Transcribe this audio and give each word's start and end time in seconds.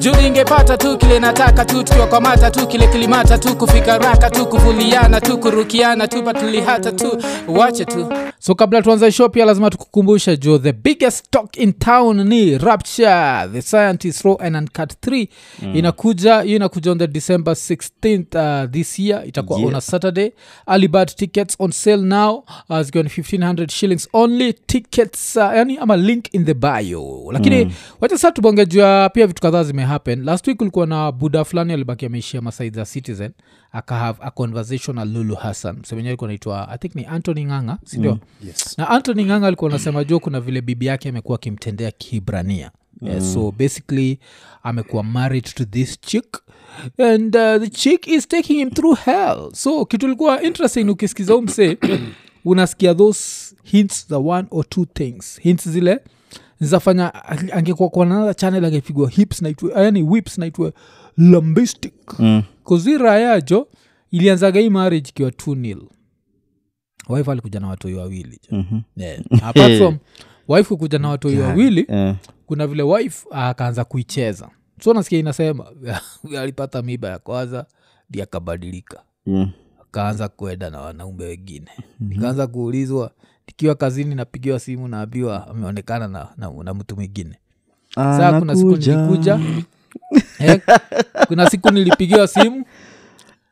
juu 0.00 0.12
ingepata 0.26 0.76
tu 0.76 0.98
kile 0.98 1.18
nataka 1.18 1.64
tu 1.64 1.82
tukiwakwamata 1.84 2.50
tu 2.50 2.66
kile 2.66 2.86
kilimata 2.88 3.38
tu 3.38 3.56
kufika 3.56 3.98
raka 3.98 4.30
tu 4.30 4.46
kuvuliana 4.46 5.20
tu 5.20 5.38
kurukiana 5.38 6.08
tu 6.08 6.22
patulihata 6.22 6.92
tu 6.92 7.18
wache 7.48 7.84
tu 7.84 8.12
so 8.38 8.54
kabla 8.54 8.82
tuanze 8.82 9.12
show 9.12 9.28
pia 9.28 9.44
lazima 9.44 9.70
tukukumbusha 9.70 10.36
juu 10.36 10.58
the 10.58 10.72
biggest 10.72 11.30
talk 11.30 11.56
in 11.56 11.72
town 11.72 12.28
ni 12.28 12.58
rapture 12.58 13.48
the 13.52 13.62
scientist 13.62 14.22
raw 14.24 14.36
and 14.40 14.56
uncut 14.56 14.92
3 15.06 15.28
mm. 15.62 15.76
inakuja 15.76 16.40
hiyo 16.40 16.56
inakuja 16.56 16.92
on 16.92 16.98
the 16.98 17.06
december 17.06 17.54
16th 17.54 18.64
uh, 18.64 18.70
this 18.70 18.98
year 18.98 19.26
itakuwa 19.28 19.58
Yeah. 19.58 19.68
on 19.70 19.76
a 19.76 19.80
saturday 19.80 20.30
alibad 20.66 21.08
tickets 21.14 21.56
on 21.58 21.70
sale 21.72 22.02
now 22.02 22.44
uh, 22.68 22.80
zikiwa 22.80 23.04
ni 23.04 23.10
1500 23.10 23.68
shillings 23.70 24.08
only 24.12 24.52
tickets 24.52 25.36
uh, 25.36 25.42
yani 25.42 25.78
ama 25.78 25.96
link 25.96 26.34
in 26.34 26.44
the 26.44 26.54
bio 26.54 27.24
lakini 27.32 27.64
mm. 27.64 27.72
wacha 28.00 28.18
saa 28.18 28.30
tubonge 28.30 28.66
juu 28.66 28.80
pia 29.12 29.26
vitu 29.26 29.42
kadhaa 29.42 29.62
zimehappen 29.88 30.24
last 30.24 30.46
week 30.46 30.60
ulikuwa 30.60 30.86
na 30.86 31.12
buda 31.12 31.44
fulani 31.44 31.72
alibaki 31.72 32.06
ameishia 32.06 32.40
masaid 32.40 32.74
za 32.74 32.84
citizen 32.84 33.30
akahave 33.72 34.18
a 34.22 34.30
conversation 34.30 34.96
na 34.96 35.04
lulu 35.04 35.34
hassan. 35.34 35.76
Msemenye 35.80 36.08
alikuwa 36.08 36.28
naitwa 36.28 36.68
i 36.68 36.78
think 36.78 36.94
ni 36.94 37.06
antony 37.06 37.44
nganga 37.44 37.78
sindio 37.84 38.12
mm. 38.12 38.48
yes. 38.48 38.78
Na 38.78 38.88
antony 38.90 39.24
nganga 39.24 39.46
alikuwa 39.46 39.70
anasema 39.70 40.04
jo 40.04 40.20
kuna 40.20 40.40
vile 40.40 40.60
bibi 40.60 40.86
yake 40.86 41.08
amekuwa 41.08 41.36
akimtendea 41.38 41.90
kibrania. 41.90 42.70
Mm. 43.00 43.08
yeah, 43.08 43.22
so 43.22 43.50
basically 43.58 44.18
amekuwa 44.62 45.02
married 45.02 45.44
to 45.44 45.64
this 45.64 46.00
chick 46.00 46.42
and 46.98 47.36
uh, 47.36 47.56
the 47.62 47.68
chick 47.70 48.06
is 48.06 48.28
taking 48.28 48.56
him 48.56 48.70
through 48.70 48.98
hell. 48.98 49.50
So 49.52 49.84
kitu 49.84 50.08
likuwa 50.08 50.42
interesting 50.42 50.84
ukisikiza 50.90 51.36
umse 51.36 51.78
unasikia 52.44 52.94
those 52.94 53.54
hints 53.64 54.06
the 54.08 54.14
one 54.14 54.48
or 54.50 54.68
two 54.68 54.84
things. 54.84 55.40
Hints 55.40 55.68
zile 55.68 55.98
zafanya 56.60 57.24
angekuwa 57.52 57.88
kwa 57.88 58.06
another 58.06 58.36
channel 58.36 58.64
angepigwa 58.64 59.10
hips 59.10 59.42
naitwe 59.42 59.72
yani 59.72 60.02
whips 60.02 60.38
naitwe 60.38 60.72
lambistic 61.16 61.94
Mm. 62.18 62.42
jo 63.44 63.68
ilianzaga 64.10 64.60
hii 64.60 64.70
marriage 64.70 65.08
ikiwa 65.08 65.30
t 65.30 65.54
nil 65.54 65.82
wife 67.08 67.30
alikuja 67.30 67.60
na 67.60 67.68
watoi 67.68 67.94
wawili 67.94 68.40
mm-hmm. 68.50 68.82
yeah. 68.96 69.20
apart 69.42 69.78
from 69.78 69.98
wife 70.48 70.68
kukuja 70.68 70.98
na 70.98 71.08
watoi 71.08 71.38
wawili 71.38 71.86
yeah. 71.88 72.16
kuna 72.46 72.66
vile 72.66 72.82
wife 72.82 73.26
akaanza 73.30 73.84
kuicheza 73.84 74.50
so 74.80 74.94
nasikia 74.94 75.18
inasema 75.18 75.66
alipata 76.40 76.82
miba 76.82 77.08
ya 77.08 77.18
kwanza 77.18 77.66
ndi 78.10 78.22
akabadilika 78.22 79.02
mm. 79.26 79.50
akaanza 79.82 80.28
kuenda 80.28 80.70
na 80.70 80.80
wanaume 80.80 81.24
wengine 81.24 81.70
nikaanza 82.00 82.46
kuulizwa 82.46 83.10
nikiwa 83.48 83.74
kazini 83.74 84.14
napigiwa 84.14 84.60
simu 84.60 84.88
naambiwa 84.88 85.48
ameonekana 85.48 86.08
na, 86.08 86.28
na, 86.36 86.50
na 86.64 86.74
mtu 86.74 86.96
mwingine. 86.96 87.38
Saa 87.94 88.38
kuna 88.40 88.56
siku 88.56 88.68
nilikuja 88.96 89.40
eh, 90.38 90.60
kuna 91.28 91.50
siku 91.50 91.70
nilipigiwa 91.70 92.26
simu 92.28 92.64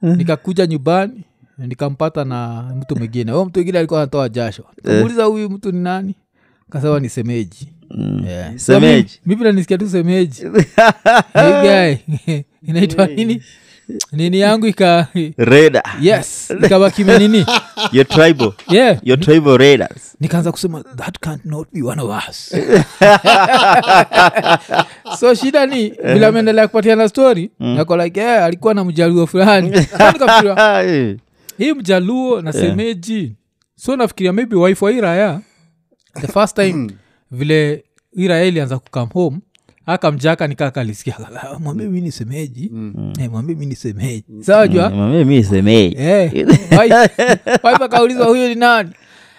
nikakuja 0.03 0.67
nyumbani 0.67 1.25
nikampata 1.59 2.25
na 2.25 2.63
mtu 2.77 2.97
mwingine. 2.97 3.33
Huyo 3.33 3.45
mtu 3.45 3.59
mwingine 3.59 3.79
alikuwa 3.79 4.01
anatoa 4.01 4.29
jasho. 4.29 4.65
Nikamuuliza 4.77 5.25
huyu 5.25 5.51
mtu 5.51 5.73
ni 5.73 5.81
nani? 5.81 6.15
Kasema 6.71 7.01
ni 7.01 7.09
semeji. 7.09 7.73
Mm. 7.91 8.25
Yeah. 8.27 8.59
Semeji. 8.59 9.09
So 9.09 9.19
mi- 9.27 9.35
mi 9.37 9.43
pia 9.43 9.53
nisikia 9.53 9.79
tu 9.79 9.89
semeji. 9.89 10.43
Hey 11.35 11.97
inaitwa 12.69 13.07
nini 13.07 13.43
nini 14.13 14.41
yangu 14.41 14.67
ika 14.67 15.07
Reda. 15.37 15.83
yes. 16.01 16.51
Ikabakime 16.65 17.19
nini? 17.19 17.47
Your 17.93 18.09
tribal. 18.09 18.53
yeah. 18.71 18.99
Your 19.03 19.21
tribal 19.21 19.59
raiders. 19.59 20.17
nikaanza 20.21 20.53
kusema 20.53 20.83
that 20.83 21.19
can't 21.21 21.45
not 21.45 21.69
be 21.73 21.83
one 21.83 22.03
of 22.03 22.11
us. 22.29 22.55
So 25.21 25.35
shida 25.35 25.67
ni 25.67 25.89
vile 25.91 26.27
ameendelea 26.27 26.67
kupatiana 26.69 27.09
story 27.09 27.51
nako 27.61 27.97
like 27.97 28.21
yeah, 28.21 28.45
alikuwa 28.45 28.75
na 28.75 28.85
mjaluo 28.85 29.27
fulani. 29.27 29.83
So 29.99 30.13
nikafikiria, 30.13 31.17
hii 31.59 31.73
mjaluo 31.73 32.43
na 32.43 32.53
semeji. 32.53 33.33
So 33.77 33.97
nafikiria 33.97 34.33
maybe 34.33 34.57
wife 34.57 34.85
wa 34.85 34.93
iraya 34.93 35.41
the 36.21 36.27
first 36.29 36.57
time 36.57 36.91
vile 37.31 37.85
iraya 38.13 38.45
ilianza 38.45 38.79
kukam 38.79 39.09
home 39.09 39.39
akamjaka 39.87 40.47
nikakalisikia 40.49 41.17
mwambie 41.61 41.89
mi 41.89 42.01
ni 42.01 42.13
semeji 42.13 42.71
Eh, 43.21 43.31
mwambie 43.31 43.57
mi 43.57 43.67
ni 43.67 43.77
sawajua 44.41 44.91
Mami, 44.91 45.25
mi 45.25 45.45
semei. 45.45 45.95
Eh, 45.99 46.47
huyo 48.25 48.49
ni 48.49 48.55
nani? 48.55 48.91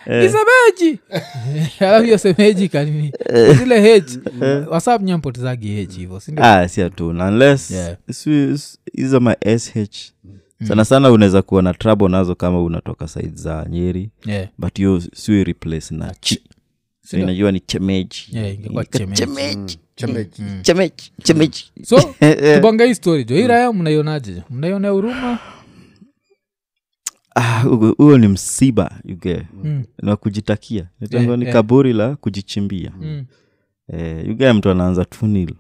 Isemeji 0.06 1.00
alafu 1.80 2.06
hiyo 2.06 2.18
semeji 2.18 2.70
kanini. 2.70 3.12
Zile 3.60 3.82
heji 3.82 4.20
wasap 4.70 5.02
nyampotezagi 5.02 5.68
heji 5.68 6.00
hivo 6.00 6.20
sindio 6.20 6.46
ah 6.46 6.68
hatuna 6.82 7.26
unless 7.28 7.72
Yeah. 7.72 7.98
ma 9.20 9.36
sh 9.92 10.12
sana 10.68 10.86
sana 10.86 11.12
unaweza 11.12 11.42
kuwa 11.42 11.62
na 11.62 11.74
trouble 11.74 12.08
nazo 12.08 12.36
kama 12.36 12.64
unatoka 12.64 13.08
said 13.08 13.36
za 13.36 13.66
nyeri. 13.70 14.10
Yeah. 14.26 14.48
but 14.58 14.78
hiyo 14.78 15.02
siwe 15.16 15.44
replace 15.44 15.96
na 15.96 16.14
chi. 16.20 16.44
so 17.06 17.18
ni 17.52 17.60
chemeji. 17.60 18.28
Yeah, 18.32 18.58
chemeji, 18.58 18.90
chemeji. 18.98 19.16
chemeji. 19.22 19.80
Chemeji 19.98 21.72
mm. 21.78 21.84
so 21.86 22.14
tubonga 22.56 22.86
hii 22.86 22.96
story 22.96 23.24
jo. 23.24 23.36
Hii 23.36 23.48
raya 23.48 23.74
mnaionaje 23.74 24.44
mnaionea 24.50 24.92
huruma? 24.92 25.40
Ah, 27.36 27.62
huo 27.62 27.96
huo 27.98 28.18
ni 28.18 28.28
msiba 28.28 28.92
uge 29.12 29.48
Mm, 29.64 29.84
na 30.02 30.16
kujitakia. 30.16 30.90
Yeah, 31.12 31.38
ni 31.38 31.44
yeah. 31.44 31.54
kaburi 31.54 31.94
la 31.94 32.16
kujichimbia. 32.16 32.92
Mm, 33.02 33.26
eh, 33.94 34.30
uge 34.30 34.54
mtu 34.54 34.70
anaanza 34.70 35.06
tunil 35.06 35.54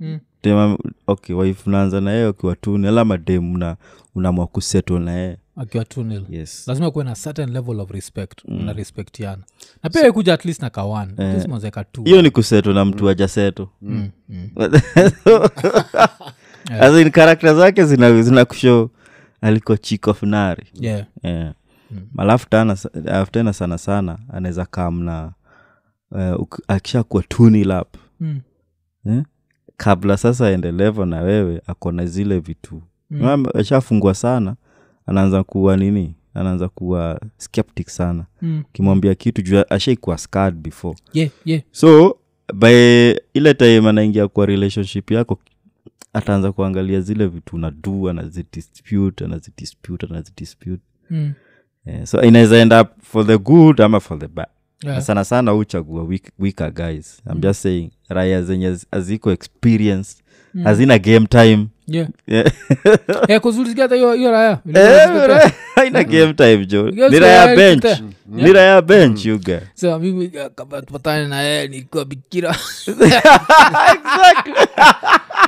mm. 0.00 0.18
Tema 0.40 0.78
okay 1.06 1.36
wife 1.36 1.70
unaanza 1.70 2.00
na 2.00 2.10
yeye 2.12 2.26
ukiwa 2.26 2.56
tunil 2.56 2.98
ama 2.98 3.18
dem 3.18 3.54
una 3.54 3.76
unamwa 4.14 4.46
kuseto 4.46 4.98
na 4.98 5.12
yeye? 5.12 5.36
Akiwa 5.56 5.84
yes. 6.30 6.68
Lazima 6.68 6.90
kuwe 6.90 7.04
na 7.04 7.14
certain 7.14 7.50
level 7.50 7.80
of 7.80 7.90
respect. 7.90 8.44
Na 8.48 8.72
respectiana. 8.72 9.42
Na 9.82 9.90
pia 9.90 10.12
kuja 10.12 10.34
at 10.34 10.44
least 10.44 10.62
na 10.62 10.70
kawan 10.70 11.16
tismazeka 11.16 11.84
tu 11.84 12.02
hiyo 12.04 12.22
ni 12.22 12.30
kuseto 12.30 12.72
na 12.72 12.84
mtu 12.84 13.08
ajaseto 13.08 13.68
Mm, 13.82 14.10
mm. 14.28 14.50
as 16.80 17.10
karakta 17.10 17.54
zake 17.54 17.84
zina, 17.84 18.22
zina 18.22 18.44
kushow 18.44 18.88
aliko 19.40 19.76
chick 19.76 20.06
of 20.06 20.22
nari. 20.22 20.66
Yeah. 20.74 21.06
Yeah. 21.22 21.54
mm. 21.90 22.00
alafu 22.18 22.46
tena 23.30 23.52
sana 23.52 23.78
sana 23.78 24.18
anaweza 24.32 24.66
kamna 24.66 25.32
uh, 26.10 26.46
akisha 26.68 27.02
kuwa 27.02 27.22
tunilap 27.22 27.96
Mm, 28.20 28.40
eh? 29.06 29.22
Kabla 29.80 30.16
sasa 30.16 30.46
aendelevo 30.46 31.04
na 31.04 31.20
wewe 31.20 31.62
akona 31.66 32.06
zile 32.06 32.38
vitu. 32.40 32.82
Mm. 33.10 33.46
ashafungwa 33.54 34.14
sana 34.14 34.56
anaanza 35.06 35.42
kuwa 35.44 35.76
nini? 35.76 36.14
Anaanza 36.34 36.68
kuwa 36.68 37.20
skeptic 37.36 37.88
sana. 37.88 38.26
Mm. 38.42 38.62
kimwambia 38.72 39.14
kitu 39.14 39.42
juu 39.42 39.62
ashaikuwa 39.70 40.18
scared 40.18 40.54
before. 40.54 40.98
Yeah 41.12 41.30
yeah. 41.44 41.62
So 41.70 42.18
by 42.54 43.10
ile 43.34 43.54
time 43.54 43.88
anaingia 43.88 44.28
kwa 44.28 44.46
relationship 44.46 45.10
yako 45.10 45.38
ataanza 46.12 46.52
kuangalia 46.52 47.00
zile 47.00 47.26
vitu 47.26 47.56
unadu 47.56 48.08
anazidispute 48.10 49.24
anazidispute 49.24 50.06
anazidispute. 50.06 50.82
Mm. 51.10 51.32
yeah, 51.86 52.06
so 52.06 52.22
inaweza 52.22 52.56
end 52.58 52.72
up 52.72 52.88
for 53.02 53.26
the 53.26 53.38
good 53.38 53.80
ama 53.80 54.00
for 54.00 54.18
the 54.18 54.28
bad 54.28 54.48
Yeah. 54.84 55.00
Sana 55.02 55.24
sana 55.24 55.54
uchagua 55.54 56.06
wike 56.38 56.70
guys. 56.70 57.22
I'm 57.30 57.40
just 57.40 57.62
saying 57.62 57.90
raya 58.08 58.42
zenye 58.42 58.76
haziko 58.92 59.32
experience 59.32 60.16
hazina 60.64 60.98
game 60.98 61.26
time. 61.26 61.66
Yeah. 61.86 62.08
Yeah. 62.26 62.52
Eh, 63.28 63.40
kuzulisikia 63.40 63.84
hata 63.84 63.94
hiyo 63.94 64.12
hiyo 64.12 64.30
raya 64.30 64.58
haina 65.74 66.04
game 66.04 66.34
time 66.34 66.66
jo 66.66 66.90
ni 66.90 67.18
raya 67.18 67.56
bench. 67.56 67.84
ni 68.28 68.52
raya 68.52 68.82
bench 68.82 69.26
you 69.26 69.40
so 69.74 69.98
mimi 69.98 70.32
tupatane 70.86 71.28
na 71.28 71.40
yeye 71.40 71.68
nilikuwa 71.68 72.04
bikira 72.04 72.56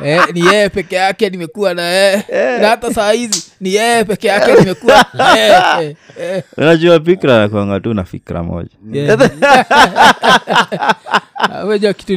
eh, 0.04 0.22
ni 0.34 0.40
yeye 0.46 0.68
peke 0.68 0.96
yake 0.96 1.30
nimekuwa 1.30 1.74
na 1.74 1.82
yeye. 1.82 2.24
Na 2.60 2.68
hata 2.68 2.94
saa 2.94 3.12
hizi 3.12 3.42
ni 3.60 3.74
yeye 3.74 4.04
peke 4.04 4.28
yake 4.28 4.54
nimekuwa 4.54 5.04
eh, 5.38 5.96
eh, 6.20 6.42
unajua 6.56 7.00
fikra 7.00 7.38
nakwanga 7.38 7.80
tu 7.80 7.94
na 7.94 8.04
fikra 8.04 8.42
moja. 8.42 8.70
Yeah. 8.92 9.18
Ah, 11.50 11.64
kitu 11.92 12.12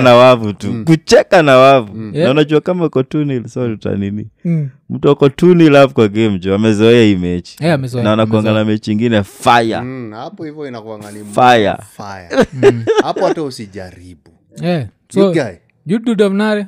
na 0.00 0.14
wavu 0.14 0.52
tu. 0.52 0.84
Kucheka 0.84 1.42
na 1.42 1.56
wavu. 1.56 2.02
Yeah. 2.02 2.14
na 2.14 2.30
unajua 2.30 2.60
kama 2.60 2.84
uko 2.84 3.02
tunil 3.02 3.48
sorry 3.48 3.78
Mm. 4.44 4.68
mtu 4.90 5.10
ako 5.10 5.28
tunil 5.28 5.88
kwa 5.88 6.08
game 6.08 6.38
jo 6.38 6.54
amezoea 6.54 7.02
hii 7.04 7.16
mechi. 7.16 7.56
Yeah, 7.64 7.80
na 8.02 8.12
anakuanga 8.12 8.52
na 8.52 8.64
mechi 8.64 8.92
ingine 8.92 9.22
fire. 9.22 9.80
Mm, 9.80 10.12
hapo 10.12 10.44
hivyo 10.44 10.68
inakuanga 10.68 11.10
ni 11.12 11.24
Fire. 11.34 11.76
fire. 11.96 12.46
hapo 13.02 13.26
hata 13.26 13.42
usijaribu. 13.42 14.30
Yeah. 14.62 14.86
So 15.12 15.30
guy, 15.32 15.42
jududavnare 15.86 16.66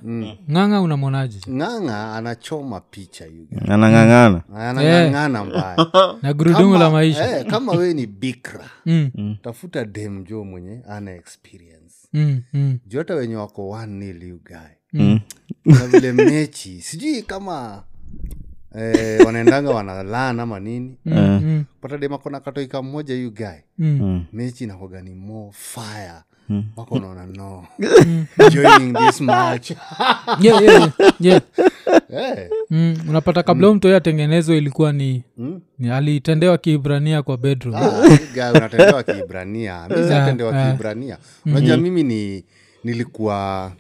ng'anga 0.50 0.80
unamwonaje 0.80 1.38
ng'ang'a 1.50 2.16
anachoma 2.16 2.80
picha 2.80 3.24
anang'ang'ana. 3.68 4.42
Anang'ang'ana 4.54 5.44
mbaya. 5.44 5.76
Na 6.22 6.32
gurudumu 6.32 6.72
la 6.72 6.78
Kama- 6.78 6.90
maisha. 6.90 7.38
eh, 7.40 7.46
kama 7.46 7.72
we 7.72 7.94
ni 7.94 8.06
bikra 8.06 8.70
mm. 8.86 9.36
tafuta 9.42 9.84
dem 9.84 10.24
jo 10.24 10.44
mwenye 10.44 10.80
ana 10.88 11.10
experience. 11.14 11.94
Mm. 12.12 12.42
Mm. 12.52 12.78
juu 12.86 12.98
wenye 13.14 13.36
wako 13.36 13.68
one 13.68 13.92
nil 13.92 14.38
Mm. 14.92 15.20
kuna 15.64 15.86
vile 15.86 16.12
mechi 16.12 16.82
sijui 16.82 17.22
kama 17.22 17.82
eh, 18.74 19.26
wanaendanga 19.26 19.70
wanalana 19.70 20.42
ama 20.42 20.60
nini. 20.60 20.96
Mm, 21.04 21.16
mm, 21.44 21.64
pata 21.80 21.98
demakona 21.98 22.40
katoika 22.40 22.82
mmoja 22.82 23.14
yu 23.14 23.30
mm. 23.78 23.98
Mm. 24.02 24.24
mechi 24.32 24.64
inakoga 24.64 25.02
ni 25.02 25.14
more 25.14 25.52
fire 25.52 26.22
wako 26.76 26.94
unaona 26.94 27.26
no 27.26 27.66
joining 28.50 28.94
this 29.06 29.20
match 29.20 29.70
Yeah, 30.40 30.62
yeah, 30.62 30.92
yeah. 31.20 31.42
Eh, 32.12 32.48
Mm, 32.70 32.96
unapata 33.08 33.42
kabla 33.42 33.68
mm. 33.68 33.74
mtoi 33.74 33.94
atengenezwa 33.94 34.56
ilikuwa 34.56 34.92
ni, 34.92 35.24
mm. 35.36 35.60
ni 35.78 35.90
alitendewa 35.90 36.58
kiibrania 36.58 37.22
kwa 37.22 37.36
bedroom 37.36 37.74
Ah, 37.76 38.50
unatendewa 38.50 39.02
kiibrania 39.02 39.84
mi 39.88 39.94
Yeah, 39.94 40.08
siatendewa 40.08 40.56
yeah. 40.56 40.70
kiibrania 40.70 41.18
unajua 41.46 41.76
mimi 41.76 42.02
ni 42.02 42.44
nilikuwa 42.84 43.72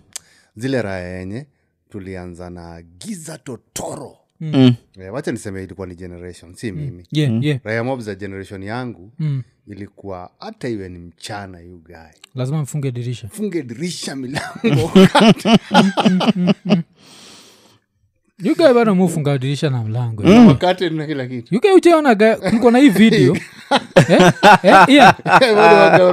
zile 0.56 0.82
raya 0.82 1.18
yenye 1.18 1.46
tulianza 1.90 2.50
na 2.50 2.82
giza 2.98 3.38
totoro 3.38 4.14
Mm. 4.40 4.74
yeah, 4.96 5.14
wacha 5.14 5.32
niseme 5.32 5.64
ilikuwa 5.64 5.86
ni 5.86 5.94
generation 5.94 6.54
si 6.54 6.72
mimi 6.72 7.06
yeah, 7.12 7.44
yeah. 7.44 7.60
raya 7.64 7.84
mob 7.84 8.00
za 8.00 8.14
generation 8.14 8.62
yangu 8.62 9.12
Mm. 9.18 9.42
Ilikuwa 9.70 10.30
hata 10.38 10.68
iwe 10.68 10.88
ni 10.88 10.98
mchana 10.98 11.60
you 11.60 11.82
lazima 12.34 12.62
mfunge 12.62 12.90
dirisha. 12.90 13.28
Funge 13.28 13.62
dirisha 13.62 14.16
milango. 14.16 14.90
Yugae 18.44 18.74
bado 18.74 18.94
mufunga 18.94 19.38
dirisha 19.38 19.70
na 19.70 19.82
mlango. 19.82 20.22
Wakati 20.48 20.90
na 20.90 21.06
kila 21.06 21.26
kitu. 21.26 21.54
Yugae 21.54 21.72
ucheona 21.72 22.14
kulikuwa 22.36 22.72
na 22.72 22.78
hii 22.78 22.88
video? 22.88 23.36
Eh? 24.08 24.32
Eh? 24.62 24.84
Ian, 24.88 25.14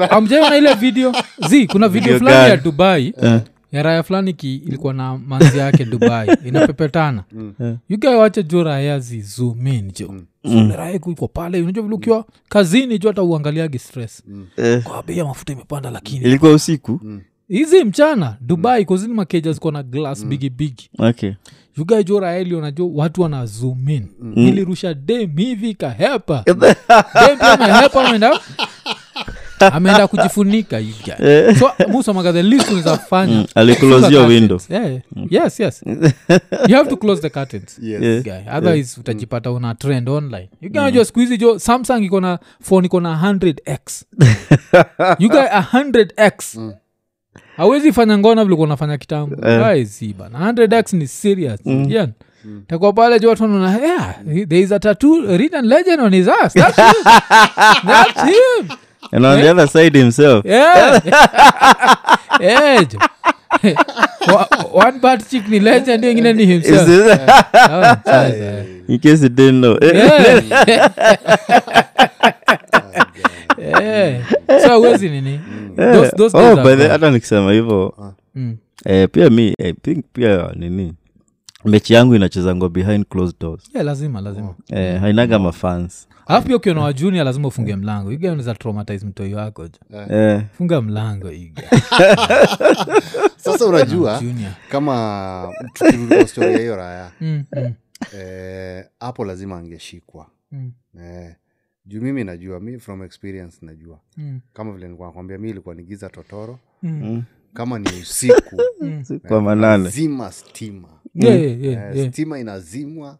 amjaiona 0.09 0.57
ile 0.57 0.73
video? 0.73 1.13
Zi 1.49 1.67
kuna 1.67 1.87
video 1.87 2.03
Video 2.13 2.19
fulani 2.19 2.49
ya 2.49 2.57
dubai. 2.57 3.11
Dubai 3.11 3.41
ya 3.75 3.83
raya 3.83 4.03
fulani 4.03 4.33
ki 4.33 4.55
ilikuwa 4.55 4.93
na 4.93 5.17
manzi 5.17 5.57
yake 5.57 5.85
dubai 5.85 6.37
inapepetana. 6.47 7.23
Yugae 7.89 8.15
wache 8.15 8.43
jo 8.43 8.63
raya 8.63 8.99
zizumin 8.99 9.91
jo 9.99 10.13
mm. 10.43 10.71
iko 11.11 11.27
pale 11.27 11.61
unajua 11.61 11.83
vile 11.83 11.95
ukiwa 11.95 12.25
kazini 12.49 12.99
jo 12.99 13.09
hata 13.09 13.23
uangaliagi 13.23 13.79
stress. 13.79 14.23
Eh, 14.57 14.83
kwa 14.83 15.03
bei 15.03 15.17
ya 15.17 15.25
mafuta 15.25 15.53
imepanda 15.53 15.89
lakini. 15.91 16.25
Ilikuwa 16.25 16.53
usiku? 16.53 16.99
Hizi 17.47 17.83
mchana 17.83 18.37
dubai 18.41 18.85
kozini 18.85 19.13
makeja 19.13 19.51
ziko 19.51 19.71
na 19.71 19.83
glass 19.83 20.25
bigi 20.25 20.49
bigi. 20.49 20.89
Okay. 20.99 21.31
Yugae 21.77 22.03
jo 22.03 22.19
raeli 22.19 22.55
unajo 22.55 22.89
watu 22.93 23.21
wana 23.21 23.45
zoom 23.45 23.77
mm. 24.19 24.33
ilirusha 24.35 24.93
dem 24.93 25.37
hivi 25.37 25.69
ikahepa 25.69 26.43
dem 26.47 27.37
pia 27.39 27.59
amehepa 27.59 28.09
ameenda 29.73 30.07
kujifunika 30.07 30.81
so 31.59 31.71
musomaga 31.87 32.33
the 32.33 32.43
least 32.43 32.67
unawezafanya 32.67 33.45
alikulozia 33.55 34.21
window. 34.21 34.59
Yeah. 34.69 35.01
yes 35.29 35.59
yes. 35.59 35.83
You 36.67 36.75
have 36.75 36.89
to 36.89 36.97
close 36.97 37.21
the 37.21 37.29
curtains. 37.29 37.79
Yes. 37.81 38.23
guy 38.23 38.49
otherwise 38.57 38.99
utajipata 38.99 39.51
una 39.51 39.75
trend 39.75 40.09
online. 40.09 40.49
You 40.61 40.69
guy 40.69 40.91
mm. 40.91 41.05
siku 41.05 41.19
hizi 41.19 41.37
jo 41.37 41.59
samsung 41.59 42.03
iko 42.03 42.21
na 42.21 42.39
phone 42.61 42.85
iko 42.85 42.99
na 42.99 43.21
100x 43.23 44.03
you 45.23 45.29
guy 45.29 45.39
100x 45.39 46.71
hawezi 47.57 47.93
fanya 47.93 48.17
ngona 48.17 48.43
vile 48.43 48.55
kuwa 48.55 48.67
unafanya 48.67 48.97
kitambo. 48.97 49.35
Guys, 49.35 50.03
bana. 50.17 50.51
100x 50.51 50.97
ni 50.97 51.07
serious. 51.07 51.59
Yeah. 51.65 52.07
takuwa 52.67 52.93
pale 52.93 53.19
jo 53.19 53.29
watu 53.29 53.43
wanaona 53.43 53.77
yeah, 53.77 54.15
there 54.25 54.59
is 54.59 54.71
a 54.71 54.79
tattoo 54.79 55.37
written 55.37 55.65
legend 55.65 56.01
on 56.01 56.13
his 56.13 56.27
ass. 56.27 56.53
That's 56.53 56.77
him, 56.77 57.03
that's 57.87 58.23
him. 58.23 58.77
And 59.11 59.25
on 59.25 59.41
the 59.41 59.49
other 59.51 59.67
side 59.67 59.95
himself. 59.97 60.45
Yeah. 60.45 60.99
Yeah. 62.39 62.83
One 64.73 64.99
bad 64.99 65.23
chick 65.29 65.47
ni 65.47 65.59
legend 65.59 66.03
ingine 66.03 66.33
ni 66.33 66.45
himself. 66.45 66.87
This- 66.87 67.19
Ah, 67.53 67.97
in 68.87 68.99
case 68.99 69.23
you 69.23 69.29
didn't 69.29 69.61
know. 69.61 69.77
Eh, 69.81 69.93
Yeah. 73.57 73.81
Yeah. 73.81 74.61
so 74.61 74.71
awezi 74.73 75.09
nini? 75.09 75.39
Oh, 76.33 76.55
hata 76.89 77.11
nikisema 77.11 77.51
hivyo 77.51 77.93
eh, 78.85 79.09
pia 79.11 79.29
mi 79.29 79.53
I 79.59 79.73
think 79.73 80.05
pia 80.13 80.51
nini 80.55 80.93
mechi 81.65 81.93
yangu 81.93 82.15
inachezangwa 82.15 82.69
behind 82.69 83.05
closed 83.05 83.39
doors. 83.39 83.63
Yeah, 83.73 83.85
lazima 83.85 84.21
lazima. 84.21 84.55
Eh, 84.69 84.99
hainaga 84.99 85.39
mafans. 85.39 86.07
Alafu 86.25 86.47
pia 86.47 86.55
ukiona 86.55 86.81
wajunia 86.81 87.23
lazima 87.23 87.47
ufunge 87.47 87.75
mlango. 87.75 88.11
Iganza 88.11 88.53
traumatize 88.55 89.05
mtoi 89.05 89.33
wako 89.33 89.67
jo. 89.67 90.01
Eh, 90.09 90.43
funga 90.57 90.81
mlango 90.81 91.31
iga 91.31 91.63
sasa 93.37 93.65
unajua 93.65 94.21
kama 94.71 95.53
tukirudi 95.73 96.15
kwa 96.15 96.27
story 96.27 96.53
ya 96.53 96.59
hiyo 96.59 96.75
raya 96.75 97.11
mm, 97.21 97.43
mm, 97.55 97.73
eh, 98.17 98.85
hapo 98.99 99.25
lazima 99.25 99.57
angeshikwa. 99.57 100.27
Mm, 100.51 100.71
eh, 100.99 101.35
juu 101.85 102.01
mimi 102.01 102.23
najua 102.23 102.59
mi 102.59 102.79
from 102.79 103.03
experience 103.03 103.57
najua. 103.65 103.99
Mm, 104.17 104.39
kama 104.53 104.71
vile 104.71 104.85
nilikuwa 104.85 105.07
nakwambia 105.07 105.37
mi 105.37 105.49
ilikuwa 105.49 105.75
nigiza 105.75 106.09
totoro. 106.09 106.59
Mm. 106.83 107.23
kama 107.53 107.79
ni 107.79 107.89
usiku. 108.01 108.61
Kwa 109.27 109.41
manane. 109.41 109.89
Zima 109.89 110.31
stima 110.31 110.87
Yeah, 111.15 111.41
yeah, 111.41 111.61
yeah, 111.61 111.89
Eh, 111.91 111.97
yeah. 111.97 112.11
stima 112.11 112.39
inazimwa 112.39 113.17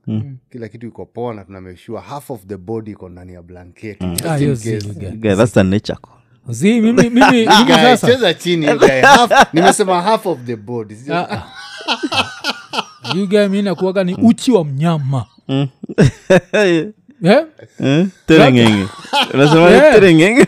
kila 0.52 0.68
kitu 0.68 0.88
iko 0.88 1.06
poa 1.06 1.34
na 1.34 1.44
tunameshua 1.44 2.02
half 2.02 2.32
of 2.32 2.46
the 2.48 2.58
body 2.58 2.92
iko 2.92 3.10
ndani 3.10 3.34
ya 3.34 3.42
blanketi 3.42 4.06
Ah, 4.28 4.38
yeah, 4.38 5.38
that's 5.38 5.54
the 5.54 5.64
nature 5.64 5.98
call. 6.02 6.16
Zi, 6.54 6.82
mimi 6.82 7.10
mimi 7.10 7.48
cheza 8.02 8.34
chini. 8.34 8.66
Half- 8.66 9.46
nimesema 9.54 10.02
half 10.02 10.26
of 10.26 10.40
the 10.46 10.56
body 10.56 10.96
Sio- 10.96 11.16
Ah, 11.16 11.28
ah. 11.32 13.48
Mi 13.50 13.62
nakuaga 13.62 14.04
ni 14.04 14.16
uchi 14.16 14.52
wa 14.52 14.66
mnyama. 14.66 15.26
Eh, 16.52 16.88
terengenge 18.28 18.88
unasema 19.34 19.70
Yeah. 19.70 19.94
terengenge 19.94 20.48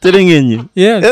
terengenge 0.00 0.60
Yes. 0.74 1.04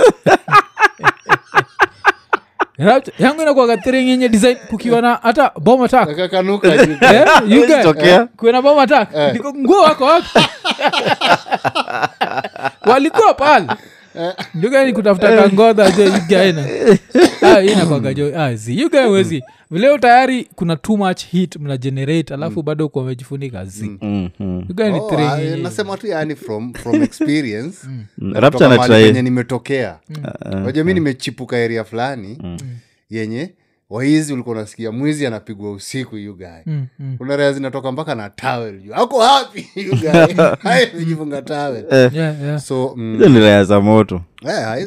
Right? 2.78 3.08
yangu 3.20 3.42
inakuaga 3.42 3.76
terengenye 3.76 4.28
design 4.28 4.56
kukiwa 4.70 5.00
na 5.00 5.14
hata 5.22 5.50
bom 5.60 5.82
attack. 5.82 6.08
Akakanuka 6.08 6.76
juu. 6.86 6.96
Eh, 7.00 7.24
you 7.46 7.66
guy, 7.66 7.82
tokea. 7.82 8.26
kuwe 8.36 8.52
na 8.52 8.62
bom 8.62 8.78
attack. 8.78 9.08
Ndiko 9.30 9.54
nguo 9.54 9.82
wako 9.82 10.04
wapi 10.04 10.28
walikuwa 12.90 13.34
pale 13.34 13.66
ndugaini 14.54 14.92
kutafuta 14.92 15.36
kangodha 15.36 15.90
jo 15.90 16.04
yugaina 16.04 16.66
inakwaga 17.72 18.14
jo 18.14 18.32
ah, 18.40 18.50
yugae 18.66 19.06
wezi 19.06 19.42
vileo 19.70 19.98
tayari 19.98 20.48
kuna 20.54 20.76
too 20.76 20.96
much 20.96 21.24
heat 21.24 21.56
mna 21.56 21.76
generate 21.76 22.34
alafu 22.34 22.62
bado 22.62 22.88
kuwa 22.88 23.04
amejifunika 23.04 23.64
zi. 23.64 23.98
Mm, 24.02 24.30
mm. 24.40 24.64
yugae 24.68 24.92
ni 24.92 25.00
Oh, 25.00 25.18
ah, 25.18 25.38
nasema 25.62 25.96
tu 25.96 26.06
yani 26.06 26.36
from, 26.36 26.74
from 26.74 27.02
experience. 27.02 27.86
Na 28.18 28.40
Rapture 28.40 28.50
kutoka 28.50 28.68
na 28.68 28.76
mahali 28.76 29.12
try- 29.12 29.22
nimetokea. 29.22 29.98
Waja 30.64 30.84
mi 30.84 30.94
nimechipuka 30.94 31.56
eria 31.56 31.84
fulani 31.84 32.38
yenye 33.10 33.50
waizi 33.90 34.32
ulikuwa 34.32 34.56
unasikia 34.56 34.92
mwizi 34.92 35.26
anapigwa 35.26 35.72
usiku 35.72 36.16
yugae 36.16 36.62
Mm, 36.66 36.86
mm. 36.98 37.14
kuna 37.18 37.52
zinatoka 37.52 37.92
mpaka 37.92 38.14
na 38.14 38.30
tawel 38.30 38.80
juu 38.80 38.94
ako 38.94 39.20
hapi 39.22 39.68
you 39.76 39.96
guy? 39.96 40.34
Hayazijifunga 40.62 41.42
tawel 41.42 41.84
Yeah, 41.90 42.42
yeah. 42.42 42.60
so 42.60 42.94
mm, 42.96 43.32
ni 43.32 43.40
raya 43.40 43.64
za 43.64 43.80
moto. 43.80 44.20
Eh, 44.48 44.86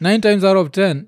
nine 0.00 0.18
times 0.18 0.44
out 0.44 0.56
of 0.56 0.70
ten 0.70 1.06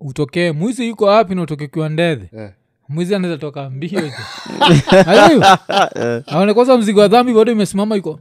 utokee 0.00 0.52
mwizi 0.52 0.88
yuko 0.88 1.10
hapi 1.10 1.34
na 1.34 1.42
utoke 1.42 1.68
kiwa 1.68 1.88
ndedhe? 1.88 2.28
Yeah 2.32 2.52
mwizi 2.92 3.14
anaweza 3.14 3.38
toka 3.40 3.70
mbio 3.70 4.00
aone 6.26 6.54
kwanza 6.54 6.78
mzigo 6.78 7.00
wa 7.00 7.08
dhambi 7.08 7.34
bado 7.34 7.52
imesimama 7.52 7.96
iko 7.96 8.20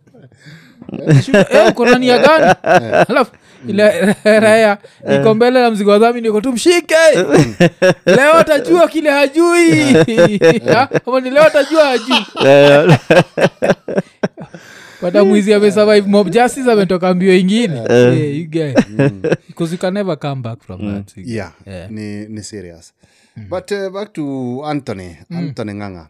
Eh, 0.91 1.69
uko 1.69 1.85
gani? 1.85 2.11
Alafu 2.11 3.31
ile 3.67 4.13
raya 4.39 4.77
iko 5.19 5.33
mbele 5.33 5.61
na 5.61 5.71
mzigo 5.71 5.91
wa 5.91 5.99
dhambi 5.99 6.21
niko 6.21 6.41
tu 6.41 6.51
mshike. 6.53 6.95
Leo 8.05 8.33
atajua 8.33 8.87
kile 8.87 9.09
hajui. 9.09 9.71
Ni 11.23 11.29
leo 11.29 11.43
atajua 11.43 11.85
hajui. 11.85 12.25
Eh, 12.45 12.99
pata 15.01 15.25
mwizi 15.25 15.53
amesurvive 15.53 16.07
mob 16.07 16.29
justice 16.29 16.71
ametoka 16.71 17.13
mbio 17.13 17.37
ingine. 17.37 17.75
Yeah, 17.89 18.37
you 18.39 18.47
guy. 18.49 18.73
because 19.47 19.71
you 19.73 19.77
can 19.79 19.93
never 19.93 20.17
come 20.19 20.41
back 20.41 20.61
from 20.63 20.81
that. 20.93 21.11
Yeah, 21.17 21.51
Yeah. 21.65 21.91
Ni, 21.91 22.25
ni 22.27 22.43
serious. 22.43 22.93
But 23.49 23.71
uh, 23.71 23.89
back 23.89 24.13
to 24.13 24.61
anthony 24.65 25.17
anthony 25.29 25.73
nganga. 25.73 26.07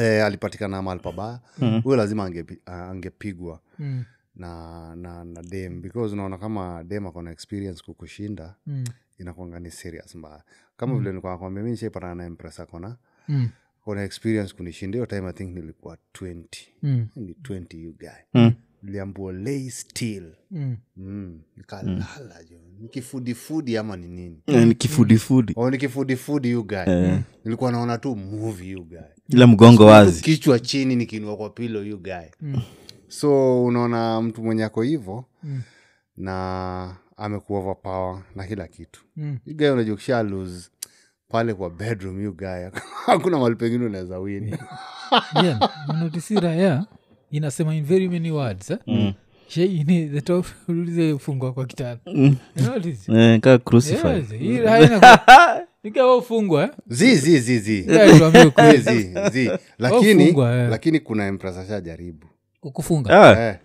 Eh, 0.00 0.24
alipatikana 0.24 0.82
mahali 0.82 1.02
pabaya. 1.02 1.38
Huyo 1.84 1.96
lazima 1.96 2.28
angepi- 2.28 2.58
ah, 2.66 2.90
angepigwa. 2.90 3.60
Mm, 3.78 4.04
na 4.36 4.96
na 4.96 5.24
na 5.24 5.42
dem. 5.42 5.80
Because 5.82 6.12
unaona 6.14 6.38
kama 6.38 6.84
dem 6.84 7.06
akona 7.06 7.30
experience 7.30 7.82
kukushinda 7.84 8.54
mm, 8.66 8.84
inakwanga 9.18 9.60
ni 9.60 9.70
serious 9.70 10.14
mbaya. 10.14 10.42
Kama 10.76 10.94
vile 10.98 11.10
nilikuwa 11.10 11.32
nakwambia 11.32 11.62
mi 11.62 11.70
nishaipatana 11.70 12.14
na 12.14 12.26
impress 12.26 12.60
akona 12.60 12.96
mm, 13.28 13.48
kona 13.84 14.02
experience 14.04 14.54
kunishinda 14.54 14.96
hiyo 14.96 15.06
time 15.06 15.28
i 15.28 15.32
think 15.32 15.54
nilikuwa 15.54 15.96
20 16.14 16.44
mm. 16.82 17.06
ni 17.16 17.32
20 17.32 17.82
you 17.82 17.92
guy. 17.98 18.08
Mm. 18.34 18.52
niliambua 18.82 19.32
lay 19.32 19.70
still. 19.70 20.32
Mm. 20.50 20.76
mm. 20.96 21.40
nikalala 21.56 22.44
jo. 22.50 22.56
Nikifudifudi 22.80 23.76
ama 23.76 23.96
ni 23.96 24.08
nini? 24.08 24.42
Yeah, 24.46 24.66
nikifudifudi. 24.66 25.54
Nikifudifudi 25.70 26.50
yu 26.50 26.64
guy. 26.64 27.18
Nilikuwa 27.44 27.72
naona 27.72 27.98
tu 27.98 28.16
movie 28.16 28.74
guy. 28.74 28.98
Ila 29.28 29.46
mgongo 29.46 29.86
wazi. 29.86 30.22
kichwa 30.22 30.58
chini 30.58 30.96
nikiinua 30.96 31.36
kwa 31.36 31.50
pilo 31.50 31.84
yu 31.84 31.98
guy 31.98 32.52
so 33.12 33.64
unaona 33.64 34.22
mtu 34.22 34.42
mwenye 34.42 34.64
ako 34.64 34.82
hivo 34.82 35.24
na 36.16 36.96
amekuova 37.16 37.70
overpower 37.70 38.22
na 38.36 38.46
kila 38.46 38.68
kitu. 38.68 39.04
Mm. 39.16 39.38
guy 39.46 39.68
unajua 39.68 39.96
kisha 39.96 40.22
lose 40.22 40.70
pale 41.28 41.54
kwa 41.54 41.70
bedroom 41.70 42.22
yu 42.24 42.32
guy 42.32 42.68
hakuna 43.06 43.38
mali 43.38 43.56
pengine 43.56 43.86
unaweza 43.86 44.18
wini 44.18 44.56
yeah, 46.56 46.86
inasema 47.30 47.74
in 47.74 47.84
very 47.84 48.08
many 48.08 48.30
words 48.30 48.70
eh? 48.70 48.78
mm. 48.86 49.12
fungwa 51.18 51.52
kwa 51.52 51.66
kitanda 51.66 52.00
Notice? 52.56 53.12
Eh, 53.12 53.40
kaa 53.40 53.58
crucified 53.58 54.16
Yes, 54.32 54.40
hii 54.40 54.58
raya 54.58 54.86
inakuwa- 54.86 55.66
ikawa 55.88 56.16
ufungwa 56.16 56.62
eh? 56.62 56.70
zi 56.86 57.16
zi 57.16 57.38
zi 57.38 57.58
zi. 57.58 57.78
Ikawa 57.78 58.18
tuambie 58.18 58.42
zi 58.42 58.48
ukweli. 58.48 58.78
zi 58.78 59.14
zi. 59.32 59.50
Lakini 60.70 61.00
kuna 61.00 61.26
empress 61.26 61.56
ashajaribu 61.56 62.26
kukufunga? 62.62 63.10
Ah, 63.22 63.48
eh, 63.48 63.56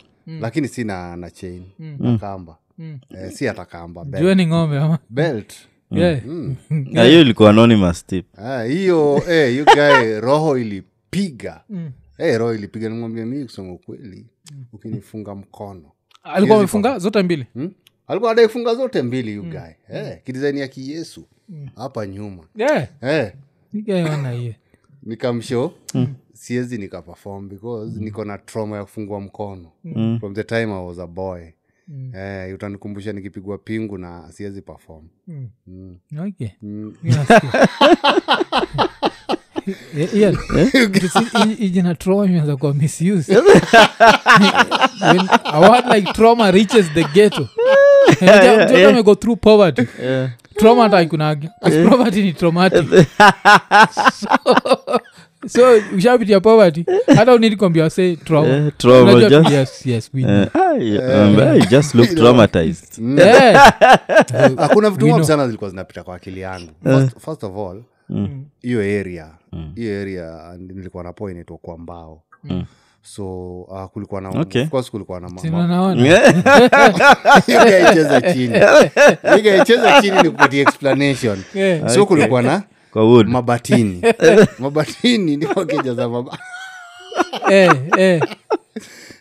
lakini 0.42 0.68
si 0.68 0.84
na, 0.84 1.16
na 1.18 1.30
chain. 1.30 1.64
Na 2.00 2.18
kamba. 2.18 2.58
Mm. 2.78 3.00
eh, 3.18 3.32
si 3.32 3.46
hata 3.46 3.66
kamba 3.66 4.06
belt, 4.06 4.38
ni 4.38 4.48
ng'ombe 4.48 4.78
ama? 4.78 5.00
Belt. 5.10 5.54
Yeah. 5.92 6.20
ah, 6.96 7.04
hiyo 7.04 7.22
ilikuwa 7.22 7.50
anonymous 7.50 8.06
tip. 8.06 8.40
Ah, 8.40 8.64
hiyo 8.64 9.22
eh, 9.30 9.58
you 9.58 9.66
guy 9.66 10.20
roho 10.20 10.58
ilipiga. 10.58 11.62
Mm. 11.70 11.92
eh, 12.18 12.38
roho 12.40 12.56
ilipiga. 12.56 12.90
Nimwambia 12.90 13.26
mii 13.26 13.44
kusema 13.44 13.74
ukweli 13.74 14.26
ukinifunga 14.74 15.36
mkono. 15.36 15.92
Alikuwa 16.24 16.58
amefunga 16.58 17.00
zote 17.00 17.24
mbili? 17.24 17.46
Hmm? 17.54 17.72
alikuwa 18.08 18.32
adaifunga 18.32 18.76
zote 18.76 19.02
mbili 19.02 19.34
you 19.34 19.44
guy. 19.44 19.72
Eh, 19.90 20.18
kidizaini 20.24 20.60
ya 20.60 20.68
kiyesu 20.68 21.28
hapa 21.76 22.08
nyuma. 22.08 22.44
Yeah. 22.56 22.88
eh, 23.02 23.34
nikamsho 25.04 25.74
hiyo 25.94 26.08
nikamsho 26.38 26.78
nikaperform 26.78 27.50
because 27.50 27.98
mm. 27.98 28.04
niko 28.04 28.26
na 28.26 28.38
trauma 28.38 28.78
ya 28.78 28.84
kufungua 28.84 29.20
mkono. 29.22 29.72
From 30.20 30.34
the 30.36 30.44
time 30.44 30.64
i 30.74 30.86
was 30.88 31.00
a 31.00 31.08
boy. 31.08 31.42
Eh, 32.16 32.56
utanikumbusha 32.56 33.14
nikipigwa 33.14 33.58
pingu 33.58 33.98
na 33.98 34.32
siwezi 34.32 34.62
perform. 34.62 35.04
Mm. 35.28 35.50
mm. 35.68 35.98
okay. 36.28 36.50
Mm. 36.62 36.94
Nasikia. 37.04 37.68
Eh, 39.98 40.14
Ian, 40.16 40.38
si- 41.10 41.38
hii- 41.44 41.56
hii 41.56 41.70
jina 41.70 41.96
trauma 41.96 42.26
imeanza 42.26 42.58
kuwa 42.58 42.74
misuse. 42.74 43.38
When 45.02 45.30
a 45.44 45.60
word 45.60 45.86
like 45.96 46.14
trauma 46.14 46.52
reaches 46.52 46.86
the 46.94 47.04
ghetto. 47.04 47.48
Go 49.04 49.16
through 49.16 49.38
poverty. 49.40 49.88
Trauma 50.56 50.84
hata 50.84 51.02
ikunaga 51.02 51.50
poverty 51.90 52.22
ni 52.24 52.34
traumatic. 52.34 52.88
So, 54.20 54.28
so 55.46 55.62
ushapitia 55.96 56.40
poverty? 56.40 56.86
Hata 57.16 57.34
unilikwambia 57.34 57.84
wase 57.84 58.16
trauma. 58.16 58.48
Eh, 58.50 58.72
trauma, 58.78 59.12
Unajua 59.14 59.30
tu, 59.44 59.50
just- 59.50 59.54
yes, 59.54 59.86
yes, 59.86 60.10
we 60.14 60.22
know. 60.24 60.42
Eh, 60.42 60.48
ah, 60.54 60.74
yeah, 60.74 61.30
um, 61.30 61.40
I 61.40 61.60
just 61.70 61.96
look 61.96 62.10
traumatized. 62.16 62.98
Hakuna 64.58 64.90
vitu 64.90 65.08
mob 65.08 65.22
sana 65.24 65.46
zilikuwa 65.46 65.70
zinapita 65.70 66.04
kwa 66.04 66.16
akili 66.16 66.40
yangu. 66.40 66.70
First, 66.84 67.20
first 67.20 67.44
of 67.44 67.58
all 67.58 67.84
hiyo 68.62 68.80
area. 69.00 69.28
Hiyo 69.76 70.02
area 70.02 70.56
nilikuwa 70.58 71.04
na 71.04 71.14
inaitwa 71.32 71.58
kwa 71.58 71.78
mbao. 71.78 72.24
So 73.02 73.62
uh, 73.62 73.86
kulikuwa 73.86 74.22
na 74.22 74.30
Okay. 74.30 74.62
of 74.64 74.70
course 74.70 74.92
kulikuwa 74.92 75.20
na 75.20 75.30
Si 75.30 75.48
unaona? 75.48 76.04
Chini. 78.34 78.60
Chini 80.02 80.18
ni 80.52 80.60
explanation. 80.60 81.44
Yeah. 81.54 81.90
so 81.90 82.06
kulikuwa 82.06 82.42
na 82.42 82.64
kwa 82.98 83.06
wood. 83.06 83.28
Mabatini. 83.30 84.02
Mabatini 84.60 85.38
ndio 85.38 85.66
keja 85.66 85.94
za 85.94 86.10
maba 86.10 86.38
Eh, 87.50 87.72
eh. 87.98 88.22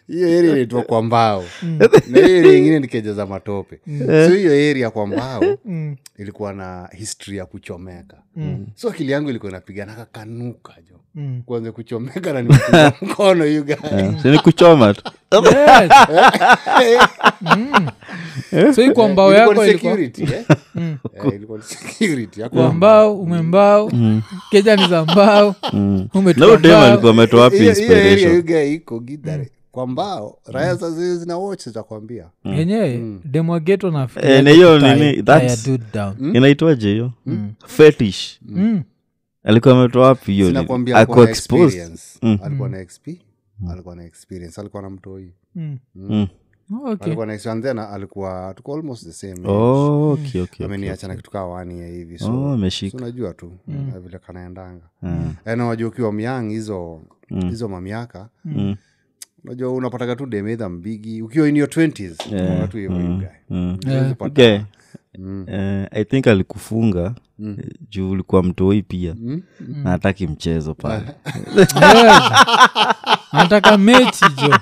Hiyo 0.08 0.38
area 0.38 0.50
inaitwa 0.52 0.82
kwa 0.90 1.02
mbao. 1.02 1.44
Na 1.62 2.20
hiyo 2.26 2.38
area 2.38 2.52
ingine 2.58 2.78
ni 2.80 2.88
keja 2.88 3.12
za 3.12 3.26
matope. 3.26 3.80
So 4.08 4.34
hiyo 4.34 4.52
area 4.70 4.90
kwa 4.90 5.06
mbao 5.06 5.42
Mm. 5.64 5.96
ilikuwa 6.18 6.52
na 6.52 6.88
history 6.92 7.36
ya 7.36 7.46
kuchomeka. 7.46 8.16
So 8.74 8.88
akili 8.88 9.12
yangu 9.12 9.30
ilikuwa 9.30 9.50
inapigana 9.52 9.94
kakanuka 9.94 10.72
jo. 10.90 10.96
Mm. 11.14 11.42
kuanza 11.46 11.72
kuchomeka 11.72 12.32
na 12.32 12.42
nimepiga 12.42 12.92
mkono 13.02 13.46
you 13.46 13.64
guy. 13.64 13.74
kuchoma 14.42 14.94
tu. 14.94 15.02
Yes. 18.52 18.78
Mm. 18.78 18.92
kwa 18.94 19.08
mbao 19.08 19.28
Ilikuwa 19.34 19.34
yako 19.34 19.54
ni 19.64 19.70
ilikuwa 19.70 19.92
security, 19.92 20.22
eh? 20.22 20.44
Eh, 21.24 21.32
ilikuwa 21.34 21.58
ni 21.58 21.64
security. 21.64 22.42
Hakuwa 22.42 22.64
kwa 22.64 22.74
mbao 22.74 23.16
umembao 23.20 23.92
keja 24.50 24.76
ni 24.76 24.88
za 24.88 25.02
mbao. 25.04 25.54
Hiyo- 27.50 27.72
hiyo 28.30 28.42
guy 28.42 28.74
iko 28.74 29.00
gidare 29.00 29.50
kwa 29.76 29.86
mbao 29.86 30.38
raya 30.46 30.74
za 30.74 30.90
zile 30.90 31.16
zina 31.16 31.38
watch 31.38 31.64
zitakwambia. 31.64 32.30
Yenyewe 32.44 33.18
demwageto 33.24 33.90
Eh, 34.22 34.44
na 34.44 34.50
hiyo 34.50 34.78
nini, 34.78 35.22
that's- 35.22 35.48
nafikiriadown 35.48 36.16
fetish. 37.66 38.40
Alikuwa 39.44 39.74
ametoa 39.80 40.06
wapi 40.06 40.32
hiyo 40.32 40.46
alikuwa 40.48 40.78
na 41.24 41.30
experience. 41.30 42.18
Mm. 42.22 42.38
alikuwa 42.42 42.68
na 42.68 42.84
xp 42.84 43.06
alikuwa 43.72 43.96
na 43.96 44.04
experience. 44.04 44.60
Alikuwa 44.60 44.82
na 44.82 44.90
mtoi 44.90 45.32
Mm. 45.54 46.26
alikuwa 47.00 47.26
na 47.26 47.34
and 47.50 47.62
then 47.64 47.78
alikuwa 47.78 48.54
tuko 48.56 48.74
almost 48.76 49.04
the 49.04 49.12
same 49.12 49.32
age. 49.32 49.48
Oh, 49.48 50.10
okay, 50.12 50.40
okay, 50.42 50.42
okay. 50.42 50.66
kitu 51.16 51.30
kaa 51.30 51.44
wania 51.44 51.86
hivi. 51.86 52.18
So 52.18 52.42
Oh, 52.42 52.56
so 52.90 52.96
unajua 52.96 53.34
tu 53.34 53.52
mm. 53.68 53.92
vile 54.04 54.18
kanaendanga. 54.18 54.84
Mm. 55.02 55.10
mm. 55.10 55.34
ukiwa 55.88 56.12
myang 56.12 56.48
hizo 56.48 57.02
hizo 57.28 57.68
mamiaka 57.68 58.28
Mm. 58.44 58.76
Unajua 59.46 59.72
unapataga 59.72 60.16
tu 60.16 60.26
demedha 60.26 60.68
mbigi 60.68 61.22
ukiwa 61.22 61.48
in 61.48 61.56
your 61.56 61.68
20s 61.68 62.32
unaona 62.32 62.66
tu 62.68 62.78
you. 62.78 62.90
Mm. 63.50 63.78
yeah. 63.86 64.12
Okay. 64.18 64.58
Mm. 65.18 65.46
uh, 65.48 65.98
i 65.98 66.04
think 66.04 66.26
alikufunga 66.26 67.14
mm. 67.38 67.56
juu 67.90 68.10
ulikuwa 68.10 68.42
mtoi 68.42 68.82
pia. 68.82 69.14
Na 69.82 69.90
hataki 69.90 70.26
mchezo 70.26 70.74
pale. 70.74 71.02
Anataka 73.32 73.78
mechi 73.78 74.24
jo 74.42 74.58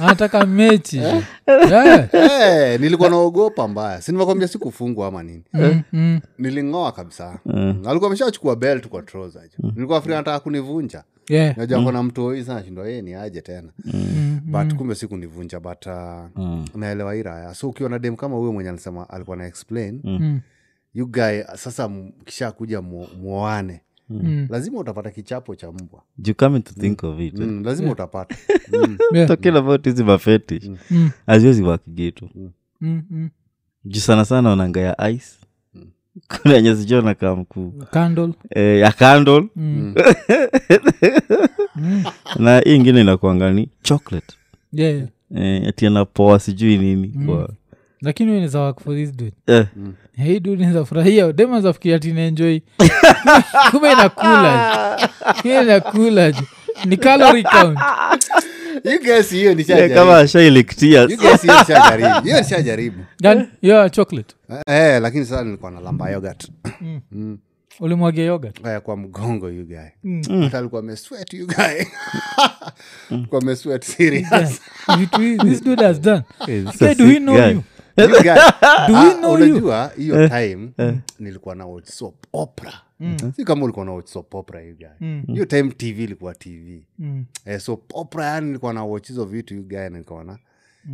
anataka 0.00 0.46
mechi. 0.46 0.98
Jo 0.98 1.22
Yeah. 1.68 2.10
hey, 2.10 2.78
nilikuwa 2.78 3.10
naogopa 3.10 3.68
mbaya. 3.68 4.02
Sinimakwambia 4.02 4.48
sikufungwa 4.48 5.06
ama 5.08 5.22
nini? 5.22 5.42
Mm, 5.52 5.82
mm. 5.92 6.20
niling'oa 6.38 6.92
kabisa. 6.92 7.38
Alikuwa 7.86 8.06
ameshachukua 8.06 8.56
belt 8.56 8.88
kwa 8.88 9.02
troza 9.02 9.40
jo 9.40 9.70
nilikuwa 9.74 10.00
fri 10.02 10.14
anataka 10.14 10.40
kunivunja 10.40 11.04
Yeah. 11.28 11.56
najua 11.58 11.84
kona 11.84 12.02
mtu 12.02 12.44
sana 12.44 12.64
shindwa 12.64 12.88
yeye 12.88 13.02
ni 13.02 13.14
aje 13.14 13.40
tena. 13.40 13.68
Mm, 13.84 14.40
but 14.44 14.74
kumbe 14.74 14.94
sikunivunja 14.94 15.60
but 15.60 15.86
uh, 15.86 16.64
naelewa 16.74 17.14
hii 17.14 17.22
raya 17.22 17.54
so 17.54 17.68
ukiwa 17.68 17.90
na 17.90 17.98
dem 17.98 18.16
kama 18.16 18.36
huyo 18.36 18.52
mwenye 18.52 18.70
alisema 18.70 19.10
alikuwa 19.10 19.36
na 19.36 19.46
explain 19.46 20.00
mm, 20.04 20.40
you 20.94 21.06
guy 21.06 21.42
sasa 21.56 21.90
kisha 22.24 22.52
kuja 22.52 22.82
mwoane 22.82 23.80
mm. 24.10 24.46
lazima 24.50 24.78
utapata 24.80 25.10
kichapo 25.10 25.54
cha 25.56 25.72
mbwa. 25.72 26.02
You 26.24 26.34
coming 26.34 26.60
to 26.60 26.72
think 26.80 27.04
of 27.04 27.20
it. 27.20 27.40
Eh. 27.40 27.46
mm, 27.46 27.64
lazima 27.64 27.92
utapata. 27.92 28.36
Mm. 28.72 28.98
Yeah. 29.12 29.28
talking 29.28 29.56
about 29.56 29.84
hizi 29.84 30.04
mafetish 30.04 30.64
Mm, 32.34 32.50
mm, 32.80 33.02
mm. 33.10 33.30
juu 33.84 34.00
sana 34.00 34.24
sana 34.24 34.48
wananga 34.50 34.80
ya 34.80 35.10
ice 35.10 35.26
kuna 36.42 36.60
Candle. 37.90 38.32
eh, 38.50 38.80
ya 38.80 38.92
candle. 38.92 39.44
Mm. 39.56 39.94
na 42.38 42.58
hii 42.58 42.74
ingine 42.74 43.00
inakuangani 43.00 43.68
chocolate. 43.82 44.34
Yeah, 44.72 44.94
yeah. 44.96 45.08
eh, 45.62 45.68
ati 45.68 45.86
anapoa 45.86 46.38
sijui 46.38 46.78
nini 46.78 47.08
kwa. 47.26 47.48
Lakini 48.02 48.30
weneza 48.32 48.60
work 48.60 48.80
for 48.80 48.94
this 48.96 49.12
dude. 49.16 49.32
Mm. 49.76 49.94
hii 50.16 50.40
dude 50.40 50.58
inaweza 50.62 50.84
furahia 50.84 51.32
demaza 51.32 51.72
fikiria 51.72 51.98
tinaenjoi 51.98 52.62
kumbe 53.70 53.92
inakula. 53.92 54.98
Inakula. 55.44 56.32
Ni 56.84 56.96
calorie 56.96 57.42
count 57.42 57.78
you 58.84 59.00
guys 59.02 59.30
hiyo 59.30 59.50
eh, 59.50 59.56
nishajaribu 59.56 59.94
kama 59.94 60.18
ashailiktia 60.18 61.00
You 61.00 61.16
guys 61.16 61.42
hiyo 61.42 61.58
nishajaribu 61.58 62.20
hiyo 62.24 62.38
nishajaribu 62.38 63.04
gani 63.20 63.48
hiyo 63.60 63.88
chocolate. 63.88 64.34
Eh, 64.66 65.02
lakini 65.02 65.24
sasa 65.24 65.44
nilikuwa 65.44 65.70
na 65.70 65.80
lamba 65.80 66.10
yogurt. 66.10 66.50
Ulimwagia 67.80 68.24
yogurt? 68.24 68.66
Eh, 68.66 68.80
kwa 68.80 68.96
mgongo 68.96 69.50
you 69.50 69.66
guy. 69.66 70.18
Hata 70.44 70.58
alikuwa 70.58 70.80
amesweat 70.80 71.34
you 71.34 71.46
guy. 71.46 71.82
Alikuwa 73.10 73.40
amesweat 73.42 73.84
serious. 73.84 74.60
Vitu 74.98 75.44
this 75.44 75.64
dude 75.64 75.84
has 75.84 76.00
done. 76.00 76.22
Eh, 76.48 76.64
this 76.64 76.78
Guy, 76.78 76.88
a 76.88 76.94
do 76.94 77.04
we 77.04 77.18
know 77.18 77.34
guy. 77.36 77.50
you? 77.50 77.62
You 77.96 78.08
guy- 78.08 78.52
Do 78.88 78.94
we 78.94 79.00
Ah, 79.00 79.20
you? 79.22 79.30
unajua 79.30 79.90
hiyo 79.96 80.28
time 80.28 80.68
nilikuwa 81.18 81.54
na 81.54 81.64
soap 81.84 82.14
opera 82.32 82.72
si 83.36 83.44
kama 83.44 83.64
ulikuwa 83.64 83.84
na 83.86 83.92
you 84.60 84.76
guy. 84.76 85.22
Hiyo 85.26 85.44
time 85.44 85.70
tv 85.70 86.04
ilikuwa 86.04 86.34
tv 86.34 86.86
Mm. 86.98 87.24
eh, 87.44 87.60
so 87.60 87.76
popra 87.76 88.24
yani 88.26 88.46
nilikuwa 88.46 88.72
na 88.72 88.84
watch 88.84 89.08
hizo 89.08 89.24
vitu 89.24 89.54
hiyo 89.54 89.66
guy 89.66 89.78
na 89.78 89.90
nikaona 89.98 90.38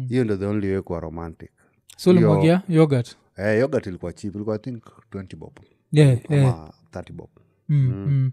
hiyo 0.09 0.25
ndo 0.25 0.37
the 0.37 0.47
only 0.47 0.73
way 0.73 0.81
kuwa 0.81 1.01
romantic. 1.01 1.51
So 1.97 2.13
limwagia 2.13 2.63
yogurt? 2.69 3.17
Eh, 3.37 3.61
yogurt 3.61 3.87
ilikuwa 3.87 4.13
chip 4.13 4.35
ilikuwa 4.35 4.57
i 4.57 4.59
think 4.59 4.85
20 5.11 5.37
bob. 5.37 5.53
Yeah, 5.93 6.31
yeah. 6.31 6.71
30 6.93 7.13
bob. 7.13 7.29
Mm, 7.69 8.07
mm, 8.09 8.33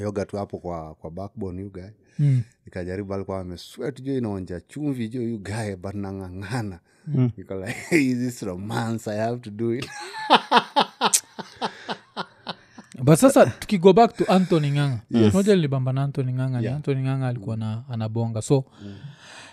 yogurt 0.00 0.32
hapo 0.32 0.58
kwa 0.58 0.94
kwa 0.94 1.10
backbone 1.10 1.62
yu 1.62 1.70
gae 1.70 1.92
mm. 2.18 2.42
nikajaribu 2.64 3.14
alikuwa 3.14 3.40
ameswet 3.40 4.02
jo 4.02 4.18
inaonja 4.18 4.60
chumvi 4.60 5.08
jo 5.08 5.22
yu 5.22 5.38
gae 5.38 5.76
but 5.76 5.94
nang'ang'ana. 5.94 6.80
Niko 7.36 7.54
like 7.54 7.72
hey, 7.88 8.14
this 8.14 8.42
romance 8.42 9.10
i 9.10 9.16
have 9.18 9.40
to 9.40 9.50
do 9.50 9.74
it 9.74 9.88
but 13.02 13.14
sasa 13.18 13.46
tukigo 13.46 13.92
back 13.92 14.16
to 14.16 14.24
anthony 14.32 14.70
nganga. 14.70 15.00
Moja 15.32 15.54
lilibamba 15.54 15.92
na 15.92 16.02
anthony 16.02 16.32
nganga 16.32 16.60
yeah. 16.60 16.76
anthony 16.76 17.00
nganga 17.02 17.28
alikuwa 17.28 17.56
na 17.56 17.82
anabonga. 17.90 18.42
So 18.42 18.64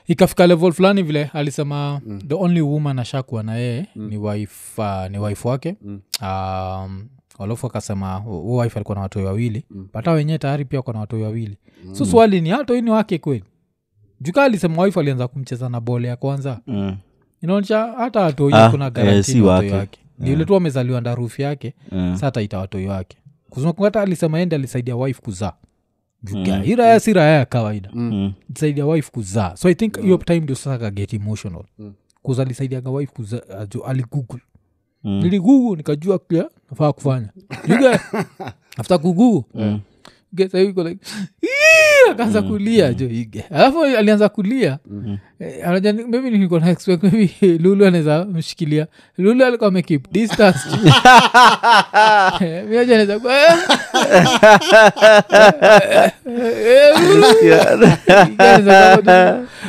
ikafika 0.07 0.47
level 0.47 0.71
fulani 0.73 1.03
vile 1.03 1.29
alisema 1.33 2.01
the 2.27 2.35
only 2.35 2.61
woman 2.61 2.99
ashakuwa 2.99 3.43
na 3.43 3.55
yeye 3.55 3.87
ni 3.95 4.17
wife 4.17 4.81
uh, 4.81 5.07
ni 5.11 5.19
wife 5.19 5.47
wake. 5.47 5.75
Um, 6.21 7.07
alafu 7.39 7.67
akasema 7.67 8.15
huo 8.15 8.57
wife 8.61 8.75
alikuwa 8.75 8.95
na 8.95 9.01
watoi 9.01 9.23
wawili. 9.23 9.65
Mm. 9.69 9.87
bata 9.93 10.11
wenyewe 10.11 10.37
tayari 10.37 10.65
pia 10.65 10.83
na 10.93 10.99
watoi 10.99 11.21
wawili. 11.21 11.57
So 11.91 12.05
swali 12.05 12.41
ni 12.41 12.49
hatoi 12.49 12.81
ni 12.81 12.89
wake 12.91 13.17
kweli? 13.17 13.43
Juka 14.21 14.43
alisema 14.43 14.83
wife 14.83 14.99
alianza 14.99 15.27
kumcheza 15.27 15.69
na 15.69 15.79
bole 15.79 16.07
ya 16.07 16.15
kwanza. 16.15 16.59
Mm. 16.67 16.95
inaonyesha 17.41 17.93
hata 17.97 18.19
watoi 18.21 18.53
Ah, 18.53 18.69
kuna 18.69 18.91
eh, 18.95 19.23
si 19.23 19.41
wake. 19.41 19.71
wake. 19.73 19.99
Ni 20.19 20.33
ule 20.33 20.45
tu 20.45 20.55
amezaliwa 20.55 21.01
ndarufu 21.01 21.41
yake 21.41 21.73
yeah. 21.91 22.17
sa 22.17 22.27
ataita 22.27 22.57
watoi 22.59 22.87
wake 22.87 23.17
hata 23.85 24.01
alisema 24.01 24.39
ende 24.39 24.55
alisaidia 24.55 24.95
wife 24.95 25.21
kuzaa. 25.21 25.53
Juga, 26.23 26.59
hii 26.61 26.75
si 26.99 27.13
raya 27.13 27.37
ya 27.37 27.45
kawaida. 27.45 27.89
Mm. 27.93 28.33
saidia 28.55 28.85
wife 28.85 29.11
kuzaa. 29.11 29.55
So 29.55 29.69
i 29.69 29.75
think 29.75 30.01
hiyo 30.01 30.17
time 30.17 30.39
ndio 30.39 30.55
sasa 30.55 30.77
kaget 30.77 31.13
emotional. 31.13 31.63
Kuza 32.21 32.41
alisaidiaga 32.41 32.89
wife 32.89 33.11
kuzaa 33.15 33.37
aju- 33.37 33.85
aligoogle. 33.85 34.39
Mm. 35.03 35.19
niligoogle 35.23 35.77
nikajua 35.77 36.19
clear 36.19 36.49
nafaa 36.71 36.93
kufanya. 36.93 37.29
Yuga, 37.69 37.99
after 38.77 38.99
kugugu 38.99 39.45
Ge- 39.55 39.79
sasa 40.43 40.57
like 40.83 40.99
akaanza 42.11 42.41
kulia 42.41 42.93
jo 42.93 43.05
ige 43.05 43.45
alafu 43.51 43.83
alianza 43.83 44.29
kulia. 44.29 44.77
Eh, 45.39 45.67
anajua 45.69 45.91
ni- 45.91 46.03
maybe 46.03 46.29
na 46.59 46.69
expect 46.69 47.03
maybe 47.03 47.29
lulu 47.59 47.85
anaweza 47.85 48.25
mshikilia. 48.25 48.87
Lulu 49.17 49.45
alikuwa 49.45 49.67
amekip 49.67 50.11
distance. 50.11 50.59
Eh, 52.41 52.63
anaweza 52.69 53.13
eh, 53.13 53.13
eh, 53.13 53.19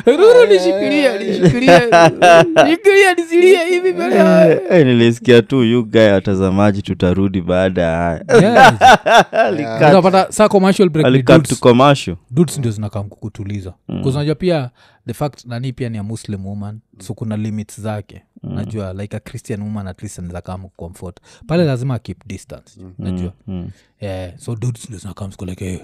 eh, 0.05 0.15
nishikilia 1.19 1.81
nishikilia 2.65 3.13
nisilie 3.17 3.65
hivi 3.65 3.93
Eh, 4.49 4.59
eh, 4.69 4.85
nilisikia 4.85 5.41
tu 5.41 5.63
yu 5.63 5.83
guy 5.85 6.07
watazamaji 6.11 6.81
tutarudi 6.81 7.41
baada 7.41 7.81
ya 7.81 7.97
haya. 7.97 8.23
Saa 10.29 10.48
commercial 10.49 10.89
break 10.89 11.05
ni 11.05 11.13
alikat 11.13 11.37
dudes. 11.41 11.59
commercial 11.59 12.17
dudes 12.31 12.57
ndio 12.57 12.71
zinakam 12.71 13.09
kukutuliza 13.09 13.73
mm. 13.87 14.01
unajua 14.05 14.35
pia 14.35 14.69
the 15.07 15.13
fact 15.13 15.45
nani 15.45 15.73
pia 15.73 15.89
ni 15.89 15.97
a 15.97 16.03
muslim 16.03 16.45
woman 16.45 16.79
so 16.99 17.13
kuna 17.13 17.37
limits 17.37 17.81
zake 17.81 18.21
mm. 18.43 18.53
najua 18.55 18.93
like 18.93 19.17
a 19.17 19.19
christian 19.19 19.61
woman 19.61 19.87
at 19.87 20.01
least 20.01 20.19
anaweza 20.19 20.41
kama 20.41 20.69
comfort 20.69 21.17
pale 21.47 21.65
lazima 21.65 21.99
keep 21.99 22.27
distance 22.27 22.79
mm. 22.81 22.93
najua 22.97 23.33
Mm. 23.47 23.69
yeah, 24.01 24.37
so 24.37 24.55
dudes 24.55 24.85
ndio 24.85 24.99
zinakam 24.99 25.31
siku 25.31 25.45
like 25.45 25.65
hey. 25.65 25.79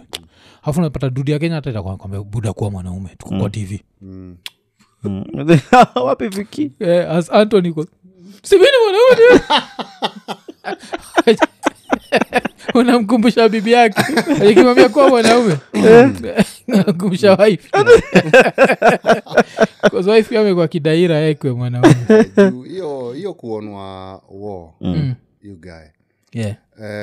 afu 0.63 0.81
napata 0.81 1.09
dudi 1.09 1.31
ya 1.31 1.39
kenya 1.39 1.55
hata 1.55 1.69
itakwambia 1.69 2.21
buda 2.23 2.53
kuwa 2.53 2.71
mwanaume 2.71 3.09
tuko 3.17 3.37
kwa 3.39 3.49
tv 3.49 3.79
Mm. 4.01 4.37
wapi 6.05 6.27
viki 6.27 6.71
yeah, 6.79 7.15
as 7.15 7.31
antony 7.31 7.73
ko 7.73 7.85
simini 8.43 8.69
mwanaume 8.83 9.41
unamkumbusha 12.79 13.49
bibi 13.49 13.71
yake? 13.71 14.01
Ikimwambia 14.51 14.89
kuwa 14.89 15.09
mwanaume? 15.09 15.57
Namkumbusha 16.67 17.35
wife. 17.35 17.69
Wife 20.11 20.67
kidaira 20.67 21.17
yekwe 21.17 21.51
mwanaume. 21.51 21.95
Hiyo 22.67 23.11
hiyo 23.13 23.33
kuonwa 23.33 24.13
war 24.29 24.69
you 25.41 25.55
guy. 25.59 25.95
Yeah. 26.35 26.55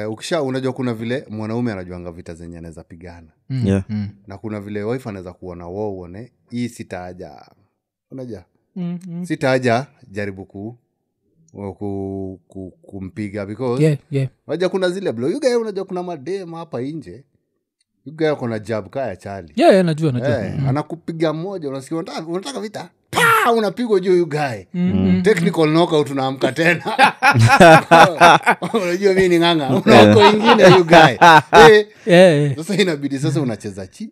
Uh, 0.06 0.12
ukisha 0.12 0.42
unajua 0.42 0.72
kuna 0.72 0.94
vile 0.94 1.26
mwanaume 1.30 1.72
anajuanga 1.72 2.12
vita 2.12 2.34
zenye 2.34 2.58
anaweza 2.58 2.84
pigana. 2.84 3.28
Mm, 3.50 3.66
Yeah. 3.66 3.84
mm, 3.88 4.08
na 4.26 4.38
kuna 4.38 4.60
vile 4.60 4.82
wife 4.84 5.08
anaweza 5.08 5.32
kuona 5.32 5.66
wo 5.66 5.92
uone 5.92 6.32
hii 6.50 6.68
sitaaja. 6.68 7.46
Unaja 8.10 8.44
mm-hmm. 8.76 9.26
sitaaja 9.26 9.86
jaribu 10.10 10.44
ku, 10.44 10.78
ku, 11.52 12.40
ku, 12.48 12.70
kumpiga 12.82 13.46
because 13.46 13.82
Yeah, 13.82 13.98
yeah. 14.10 14.28
unajua 14.46 14.68
kuna 14.68 14.90
zile 14.90 15.12
blo 15.12 15.28
yugae 15.30 15.56
unajua 15.56 15.84
kuna 15.84 16.02
madem 16.02 16.52
hapa 16.54 16.80
nje 16.80 17.24
yugae 18.06 18.34
kona 18.34 18.58
jab 18.58 18.88
kaya 18.90 19.16
chali 19.16 19.52
Yeah, 19.56 19.72
yeah, 19.72 19.84
najua 19.86 20.12
najua. 20.12 20.46
Eh, 20.46 20.68
anakupiga 20.68 21.32
moja 21.32 21.68
unasikia 21.68 21.96
unataka, 21.98 22.26
unataka 22.26 22.60
vita? 22.60 22.88
Pa 23.44 23.52
unapigwa 23.52 24.00
juu 24.00 24.16
yugae. 24.16 24.68
Technical 25.22 25.66
knockout 25.68 26.10
unaamka 26.10 26.52
tena. 26.52 26.82
Unajua 28.74 29.14
mi 29.14 29.28
ni 29.28 29.38
ng'anga. 29.38 29.68
Unako 29.86 30.20
ingine 30.36 30.76
yugae. 30.78 31.18
Eh, 31.52 31.86
Yeah, 32.06 32.40
yeah. 32.42 32.56
sasa 32.56 32.74
inabidi 32.82 33.18
sasa 33.18 33.40
unacheza 33.40 33.86
chi 33.86 34.10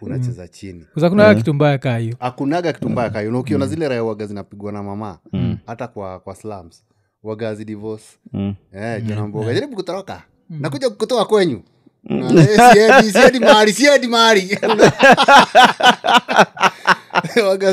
unacheza 0.00 0.48
chini. 0.48 0.84
Kusa 0.94 1.10
kuna 1.10 1.34
kitu 1.34 1.54
mbaya 1.54 1.78
kaa 1.78 1.98
hiyo. 1.98 2.16
Akunaga 2.20 2.72
kitu 2.72 2.88
mbaya 2.88 3.10
kayo 3.10 3.30
na 3.32 3.38
ukiona 3.38 3.66
zile 3.66 3.88
raya 3.88 4.04
waga 4.04 4.26
zinapigwa 4.26 4.72
na 4.72 4.82
mama 4.82 5.18
hata 5.66 5.88
kwa 5.88 6.20
kwa 6.20 6.34
slums. 6.34 6.84
Wagazi 7.22 7.64
divorce. 7.64 8.04
Mm. 8.32 8.54
eh, 8.74 9.04
jonamboga 9.04 9.54
jaribu 9.54 9.76
kutoroka. 9.76 10.22
Nakuja 10.50 10.90
kutoa 10.90 11.24
kwenyu 11.24 11.62
Na, 12.04 12.42
eh, 12.42 13.02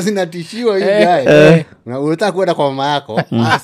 zinatishiwa 0.00 0.78
hii 0.78 0.84
Eh, 0.84 1.24
eh. 1.26 1.64
Unataka 1.86 2.32
kuenda 2.32 2.54
kwa 2.54 2.64
mama 2.70 2.86
yako? 2.92 3.22
Ah, 3.42 3.58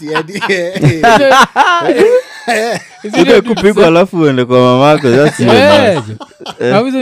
kupigwa 3.42 3.86
alafu 3.86 4.16
uende 4.20 4.44
kwa 4.44 4.58
mamako 4.60 5.08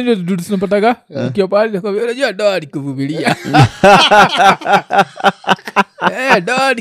ndio 0.02 0.14
dudu 0.14 0.42
tunapataga? 0.44 0.96
Ukiwa 1.28 1.48
pale 1.48 1.78
unajua 1.78 2.33
doa 2.33 2.61
ni 2.61 2.66
Eh, 6.12 6.42
doa 6.44 6.74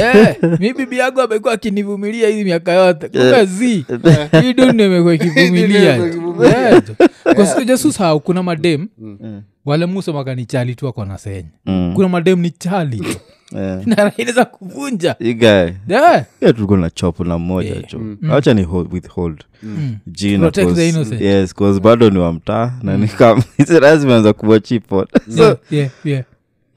Eh, 0.00 0.36
mi 0.60 0.72
bibi 0.72 0.98
yangu 0.98 1.20
amekuwa 1.20 1.52
akinivumilia 1.54 2.28
hizi 2.28 2.44
miaka 2.44 2.72
yote. 2.72 3.08
Kumbe 3.08 3.44
zi 3.44 3.86
hii 4.42 4.52
dunia 4.52 4.86
imekuwa 4.86 5.14
ikivumilia 5.14 5.96
Eh, 6.44 6.82
kuna 8.20 8.42
madem 8.42 8.88
wale 9.64 9.86
ni 10.34 10.46
tu 10.74 10.88
ako 10.88 11.04
na 11.04 11.18
senya. 11.18 11.48
Mm. 11.66 11.92
kuna 11.94 12.08
madem 12.08 12.40
ni 12.40 12.50
chali 12.50 12.96
tu 13.00 13.16
Eh, 13.56 14.46
kuvunja. 14.50 15.16
Yeah, 15.20 16.24
tulikuwa 16.40 16.78
na 16.78 16.90
chopo 16.90 17.24
na 17.24 17.38
moja 17.38 17.82
cho 17.82 18.00
acha 18.32 18.54
ni 18.54 18.62
hold, 18.62 18.92
withhold 18.94 19.44
jina 20.06 20.38
Protect 20.50 20.68
the 20.68 20.74
cause- 20.74 20.88
innocent. 20.88 21.20
yes 21.20 21.54
cause 21.54 21.80
bado 21.80 22.10
ni 22.10 22.18
wamtaa 22.18 22.78
na 22.82 22.96
nikam 22.98 23.42
zimeanza 23.98 24.32
kuwa 24.32 24.60
chipot 24.60 25.08
so 25.36 25.42
yeah, 25.44 25.58
yeah, 25.70 25.90
yeah. 26.04 26.24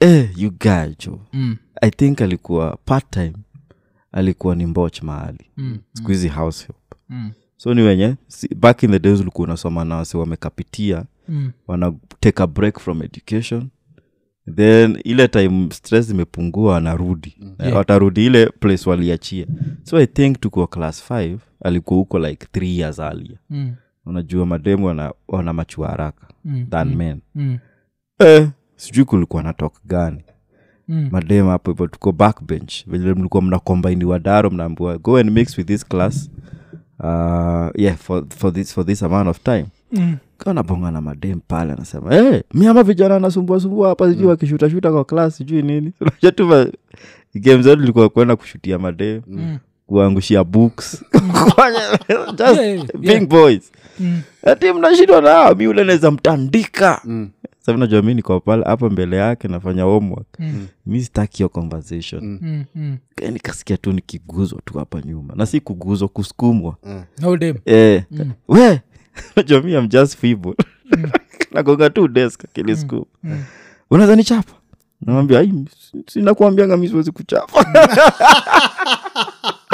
eh, 0.00 0.30
you 0.36 0.50
guy 0.50 0.94
jo 1.06 1.20
Mm, 1.32 1.56
i 1.82 1.90
think 1.90 2.20
alikuwa 2.22 2.78
part 2.84 3.10
time 3.10 3.32
alikuwa 4.12 4.54
ni 4.56 4.66
mboch 4.66 5.02
mahali. 5.02 5.50
Mm, 5.56 5.78
siku 5.92 6.08
hizi 6.10 6.28
house 6.28 6.66
help. 6.66 7.00
Mm, 7.08 7.30
so 7.56 7.74
ni 7.74 7.82
wenye 7.82 8.14
si, 8.28 8.54
back 8.54 8.82
in 8.82 8.90
the 8.90 8.98
days 8.98 9.20
ulikuwa 9.20 9.44
unasoma 9.48 9.84
nawasi 9.84 10.16
wamekapitia 10.16 11.04
mm. 11.28 11.50
wana 11.66 11.92
take 12.20 12.42
a 12.42 12.46
break 12.46 12.80
from 12.80 13.02
education 13.02 13.68
then 14.54 14.98
ile 15.04 15.28
time 15.28 15.68
stress 15.72 16.10
imepungua 16.10 16.72
wanarudi 16.72 17.36
Yeah. 17.60 17.76
watarudi 17.76 18.26
ile 18.26 18.46
place 18.46 18.90
waliachia. 18.90 19.46
So 19.82 19.98
i 19.98 20.06
think 20.06 20.40
tukuwa 20.40 20.66
class 20.66 21.10
5 21.10 21.38
alikuwa 21.64 21.98
huko 21.98 22.18
like 22.18 22.46
three 22.52 22.78
years 22.78 23.00
alia 23.00 23.38
Mm, 23.50 23.74
unajua 24.06 24.46
mademu 24.46 24.86
wana, 24.86 25.12
wana 25.28 25.52
machua 25.52 25.88
haraka 25.88 26.26
mm, 26.44 26.66
than 26.70 26.88
mm, 26.88 26.96
men. 26.96 27.20
Mm, 27.34 27.58
eh, 28.18 28.48
sijui 28.76 29.04
kulikuwa 29.04 29.42
na 29.42 29.52
tok 29.52 29.74
gani. 29.84 30.22
Mm. 30.88 31.08
madem 31.12 31.46
hapo 31.48 31.70
hivo 31.72 31.86
tuko 31.86 32.12
backbench. 32.12 32.86
Vile 32.86 33.14
mlikuwa 33.14 33.42
mna 33.42 33.58
combine 33.58 34.04
wadaro 34.04 34.50
mnaambiwa 34.50 34.98
go 34.98 35.16
and 35.16 35.30
mix 35.30 35.58
with 35.58 35.66
this 35.66 35.84
class 35.86 36.30
uh, 37.00 37.68
yeah 37.80 37.96
for, 37.96 38.24
for, 38.28 38.52
this, 38.52 38.74
for 38.74 38.86
this 38.86 39.02
amount 39.02 39.28
of 39.28 39.42
time. 39.42 39.66
Mm. 39.92 40.16
Kanabonga 40.38 40.90
na 40.90 41.00
madem 41.00 41.40
pale 41.48 41.72
anasema 41.72 42.14
hey, 42.14 42.40
miama 42.54 42.82
vijana 42.82 43.16
anasumbuasumbua 43.16 43.88
hapa 43.88 44.10
sijui 44.10 44.26
wakishutashuta 44.26 44.92
kwa 44.92 45.04
klas 45.04 45.36
sijui 45.36 45.62
nini. 45.62 45.92
Unajatuma 46.00 46.64
tu 46.64 46.72
ma- 47.34 47.40
game 47.40 47.62
zetu 47.62 47.82
ilikuwa 47.82 48.08
kwenda 48.08 48.36
kushutia 48.36 48.78
madem 48.78 49.22
Mm. 49.26 49.58
kuangushia 49.86 50.44
books. 50.44 51.04
Just 52.38 52.60
Yeah, 52.60 52.86
yeah, 53.02 53.26
boys. 53.26 53.72
Mm. 54.00 54.20
ati 54.42 54.72
mnashindwa 54.72 55.20
nao 55.20 55.54
mi 55.54 55.66
ule 55.66 55.84
naweza 55.84 56.10
mtandika. 56.10 57.00
Mm. 57.04 57.28
najua 57.76 58.02
mi 58.02 58.14
niko 58.14 58.40
pale 58.40 58.64
hapa 58.64 58.90
mbele 58.90 59.16
yake 59.16 59.48
nafanya 59.48 59.82
homework. 59.82 60.26
Mm. 60.38 60.66
mi 60.86 61.02
sitaki 61.04 61.36
hiyo 61.38 61.48
conversation. 61.48 62.38
Mm, 62.42 62.64
mm. 62.74 62.96
Nikasikia 63.32 63.76
tu 63.76 63.92
nikiguzwa 63.92 64.60
tu 64.64 64.78
hapa 64.78 65.00
nyuma. 65.02 65.34
Na 65.36 65.46
si 65.46 65.60
kuguzwa 65.60 66.08
kusukumwa. 66.08 66.76
No 67.20 67.38
eh, 67.64 68.02
mm. 68.10 68.32
we 68.48 68.80
najua 69.36 69.62
mi 69.62 69.76
am 69.76 69.88
just 69.88 70.16
feeble. 70.18 70.54
Nagonga 71.52 71.90
tu 71.90 72.08
desk 72.08 72.44
akiliskum 72.44 73.04
Mm. 73.24 73.44
unaweza 73.90 74.16
nichapa 74.16 74.52
namwambia 75.00 75.46
sinakuambianga 76.06 76.76
mi 76.76 76.88
siwezi 76.88 77.12
kuchapa. 77.12 77.66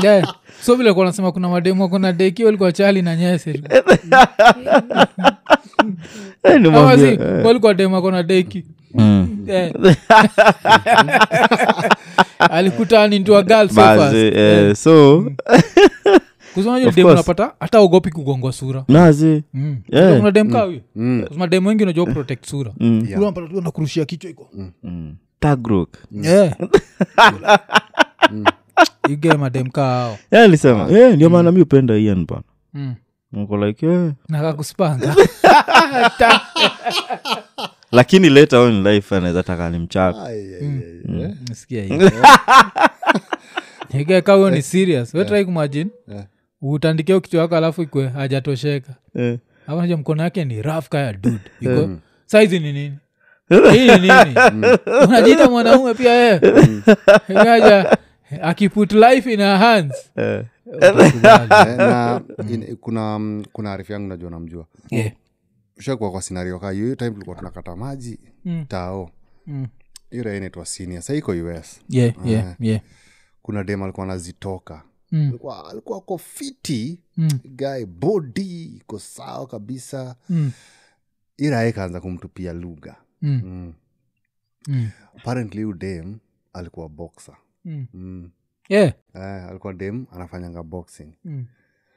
Yeah. 0.02 0.34
so 0.62 0.74
vile 0.74 0.92
kuwa 0.92 1.06
nasema 1.06 1.32
kuna 1.32 1.48
mademu 1.48 1.88
kuna 1.88 2.12
deki 2.12 2.44
walikuwa 2.44 2.72
chali 2.72 3.02
na 3.02 3.16
nyese. 3.16 3.62
Eh, 6.44 7.44
walikuwa 7.44 7.74
demu 7.74 7.96
akona 7.96 8.22
deki. 8.22 8.64
Mm. 8.94 9.46
Alikutani 12.38 13.16
into 13.16 13.36
a 13.38 13.42
girl 13.42 13.68
so 13.68 13.74
Basi, 13.74 14.30
fast. 14.32 14.82
so 14.82 15.24
Of 16.88 16.94
unapata 17.12 17.52
hata 17.60 17.80
ogopi 17.80 18.10
kugongwa 18.10 18.52
sura. 18.52 18.84
Nazi 18.88 19.42
Mm. 19.54 19.76
Yeah. 19.88 20.16
kuna 20.18 20.30
dem 20.30 20.50
kaa 20.50 20.62
huyo? 20.62 20.80
Mm. 20.96 21.24
dem 21.46 21.66
wengi 21.66 21.82
unajua 21.82 22.06
protect 22.06 22.46
sura. 22.46 22.72
Mm. 22.80 23.04
Yeah. 23.08 23.20
Unapata 23.22 23.48
tu 23.48 23.58
kichwa 24.04 24.30
iko. 24.30 24.50
Mm. 24.82 25.14
tagrok 25.40 25.96
Yeah. 26.22 26.56
ige 29.08 29.32
madem 29.34 29.70
kaa 29.70 29.94
hao. 29.94 30.18
Yeah, 30.30 30.44
alisema 30.44 30.88
eh, 30.90 31.14
ndio 31.14 31.30
maana 31.30 31.52
mi 31.52 31.60
upenda 31.60 31.96
ian 31.96 32.26
bana. 32.26 32.42
Mm. 32.74 32.94
niko 33.32 33.56
like 33.66 33.86
eh. 33.86 34.12
nakakuspanga 34.28 35.16
lakini 37.92 38.30
later 38.30 38.58
on 38.58 38.82
life 38.82 39.16
anaweza 39.16 39.42
taka 39.42 39.70
ni 39.70 39.78
mchapa 39.78 40.26
Ai, 40.26 40.54
ai, 40.54 40.64
ai, 40.64 41.24
ai. 41.24 41.34
sikia 41.54 41.82
hiyo. 41.84 41.98
Huyo 44.34 44.50
ni 44.50 44.62
serious. 44.62 45.14
Wetrai 45.14 45.44
kumajini 45.44 45.90
Yeah. 46.08 46.24
Utandikeo 46.62 47.20
kitu 47.20 47.36
yako 47.36 47.56
alafu 47.56 47.82
ikwe 47.82 48.08
hajatosheka. 48.08 48.94
Eh. 49.14 49.38
aja 49.66 49.96
mkono 49.96 50.22
yake 50.22 50.44
ni 50.44 50.62
raf 50.62 50.88
kaya 50.88 51.12
dud 51.12 51.40
iko 51.60 51.90
saizi 52.26 52.60
ni 52.60 52.72
nini? 52.72 52.98
Hii 53.48 53.86
ni 53.86 53.98
nini? 54.00 54.36
Unajiita 55.08 55.50
mwanaume 55.50 55.94
pia 55.94 56.34
e 56.34 56.40
aja 57.48 57.98
akiput 58.42 58.92
life 58.92 59.32
in 59.32 59.40
her 59.40 59.58
hands. 59.58 60.10
Eh. 60.16 60.44
Eh, 60.80 60.94
na 61.76 62.20
in, 62.50 62.76
kuna 62.76 63.18
mm, 63.18 63.44
kuna 63.52 63.72
arifu 63.72 63.92
yangu 63.92 64.08
najua 64.08 64.30
namjua. 64.30 64.66
Yeah. 64.90 65.12
ushakuwa 65.78 66.10
kwa 66.10 66.22
sinario 66.22 66.58
kaa 66.58 66.70
hiyo 66.70 66.94
time 66.94 67.10
tulikuwa 67.10 67.36
tunakata 67.36 67.76
maji 67.76 68.18
Mm. 68.44 68.64
tao. 68.68 69.10
Mm. 69.46 69.66
inaitwa 70.10 70.66
senior 70.66 71.02
sa 71.02 71.14
iko 71.14 71.32
us 71.32 71.80
Yeah, 71.88 72.14
yeah, 72.24 72.56
yeah. 72.60 72.80
kuna 73.42 73.64
dem 73.64 73.82
alikuwa 73.82 74.06
anazitoka 74.06 74.82
Mm. 75.12 75.28
alikuwa 75.28 75.70
alikuwa 75.70 76.00
ko 76.00 76.18
fiti 76.18 77.00
Mm. 77.16 77.28
guy 77.44 77.84
body 77.84 78.64
iko 78.64 78.98
sawa 78.98 79.46
kabisa 79.46 80.16
Mm. 80.28 80.50
iraha 81.36 81.66
ikaanza 81.66 82.00
kumtupia 82.00 82.52
lugha 82.52 82.96
Mm. 83.22 83.40
mm. 83.44 83.72
Mm. 84.68 84.88
apparently 85.16 85.62
huyu 85.62 85.76
dem 85.76 86.18
alikuwa 86.52 86.88
boxer 86.88 87.36
Mm. 87.64 87.86
mm. 87.94 88.30
Yeah. 88.68 88.92
eh, 89.14 89.22
alikuwa 89.50 89.72
dem 89.72 90.06
anafanyanga 90.12 90.62
boxing 90.62 91.12
Mm. 91.24 91.46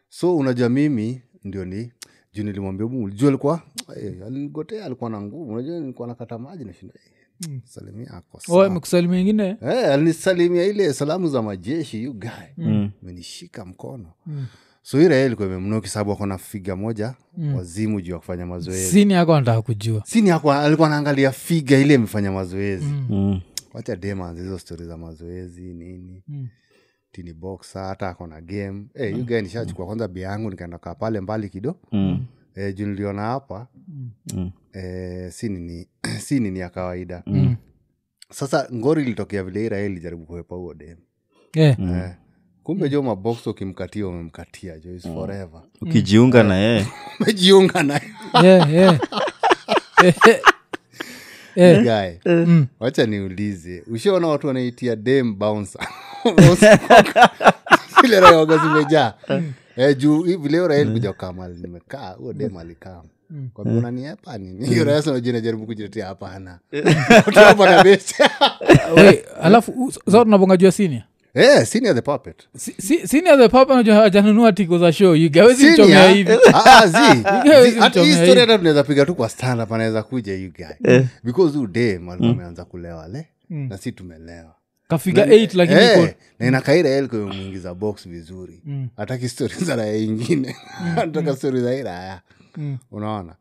so 0.09 0.37
unajua 0.37 0.69
mimi 0.69 1.21
ndio 1.43 1.65
ni 1.65 1.91
juu 2.33 2.43
nilimwambia 2.43 3.09
juu 3.11 3.27
alikuwa 3.27 3.61
eh, 3.97 4.23
alinigotea 4.25 4.85
alikuwa 4.85 5.09
na 5.09 5.21
nguvu 5.21 5.51
unajua 5.53 5.79
nilikuwa 5.79 6.07
nakata 6.07 6.37
maji 6.37 6.65
nashinda 6.65 6.93
eh, 7.49 7.59
salimia 7.63 8.11
ako 8.11 8.39
Oh, 8.49 8.61
amekusalimia 8.63 9.19
ingine 9.19 9.57
hey, 9.59 9.85
alinisalimia 9.93 10.63
ile 10.63 10.93
salamu 10.93 11.27
za 11.27 11.41
majeshi 11.41 12.03
yu 12.03 12.13
guy 12.13 12.29
Mm. 12.57 12.91
menishika 13.03 13.65
mkono 13.65 14.13
Mm. 14.25 14.45
so 14.81 15.01
ira 15.01 15.25
ilikuwa 15.25 15.47
imemnoki 15.47 15.89
sababu 15.89 16.11
akona 16.11 16.37
figa 16.37 16.75
moja 16.75 17.15
wazimu 17.55 18.01
juu 18.01 18.11
ya 18.13 18.19
kufanya 18.19 18.45
mazoezi 18.45 18.91
sini 18.91 19.13
yako 19.13 19.35
anataka 19.35 19.61
kujua 19.61 20.03
sini 20.05 20.29
yako 20.29 20.53
alikuwa 20.53 20.87
anaangalia 20.87 21.31
figa 21.31 21.77
ile 21.77 21.93
imefanya 21.93 22.31
mazoezi 22.31 22.85
Mm. 22.85 23.05
Mm. 23.09 23.41
wacha 23.73 23.95
demans 23.95 24.39
hizo 24.39 24.59
stori 24.59 24.85
za 24.85 24.97
mazoezi 24.97 25.61
nini 25.73 26.23
Mm. 26.27 26.47
tini 27.11 27.33
boxa 27.33 27.79
hata 27.79 28.09
akona 28.09 28.41
game 28.41 28.85
hey, 28.93 29.13
mm. 29.13 29.19
ugae 29.21 29.41
nishachukua 29.41 29.85
kwanza 29.85 30.07
bia 30.07 30.27
yangu 30.27 30.49
nikaenda 30.49 30.77
kaa 30.77 30.95
pale 30.95 31.21
mbali 31.21 31.49
kido 31.49 31.75
Mm. 31.91 32.25
Eh, 32.55 32.75
juu 32.75 32.85
niliona 32.87 33.21
hapa 33.21 33.67
Mm. 34.33 34.51
e, 34.73 35.31
si 35.31 35.49
nini 35.49 35.87
si 36.25 36.39
nini 36.39 36.59
ya 36.59 36.69
kawaida. 36.69 37.23
Mm. 37.25 37.55
sasa 38.31 38.67
ngori 38.73 39.01
ilitokea 39.03 39.43
vile 39.43 39.65
ira 39.65 39.81
ilijaribu 39.81 40.25
kuhepa 40.25 40.55
huo 40.55 40.73
dem 40.73 40.97
Yeah. 41.53 41.79
eh, 41.79 42.11
kumbe 42.63 42.89
jo 42.89 43.03
mabox 43.03 43.47
ukimkatia 43.47 44.07
umemkatia 44.07 44.79
jo 44.79 44.95
is 44.95 45.03
forever. 45.03 45.61
Ukijiunga 45.81 46.43
na 46.43 46.55
yeye. 46.55 46.87
Umejiunga 47.19 47.83
naye 47.83 48.01
Yeah, 48.43 48.73
yeah. 48.73 48.99
Eh, 51.55 51.83
gae 51.83 52.19
mm. 52.25 52.67
wacha 52.79 53.05
niulize 53.05 53.83
ushaona 53.87 54.27
watu 54.27 54.47
wanaitia 54.47 54.95
dem 54.95 55.35
bouncer? 55.39 55.87
Ile 58.03 58.19
rayoga 58.19 58.57
zimejaa 58.57 59.13
eh, 59.75 59.97
juu 59.97 60.23
hii 60.23 60.35
vile 60.35 60.49
hiyo 60.57 60.67
rael 60.67 60.91
kuja 60.93 61.13
kamali 61.13 61.55
nimekaa 61.61 62.09
huo 62.09 62.33
dem 62.33 62.57
alikaa. 62.57 63.01
Kwambia 63.53 63.77
unaniepa 63.77 64.37
nini 64.37 64.67
hiyo 64.67 64.83
raya 64.83 65.01
najua 65.05 65.33
najaribu 65.33 65.65
kujitetea 65.65 66.05
hapana 66.07 66.59
utapata 67.27 67.83
best 67.83 68.15
Wait, 68.97 69.25
alafu 69.41 69.91
sa 70.11 70.23
tunabonga 70.23 70.57
jua 70.57 70.71
sinia 70.71 71.05
eh 71.33 71.65
senior 71.65 71.95
the 71.95 72.01
puppet. 72.01 72.47
Sinia 73.05 73.37
the 73.37 73.49
papa 73.49 73.75
najua 73.83 74.51
tiko 74.53 74.77
za 74.77 74.91
show 74.93 75.15
igawezi 75.15 75.61
Senior? 75.61 75.87
mchomea 75.87 76.09
hivi. 76.09 76.31
Ah, 76.53 76.81
ah, 76.83 76.87
zi. 76.87 77.17
Zi, 77.71 77.79
hata 77.79 78.01
hii 78.01 78.11
mchomea 78.11 78.25
story 78.25 78.39
hata 78.39 78.57
tunaweza 78.57 78.83
piga 78.83 79.05
tu 79.05 79.15
kwa 79.15 79.29
stand 79.29 79.61
up 79.61 79.71
anaweza 79.71 80.03
kuja 80.03 80.33
you 80.35 80.51
guy 80.53 80.99
because 81.23 81.57
huu 81.57 81.67
dem 81.67 82.09
alikuwa 82.09 82.31
ameanza 82.31 82.65
kulewa 82.65 83.07
le 83.07 83.27
na 83.49 83.77
si 83.77 83.91
tumelewa 83.91 84.55
kafiga 84.87 85.25
8 85.25 85.57
lakini 85.57 85.79
Eh, 86.39 86.51
na 86.51 86.61
box 87.73 88.07
vizuri 88.07 88.61
Mm. 88.65 88.87
ataki 88.97 89.29
stori 89.29 89.53
za 89.55 89.75
raya 89.75 89.95
ingine 89.97 90.55
anataka 90.97 91.35
stori 91.37 91.61
za 91.61 91.75
iraya 91.75 92.21
Mm. 92.57 92.77
unaona 92.91 93.35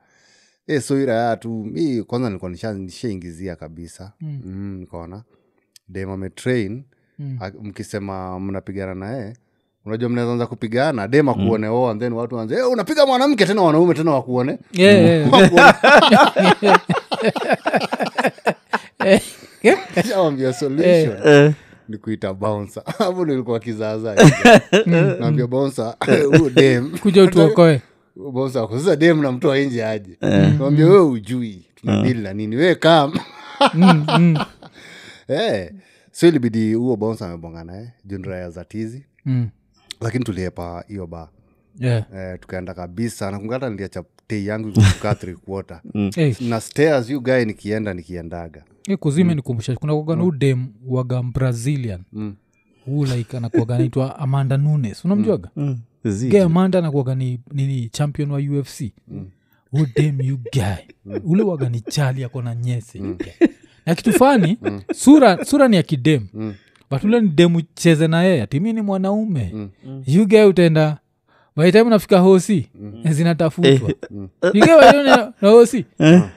e, 0.66 0.80
so 0.80 1.00
iraya 1.00 1.36
tu 1.36 1.48
mi 1.72 2.02
kwanza 2.02 2.28
nilikuwa 2.28 2.50
nisha- 2.50 2.78
nishaingizia 2.78 3.56
kabisa 3.56 4.12
mm. 4.20 4.76
nikaona 4.80 5.22
dem 5.88 6.10
ametrain 6.10 6.84
Mm. 7.18 7.38
a- 7.40 7.50
mkisema 7.62 8.40
mnapigana 8.40 8.94
naye 8.94 9.32
unajua 9.84 10.08
mnawezaanza 10.08 10.46
kupigana 10.46 11.08
dem 11.08 11.28
akuone 11.28 11.68
mm. 11.68 11.84
and 11.84 12.00
then 12.00 12.12
watu 12.12 12.38
anze 12.40 12.54
hey, 12.54 12.64
unapiga 12.64 13.06
mwanamke 13.06 13.46
tena 13.46 13.62
wanaume 13.62 13.94
tena 13.94 14.10
wakuone 14.10 14.58
Yeah, 14.72 15.04
yeah. 15.04 15.42
Eh, 16.60 16.78
eh, 19.04 19.20
shawambia 20.08 20.52
solution. 20.52 21.16
Eh. 21.24 21.52
ni 21.88 21.98
kuita 21.98 22.34
bouncer. 22.34 22.82
Hapo 22.98 23.24
nilikuwa 23.24 23.60
kizaza 23.60 24.14
naambia 24.86 25.46
bouncer 25.46 25.94
huyo 26.38 26.50
dem. 26.50 26.98
Kuja 26.98 27.22
utuokoe. 27.22 27.82
Bouncer 28.16 28.62
ako 28.62 28.78
sasa 28.78 28.96
dem 28.96 29.22
namtoa 29.22 29.58
nje 29.58 29.84
aje? 29.84 30.18
Naambia 30.20 30.86
wewe 30.86 31.00
ujui 31.00 31.66
tunadili 31.74 32.20
na 32.22 32.32
nini? 32.32 32.56
Wewe 32.56 32.74
kam 32.74 33.12
Mm, 33.74 34.06
mm, 34.18 34.36
eh. 35.28 35.72
So 36.12 36.28
ilibidi 36.28 36.74
huo 36.74 36.96
bouncer 36.96 37.26
amebonga 37.28 37.64
naye 37.64 37.92
junraya 38.04 38.50
za 38.50 38.64
tizi 38.64 39.04
mm. 39.26 39.48
lakini 40.00 40.24
tuliepa 40.24 40.84
hiyo 40.88 41.06
ba 41.06 41.28
Yeah. 41.80 42.04
eh, 42.16 42.38
tukaenda 42.40 42.74
kabisa. 42.74 43.30
Nakungata 43.30 43.70
niliacha 43.70 44.04
tei 44.26 44.46
yangu 44.46 44.72
kukaa 44.94 45.14
three 45.14 45.34
quarter 45.34 45.80
Eh, 46.16 46.36
na 46.40 46.60
stairs 46.60 47.10
you 47.10 47.20
guy 47.20 47.44
nikienda 47.44 47.94
nikiendaga 47.94 48.62
hii 48.86 49.24
mm. 49.24 49.34
nikumbusha 49.34 49.74
kuna 49.76 49.94
kuaga 49.94 50.16
na 50.16 50.24
udem 50.24 50.66
waga 50.86 51.22
brazilian. 51.22 52.00
Mm. 52.12 52.34
huu 52.86 53.04
like 53.04 53.36
anakuaga 53.36 53.78
naitwa 53.78 54.18
amanda 54.18 54.56
nunes. 54.56 55.04
Unamjuaga? 55.04 55.50
Mm. 55.56 55.78
mm. 56.04 56.28
ge 56.28 56.40
amanda 56.42 56.78
anakuaga 56.78 57.14
ni 57.14 57.40
nini 57.52 57.88
champion 57.88 58.30
wa 58.30 58.38
ufc 58.38 58.80
mm. 59.08 59.26
dem 59.96 60.20
you 60.20 60.38
guy? 60.52 61.16
Ule 61.24 61.42
waga 61.42 61.68
ni 61.68 61.80
chali 61.80 62.24
ako 62.24 62.42
na 62.42 62.54
nyese. 62.54 63.00
Mm. 63.00 63.18
na 63.86 63.94
kitu 63.94 64.12
fani 64.12 64.58
sura 64.94 65.44
sura 65.44 65.68
ni 65.68 65.76
ya 65.76 65.82
kidem. 65.82 66.26
Mm. 66.34 66.54
batule 66.90 67.20
ni 67.20 67.28
demu 67.28 67.62
cheze 67.74 68.08
na 68.08 68.22
yeye 68.22 68.42
atimi 68.42 68.72
ni 68.72 68.80
mwanaume. 68.82 69.50
Mm. 69.54 70.26
guy 70.26 70.42
utaenda 70.44 70.98
by 71.56 71.64
the 71.64 71.72
time 71.72 71.82
unafika 71.84 72.18
mm. 72.20 73.02
zinatafutwa. 73.10 73.92
Na 75.42 75.48
hosi 75.48 75.84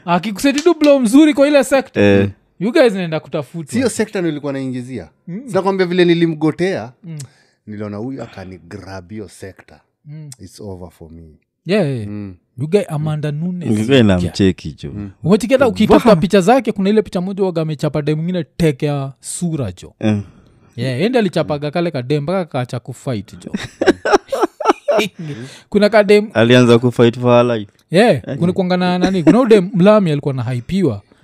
akikusetidu 0.06 0.74
blo 0.74 1.00
mzuri 1.00 1.34
kwa 1.34 1.48
ile 1.48 1.64
sekta 1.64 2.02
Eh, 2.02 2.30
you 2.60 2.72
guys 2.72 2.94
naenda 2.94 3.20
kutafuta 3.20 3.72
sio 3.72 3.90
sekta 3.90 4.22
nilikuwa 4.22 4.54
naingizia. 4.54 5.10
Sinakwambia 5.48 5.86
vile 5.86 6.06
nilimgotea. 6.06 6.92
Niliona 7.68 7.98
huyu 7.98 8.24
akanigrab 8.24 9.10
hiyo 9.12 9.28
sekta. 9.30 9.82
Its 10.40 10.62
over 10.62 10.90
for 10.92 11.12
me. 11.12 11.24
Yeah, 11.66 11.88
yeah. 11.88 12.08
jo. 14.84 14.92
Umetiketa 15.24 15.68
ukitafuta 15.68 16.16
picha 16.16 16.42
zake 16.42 16.72
kuna 16.72 16.90
ile 16.90 17.02
picha 17.02 17.22
moja 17.22 17.44
waga 17.44 17.62
amechapa 17.62 18.02
dem 18.02 18.16
mwingine 18.18 18.44
tekea 18.58 19.14
sura 19.20 19.72
jo. 19.72 19.94
Eh, 20.00 20.20
yeah, 20.76 21.02
ende 21.02 21.20
alichapaga 21.20 21.72
kale 21.72 21.92
kadem 21.92 22.24
mpaka 22.24 22.46
kaacha 22.46 22.80
kufight 22.80 23.46
jo. 23.46 23.52
Kuna 25.70 25.90
kadem 25.90 26.30
alianza 26.34 26.80
kufight 26.80 27.20
for 27.20 27.32
her 27.48 27.58
life. 27.58 27.72
Yeah, 27.92 28.38
kuna 28.38 28.54
kuangana 28.54 29.00
nani 29.00 29.24
kuna 29.24 29.40
ude 29.40 29.62
mlami 29.62 30.12
alikuwa 30.12 30.34
na 30.34 30.44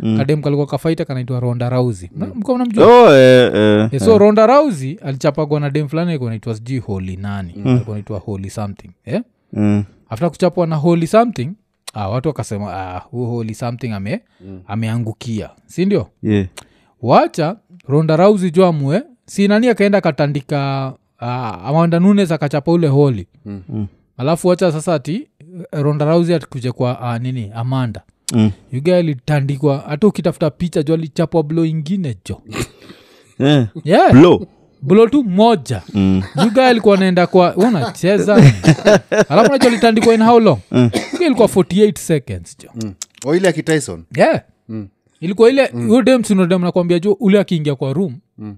haipiwa 0.02 0.18
kadem 0.18 0.42
kalikuwa 0.42 0.68
kafaita 0.68 1.06
kanaitwa 1.06 1.40
ronda 1.40 1.70
rausi 1.70 2.12
mko 2.36 2.56
mnamjua? 2.56 2.86
Oh, 3.04 3.16
eh, 3.16 3.52
eh, 3.56 3.90
Eh, 3.92 4.00
so 4.02 4.18
ronda 4.18 4.48
rausi 4.48 5.00
alichapagwa 5.06 5.60
na 5.60 5.70
dem 5.70 5.88
fulani 5.88 6.10
alikuwa 6.10 6.30
naitwa 6.30 6.56
sijui 6.56 6.80
holi 6.80 7.16
nani. 7.18 7.54
Alikuwa 7.66 7.96
naitwa 7.96 8.20
holi 8.20 8.50
something 8.50 8.90
yeah? 9.06 9.24
mm, 9.54 9.84
after 10.10 10.30
kuchapwa 10.30 10.68
na 10.68 10.76
holi 10.76 11.08
something 11.08 11.50
ah, 11.94 12.10
watu 12.10 12.28
wakasema 12.28 12.74
ah, 12.74 13.00
huu 13.00 13.26
holi 13.26 13.56
something 13.56 13.92
ame 13.92 14.22
ameangukia. 14.68 15.50
Si 15.66 15.86
ndio? 15.86 16.08
Yeah. 16.24 16.48
wacha 17.02 17.56
ronda 17.88 18.18
rausi 18.18 18.52
jo 18.52 18.66
amue 18.68 19.04
si 19.26 19.48
nani 19.48 19.68
akaenda 19.70 19.98
akatandika 19.98 20.94
ah, 21.20 21.52
amanda 21.66 22.00
nunes 22.00 22.32
akachapa 22.32 22.72
ule 22.72 22.88
holi 22.88 23.28
Mm. 23.46 23.88
alafu 24.18 24.48
wacha 24.48 24.72
sasa 24.72 24.94
ati 24.94 25.28
ronda 25.72 26.06
rausi 26.06 26.34
atikuja 26.34 26.72
kwa 26.74 27.00
uh, 27.00 27.18
nini 27.22 27.52
amanda 27.56 28.02
Mm. 28.34 28.52
yuga 28.72 28.98
alitandikwa 28.98 29.84
hata 29.88 30.08
ukitafuta 30.08 30.50
picha 30.50 30.84
jo 30.84 30.94
alichapwa 30.94 31.44
blo 31.44 31.66
ingine 31.66 32.16
jo 32.26 32.42
yeah. 33.40 33.68
yeah. 33.84 34.12
blow. 34.12 34.46
blo 34.82 35.08
tu 35.08 35.24
moja 35.24 35.82
Mm, 35.94 36.24
yuga 36.44 36.68
alikuwa 36.68 36.98
naenda 36.98 37.28
kwa 37.28 37.56
unacheza 37.56 38.36
alafu 39.30 39.52
nacho 39.52 39.70
litandikwa 39.70 40.14
in 40.14 40.24
how 40.24 40.40
long 40.40 40.60
uga 41.14 41.26
ilikuwa 41.26 41.48
48 41.48 42.00
seconds 42.00 42.58
jo 42.58 42.70
mm. 42.76 42.94
o 43.26 43.36
ile 43.36 43.54
yeah 44.18 44.42
Mm. 44.70 44.88
ilikuwa 45.20 45.50
ile 45.50 45.70
mm. 45.74 45.90
udemsinodem 45.90 46.62
nakwambia 46.62 47.00
jo 47.00 47.14
ule 47.20 47.40
akiingia 47.40 47.76
kwa 47.76 47.94
room 47.94 48.16
Mm. 48.38 48.56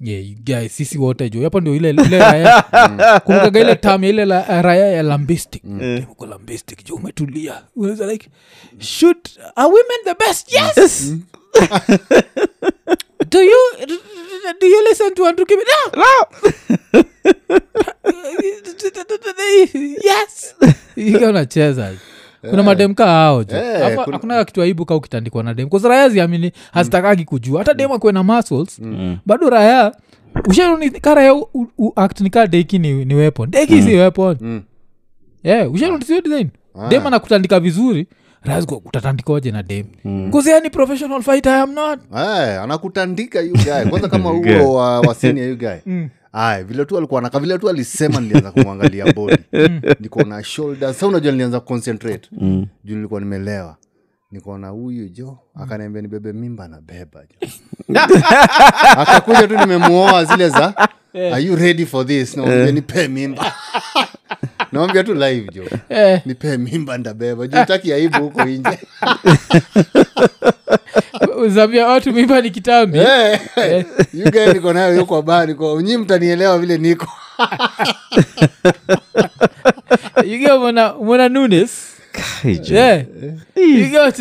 Yeah, 0.00 0.68
sisi 0.70 0.98
wote 0.98 1.30
jo 1.30 1.42
hapo 1.42 1.60
ndio 1.60 1.74
ile 1.76 1.90
ile 1.90 2.18
raya 2.18 2.62
kumkaga 3.24 3.60
ile 3.60 3.74
tam 3.76 4.04
ya 4.04 4.10
ile 4.10 4.24
la, 4.24 4.62
raya 4.62 4.86
ya 4.86 5.02
lambistic. 5.02 5.62
Uko 6.10 6.26
lambistic 6.26 6.84
jo 6.84 6.94
umetulia? 6.94 7.62
Unaweza 7.76 8.06
like 8.06 8.28
should 8.78 9.18
are 9.56 9.68
women 9.68 9.98
the 10.04 10.14
best? 10.14 10.52
Yes! 10.52 11.12
Do 13.30 13.42
you 13.42 13.58
do 14.60 14.66
you 14.66 14.82
listen 14.88 15.14
to 15.14 15.26
Andrew 15.26 15.46
Kibe? 15.46 15.62
No. 15.96 16.04
yes! 20.04 20.54
Ika 20.96 21.28
unacheza 21.28 21.92
kuna 22.50 22.62
mademka 22.62 23.06
ao 23.24 23.44
jo 23.44 23.56
Eh, 23.56 23.82
Hapa 23.82 24.04
kuna- 24.04 24.18
kitu 24.44 24.62
aibu 24.62 24.84
ka 24.86 24.94
ukitandikwa 24.96 25.42
na 25.42 25.54
dem 25.54 25.68
kause 25.68 25.88
raya 25.88 26.08
ziamini 26.08 26.52
hazitakagi 26.72 27.24
kujua. 27.24 27.58
Hata 27.58 27.74
dem 27.74 27.92
akuwe 27.92 28.12
na 28.12 28.22
muscles 28.22 28.80
bado 29.26 29.50
raya 29.50 29.92
ushakaraya 30.48 30.90
ka 31.00 31.14
raya 31.14 31.34
u- 31.34 31.48
u- 31.54 31.66
u- 31.78 31.92
act 31.96 32.20
deki 32.46 32.78
ni, 32.78 33.04
ni 33.04 33.14
weapon. 33.14 33.50
Deki 33.50 33.82
si 33.82 33.94
weapon. 33.96 34.36
Mm. 34.40 34.62
yeah, 35.44 35.72
ushaoni 35.72 36.04
design. 36.22 36.48
Ah. 36.80 36.88
dem 36.88 37.06
anakutandika 37.06 37.60
vizuri 37.60 38.06
utatandikoje 38.84 39.50
na 39.50 39.62
dem 39.62 39.86
mm. 40.04 40.30
yani 40.50 40.70
professional 40.70 41.22
fighter 41.22 41.52
I 41.52 41.60
am 41.60 41.72
not. 41.74 42.00
Hey, 42.14 42.58
anakutandika 42.58 43.40
yu 43.40 43.52
guy. 43.52 43.90
Kwanza 43.90 44.08
kama 44.08 44.30
huo 44.60 44.74
wa, 44.74 45.00
wa 45.00 45.14
senior 45.14 45.48
yu 45.48 45.56
guy 45.56 46.08
aya 46.34 46.64
vile 46.64 46.84
tu 46.84 46.98
alikuwa 46.98 47.20
naka 47.22 47.38
vile 47.40 47.58
tu 47.58 47.68
alisema 47.70 48.20
nilianza 48.20 48.50
kumwangalia 48.52 49.12
bodi 49.16 49.38
niko 50.00 50.22
na 50.22 50.44
shoulder. 50.44 50.94
Sa 50.94 51.06
unajua 51.06 51.32
nilianza 51.32 51.60
concentrate. 51.60 52.28
Juu 52.84 52.96
nilikuwa 52.96 53.20
nimelewa. 53.20 53.76
Nikaona 54.30 54.68
huyu 54.68 55.08
jo 55.08 55.38
akaniambia 55.54 56.02
nibebe 56.02 56.32
mimba 56.32 56.68
na 56.68 56.80
beba 56.80 57.20
jo. 57.20 57.48
Akakuja 58.98 59.48
tu 59.48 59.56
nimemuoa 59.58 60.24
zile 60.24 60.48
za 60.48 60.88
are 61.14 61.40
you 61.42 61.56
ready 61.56 61.86
for 61.86 62.06
this? 62.06 62.36
Naambia 62.36 62.72
nipe 62.72 63.08
mimba 63.08 63.52
naambia 64.74 65.04
tu 65.04 65.14
live 65.14 65.48
jo 65.52 65.64
eh, 65.88 66.20
nipee 66.26 66.56
mimba 66.56 66.98
ndabeba. 66.98 67.46
Jutaki 67.46 67.92
aibu 67.92 68.22
huko 68.22 68.48
inje 68.48 68.78
zambia 71.54 71.86
watu 71.86 72.12
mimba 72.12 72.40
ni 72.40 72.50
kitambi. 72.50 72.98
Eh, 72.98 73.40
you 74.14 74.30
guy 74.30 74.46
niko 74.52 74.72
nayo 74.72 74.94
yuko 74.96 75.22
kwa 75.22 75.46
ko 75.54 75.80
nyi 75.80 75.96
mtanielewa 75.96 76.58
vile 76.58 76.78
niko. 76.78 77.08
Mwana 81.00 81.28
nunes 81.28 81.93
Yeah. 82.64 83.04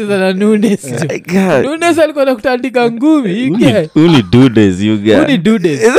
na 0.08 0.34
nunes 0.34 2.00
alikuwa 2.00 2.26
nakutandika 2.26 2.92
dudes? 5.38 5.82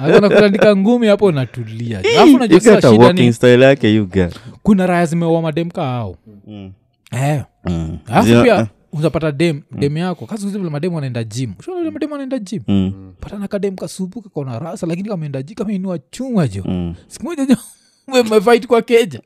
Alikuwa 0.00 0.20
nakutandika 0.20 0.76
ngumi 0.76 1.06
hapo 1.06 1.24
unatulia. 1.26 1.98
Alafu 1.98 2.38
yake 3.64 3.92
kuna 4.62 4.86
raya 4.86 5.06
ao 5.84 6.16
eh. 7.12 7.42
Mm. 7.64 7.98
alafu 8.06 8.42
pia 8.42 8.66
uzapata 8.92 9.32
dem 9.32 9.62
dem 9.78 9.96
yako. 9.96 10.26
Kazi 10.26 10.46
mademu 10.70 10.98
anaenda 10.98 11.24
jim 11.24 11.52
Ushaona 11.58 11.90
mademu 11.90 12.14
anaenda 12.14 12.38
jim 12.38 12.62
Mm, 12.68 13.12
patana 13.20 13.48
kadem 13.48 13.76
kasupu 13.76 14.22
kakona 14.22 14.58
rasa 14.58 14.86
lakini 14.86 15.08
kameenda 15.08 15.42
ji 15.42 15.54
kameinua 15.54 15.98
chuma 15.98 16.48
jo 16.48 16.62
mm. 16.66 16.94
siku 17.08 17.24
moja 17.24 17.46
jo 17.46 17.56
mefait 18.30 18.66
kwa 18.66 18.82
keja 18.82 19.20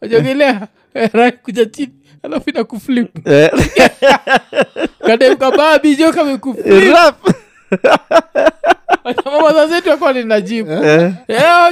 ajogelea 0.00 0.68
rai 1.12 1.32
kuja 1.32 1.66
chini 1.66 1.92
alafu 2.22 2.50
ina 2.50 2.64
kuflip 2.64 3.10
Eh, 3.28 3.50
kadem 5.06 5.36
jo 5.96 6.12
kamekuflip 6.12 6.66
mamazazetu 9.24 9.84
mama 9.84 9.94
akuwa 9.94 10.12
nenda 10.12 10.40
jim 10.40 10.66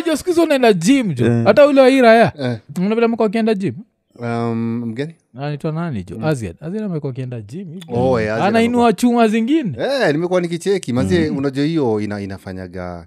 jo 0.07 0.17
skuzi 0.17 0.41
unaenda 0.41 0.73
jim 0.73 1.15
jo. 1.15 1.43
Hata 1.45 1.67
ule 1.67 1.81
wairaya 1.81 2.33
Eh. 2.39 2.59
mko 3.07 3.25
akienda 3.25 3.55
jim 3.55 3.75
um, 4.19 4.85
mgeni? 4.87 5.15
Anaitwa 5.37 5.73
nani 5.73 6.05
jo? 6.05 6.19
Aziad. 6.27 6.57
Aziad 6.61 6.85
amekuwa 6.85 7.13
akienda 7.13 7.41
jim. 7.41 7.81
Oh, 7.89 8.21
eh, 8.21 8.33
anainua 8.43 8.93
chuma 8.93 9.29
zingine. 9.29 9.77
Eh, 9.79 10.13
nimekuwa 10.13 10.41
nikicheki. 10.41 10.93
Mazie 10.93 11.29
unajua 11.31 11.65
hiyo 11.65 12.01
ina, 12.01 12.21
inafanyaga 12.21 13.07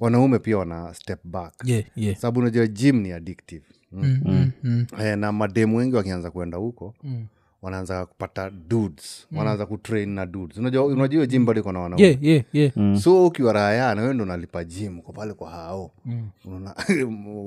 wanaume 0.00 0.38
pia 0.38 0.58
wana 0.58 0.94
step 0.94 1.18
back. 1.24 1.52
Yeah, 1.64 1.84
yeah. 1.96 2.16
sababu 2.16 2.40
unajua 2.40 2.66
gym 2.66 3.00
ni 3.00 3.12
addictive 3.12 3.64
mm. 4.02 4.20
Mm, 4.24 4.32
mm, 4.34 4.50
mm, 4.62 4.86
eh, 5.00 5.18
na 5.18 5.32
mademu 5.32 5.76
wengi 5.76 5.96
wakianza 5.96 6.30
kuenda 6.30 6.58
huko 6.58 6.94
mm. 7.04 7.26
wanaanza 7.62 8.06
kupata 8.06 8.50
dudes. 8.68 9.26
Wanaanza 9.32 9.66
kutrain 9.66 10.08
na 10.08 10.26
dudes. 10.26 10.58
Unajua 10.58 10.84
unajua 10.84 11.08
hiyo 11.08 11.26
gym 11.26 11.46
bado 11.46 11.60
iko 11.60 11.72
na 11.72 11.80
wanaume. 11.80 12.04
Yeah, 12.06 12.24
yeah, 12.24 12.44
yeah. 12.52 12.96
so 12.98 13.26
ukiwa 13.26 13.52
raya 13.52 13.94
na 13.94 14.02
wewe 14.02 14.14
ndo 14.14 14.24
unalipa 14.24 14.64
jim 14.64 15.00
kwa 15.00 15.14
pale 15.14 15.32
kwa 15.34 15.50
hao. 15.50 15.90
Mm. 16.04 16.28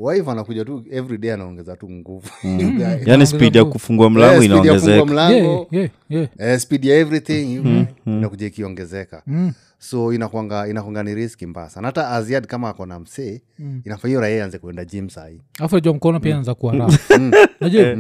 wife 0.03 0.31
anakuja 0.31 0.65
tu 0.65 0.85
every 0.91 1.17
day 1.17 1.33
anaongeza 1.33 1.75
tu 1.75 1.89
nguvu. 1.89 2.29
Mm. 2.43 2.81
yani 3.05 3.25
speed 3.27 3.55
ya 3.55 3.65
kufungua 3.65 4.05
Eh, 4.05 4.11
mlango 4.11 4.43
yeah, 4.43 4.65
ya 4.65 4.73
kufungua 4.73 4.95
inaongezeka 4.95 5.05
mlango. 5.05 5.67
Yeah, 5.71 5.89
yeah, 6.09 6.29
yeah. 6.37 6.53
Uh, 6.55 6.59
speed 6.59 6.85
ya 6.85 6.95
everything 6.97 7.59
mm. 7.63 7.85
inakuja 8.05 8.47
ikiongezeka 8.47 9.23
so 9.79 10.13
inakwanga 10.13 10.67
inakwanga 10.67 11.03
ni 11.03 11.15
riski 11.15 11.45
mbaya 11.45 11.69
sana. 11.69 11.87
Hata 11.87 12.09
aziad 12.09 12.45
kama 12.47 12.69
ako 12.69 12.85
na 12.85 12.99
msee 12.99 13.41
inafaa 13.85 14.07
hiyo 14.07 14.21
raia 14.21 14.45
anze 14.45 14.57
kuenda 14.59 14.85
jim 14.85 15.09
sahii 15.09 15.41
afu 15.59 15.75
najua 15.75 15.93
mkono 15.93 16.19
pia 16.19 16.37
anza 16.37 16.55
kuwa 16.55 16.73
raf 16.75 17.09
najua 17.61 17.95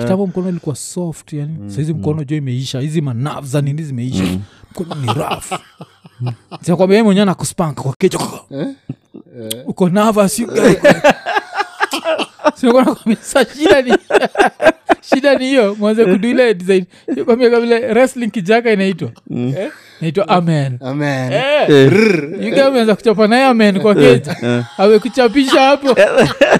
kitambo 0.00 0.26
mkono 0.26 0.48
ilikuwa 0.48 0.76
soft 0.76 1.32
yani. 1.32 1.70
Sahizi 1.70 1.94
mkono 1.94 2.24
jo 2.24 2.36
imeisha 2.36 2.80
hizi 2.80 3.00
manav 3.00 3.44
za 3.44 3.60
nini 3.60 3.82
zimeisha. 3.82 4.24
Mkono 4.70 4.94
ni 4.94 5.06
raf 5.06 5.52
sinakwambia 6.62 6.96
ye 6.98 7.02
mwenyewe 7.02 7.26
nakuspanka 7.26 7.82
kwa 7.82 7.94
kichwa. 7.98 8.44
Uko 9.66 9.88
navas 9.88 10.34
sinakwambia 12.56 13.16
shida 13.54 13.82
ni 13.82 13.92
shida 15.02 15.34
ni 15.38 15.46
hiyo 15.48 15.76
mwanze 15.78 16.04
kuduile 16.04 16.54
design. 16.54 16.84
Kwambia 17.24 17.50
kavile 17.50 17.92
wrestling 17.92 18.30
kijaka 18.30 18.72
inaitwa. 18.72 19.10
Eh? 19.36 19.70
inaitwa 20.00 20.28
amen. 20.28 20.78
Amen. 20.80 21.32
Yuga 22.40 22.66
ameanza 22.66 22.94
kuchapa 22.94 23.26
naye 23.26 23.44
amen 23.44 23.80
kwa 23.80 23.94
keja 23.94 24.36
amekuchapisha 24.78 25.60
hapo. 25.60 25.88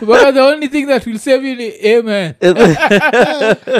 Mpaka 0.02 0.32
the 0.32 0.40
only 0.40 0.68
thing 0.68 0.86
that 0.86 1.06
will 1.06 1.18
save 1.18 1.50
you 1.50 1.56
ni 1.56 1.94
amen. 1.94 2.32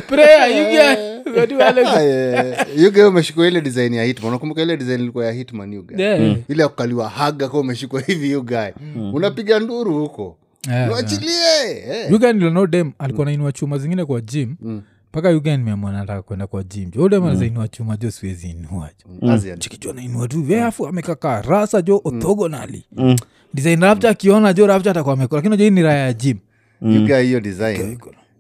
Prayer 0.06 0.48
yuga 0.58 0.96
Watu 1.40 3.08
umeshikwa 3.08 3.46
ile 3.48 3.60
design 3.60 3.94
ya 3.94 4.04
hitman. 4.04 4.28
Unakumbuka 4.28 4.62
ile 4.62 4.76
design 4.76 5.00
ilikuwa 5.00 5.26
ya 5.26 5.32
hitman 5.32 5.72
yuga 5.72 5.96
Yeah. 6.04 6.36
ile 6.48 6.62
ya 6.62 6.68
kukaliwa 6.68 7.08
haga 7.08 7.48
ka 7.48 7.58
umeshikwa 7.58 8.00
hivi 8.00 8.30
yugae 8.30 8.74
unapiga 9.12 9.58
nduru 9.60 9.94
huko 9.98 10.36
Yeah, 10.68 10.86
niwachilie 10.86 11.70
eh. 11.88 12.10
Yugen 12.10 12.66
dem 12.70 12.92
alikuwa 12.98 13.24
nainua 13.26 13.52
chuma 13.52 13.78
zingine 13.78 14.04
kwa 14.04 14.20
gym. 14.20 14.56
Mm. 14.60 14.82
mpaka 15.08 15.30
yugen 15.30 15.62
meamua 15.62 15.92
nataka 15.92 16.22
kwenda 16.22 16.46
kwa 16.46 16.62
gym. 16.62 16.90
Jo 16.90 17.08
dem 17.08 17.24
anazainua 17.24 17.68
chuma 17.68 17.96
jo 17.96 18.10
siwezi 18.10 18.50
inua 18.50 18.90
mm. 19.06 19.28
Kazi 19.28 19.54
chikijo 19.58 19.92
nainua 19.92 20.28
tu 20.28 20.42
veafu 20.42 20.86
amekaka 20.86 21.42
rasa 21.42 21.82
jo 21.82 22.00
orthogonally. 22.04 22.84
Mm. 22.96 23.16
design 23.54 23.80
rafta 23.80 24.08
akiona 24.10 24.52
jo 24.52 24.66
rafta 24.66 24.90
atakuwa 24.90 25.14
amekula 25.14 25.38
lakini 25.38 25.56
jo 25.56 25.64
hii 25.64 25.70
ni 25.70 25.82
raya 25.82 25.98
ya 26.06 26.12
gym. 26.12 26.38
Mm. 26.80 27.04
uga 27.04 27.18
hiyo 27.18 27.40
design 27.40 27.76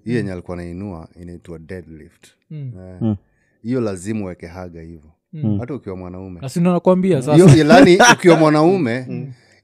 hiyo 0.04 0.18
yenye 0.18 0.32
alikuwa 0.32 0.56
nainua 0.56 1.08
inaitwa 1.22 1.58
deadlift. 1.58 2.26
Mm. 2.50 2.72
Eh, 3.02 3.16
hiyo 3.62 3.80
lazima 3.80 4.20
uweke 4.24 4.46
haga 4.46 4.80
hivo. 4.80 5.12
Hata 5.60 5.74
ukiwa 5.74 5.96
mwanaume. 5.96 6.40
Na 6.40 6.72
nakwambia 6.72 7.22
sasa? 7.22 7.56
Ilani 7.56 7.98
ukiwa 8.14 8.36
mwanaume 8.36 9.06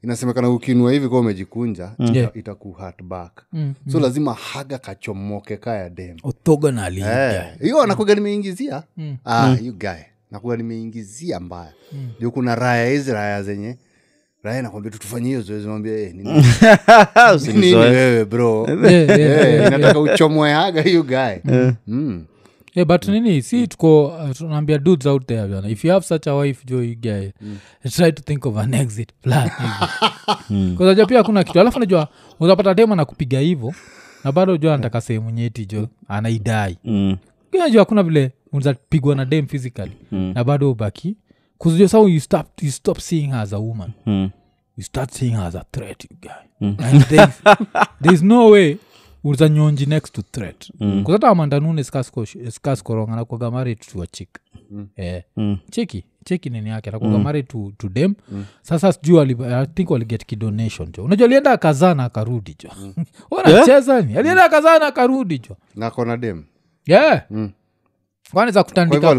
inasemekana 0.03 0.49
ukinua 0.49 0.91
hivi 0.91 1.07
kwa 1.09 1.19
umejikuja 1.19 1.91
Yeah. 2.13 2.31
itaku 2.33 2.77
back. 3.03 3.43
Mm, 3.53 3.73
so 3.91 3.99
lazima 3.99 4.33
haga 4.33 4.77
kachomoke 4.77 5.57
kaya 5.57 5.89
dem 5.89 6.17
Eh, 7.37 7.43
hiyo 7.61 7.85
nakuga 7.85 8.15
nimeingizia. 8.15 8.83
Ah, 9.25 9.55
you 9.61 9.73
guy. 9.73 10.01
Nakuga 10.31 10.57
nimeingizia 10.57 11.39
mbaya. 11.39 11.73
Ndio 12.17 12.31
kuna 12.31 12.55
raya 12.55 12.89
hizi 12.89 13.11
raya 13.11 13.43
zenye. 13.43 13.77
Raya 14.43 14.61
nakwambia 14.61 14.91
tutufanye 14.91 15.27
hiyo 15.27 15.41
zoezi 15.41 15.67
mwambia 15.67 15.93
eh, 15.99 16.13
nini? 16.15 16.43
Wewe 17.75 18.25
bro? 18.25 18.67
Yeah, 18.67 18.83
yeah, 19.09 19.19
Eh, 19.19 19.19
yeah. 19.53 19.67
inataka 19.67 19.99
uchomoe 19.99 20.53
haga 20.53 20.81
hiyo 20.81 21.03
guy. 21.03 21.53
Mm. 21.87 22.25
Yeah, 22.77 22.85
but 22.85 23.07
nini 23.07 23.41
si 23.41 23.67
tuko 23.67 24.05
uh, 24.05 24.31
tunaambia 24.37 24.77
dudes 24.77 25.05
out 25.05 25.25
there 25.27 25.47
bana 25.47 25.67
if 25.69 25.85
you 25.85 25.91
have 25.91 26.05
such 26.05 26.27
a 26.27 26.35
wife 26.35 26.65
jo 26.65 26.81
you 26.81 26.95
guy 26.95 27.31
try 27.95 28.11
to 28.11 28.21
think 28.21 28.45
of 28.45 28.57
an 28.57 28.73
exit 28.73 29.13
plan 29.21 29.49
kazaja 30.77 31.05
pia 31.05 31.17
hakuna 31.17 31.43
kitu. 31.43 31.59
Alafu 31.59 31.79
najua 31.79 32.07
utapata 32.39 32.75
tema 32.75 32.95
na 32.95 33.05
kupiga 33.05 33.39
hivo 33.39 33.73
na 34.23 34.31
bado 34.31 34.57
jo 34.57 34.73
anataka 34.73 35.01
sehemu 35.01 35.29
nyeti 35.31 35.65
jo 35.65 35.87
anaidai. 36.07 36.77
Mm. 36.83 37.17
najua 37.59 37.79
hakuna 37.81 38.03
vile 38.03 38.31
unazapigwa 38.51 39.15
na 39.15 39.25
dem 39.25 39.47
physically 39.47 39.91
na 40.11 40.43
bado 40.43 40.71
ubaki. 40.71 41.15
Kuzujua 41.57 41.87
sa 41.87 41.97
you 41.99 42.19
stop, 42.19 42.63
you 42.63 42.71
stop 42.71 42.99
seeing 42.99 43.27
her 43.31 43.39
as 43.39 43.53
a 43.53 43.57
woman. 43.59 43.91
Mm. 44.05 44.29
you 44.77 44.83
start 44.83 45.11
seeing 45.11 45.35
her 45.35 45.45
as 45.47 45.55
a 45.55 45.65
threat 45.71 46.03
you 46.03 46.17
guy. 46.21 46.43
And 46.61 47.01
there's, 47.09 47.41
there's 48.01 48.23
no 48.23 48.49
way 48.49 48.77
uza 49.27 49.49
nyonji 49.49 49.85
next 49.85 50.13
to 50.13 50.21
threat. 50.31 50.69
Mm. 50.79 51.03
kuzata 51.03 51.27
amandanune 51.27 51.83
skaskoronga 52.49 53.15
nakwaga 53.15 53.51
mari 53.51 53.75
tuwa 53.75 54.07
chik 54.07 54.29
eh. 54.95 55.23
Mm. 55.37 55.57
cheki. 55.71 56.03
Cheki 56.25 56.49
nini 56.49 56.69
yake? 56.69 56.91
Nakwaga 56.91 57.17
mari 57.17 57.43
to, 57.43 57.71
to 57.77 57.89
dem 57.89 58.15
sasa 58.61 58.93
sijuu 58.93 59.21
i 59.21 59.65
think 59.65 59.89
waliget 59.89 60.25
kidonation 60.25 60.91
jo. 60.91 61.03
Unajua 61.03 61.25
alienda 61.25 61.51
akazana 61.51 62.03
akarudi 62.03 62.55
jo. 62.63 62.69
Unacheza 63.37 64.01
ni 64.01 64.17
alienda 64.17 64.45
akazana 64.45 64.87
akarudi 64.87 65.39
jo. 65.39 65.55
Nakona 65.75 66.17
dem 66.17 66.43
yeah. 66.85 67.23
Mm. 67.31 67.51
kwani 68.31 68.51
za 68.51 68.63
kutandika 68.63 69.15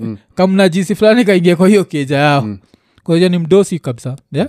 mm. 0.00 0.18
kamnajisi 0.34 0.94
fulani 0.94 1.24
kaingia 1.24 1.56
kwa 1.56 1.68
hiyo 1.68 1.84
keja 1.84 2.16
yao. 2.18 2.42
Mm. 2.42 2.58
kwaja 3.02 3.28
ni 3.28 3.38
mdosi 3.38 3.78
kabisa 3.78 4.16
yeah? 4.32 4.48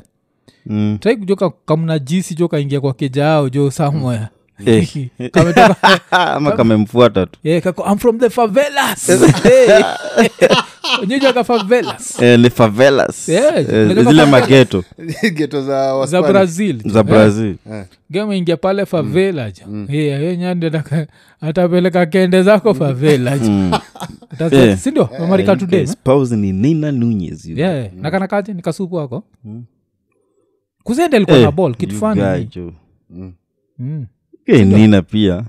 Mm. 0.66 0.98
trai 1.00 1.18
kujoka 1.18 1.50
kamnajisi 1.50 2.36
jo 2.36 2.48
kaingia 2.48 2.82
kwa 2.82 2.94
keja 2.94 3.50
jo 3.52 3.72
somewhere 3.72 4.28
mm. 4.60 4.88
ama 6.12 6.52
kamemfuata 6.52 7.26
tu. 7.26 7.40
I'm 7.44 7.98
from 7.98 8.20
the 8.20 8.30
favelas. 8.30 9.08
Hey. 9.44 9.84
favelas. 11.44 12.22
Eh, 12.22 12.40
ni 12.40 12.50
favelas. 12.50 13.30
Yeah, 13.30 13.58
eh, 13.58 14.06
zile 14.08 14.26
mageto. 14.26 14.84
Geto 15.34 15.62
za 15.62 16.06
za 16.06 16.22
brazil. 16.22 16.82
Za 16.86 17.04
brazil. 17.04 17.56
Gemeingia 18.10 18.58
pale 18.58 18.86
favela 18.86 19.52
jo 19.52 19.86
yeah, 19.90 20.24
yo 20.24 20.36
nyandi 20.36 20.72
atapeleka 21.42 22.06
kende 22.06 22.44
zako 22.44 22.74
favela 22.74 23.36
Mm. 23.36 23.72
That's 24.38 24.54
Yeah. 24.54 24.68
what- 24.68 24.78
sindio 24.78 25.10
amerika 25.24 25.52
Eh, 25.52 25.58
today 25.58 25.88
spouse 25.88 26.36
ni 26.36 26.52
nina 26.52 26.92
nunyes 26.92 27.46
you 27.46 27.58
yeah, 27.58 27.94
nakanakaje 27.94 28.54
nikasupu 28.54 28.96
wako 28.96 29.24
kuzende 30.88 31.18
alikuwa 31.18 31.38
Eh, 31.38 31.44
na 31.46 31.52
ball 31.52 31.76
kitu 31.76 31.96
fani. 31.96 32.50
Mm. 33.80 34.06
Eh, 34.46 34.68
nina 34.68 35.02
pia 35.02 35.44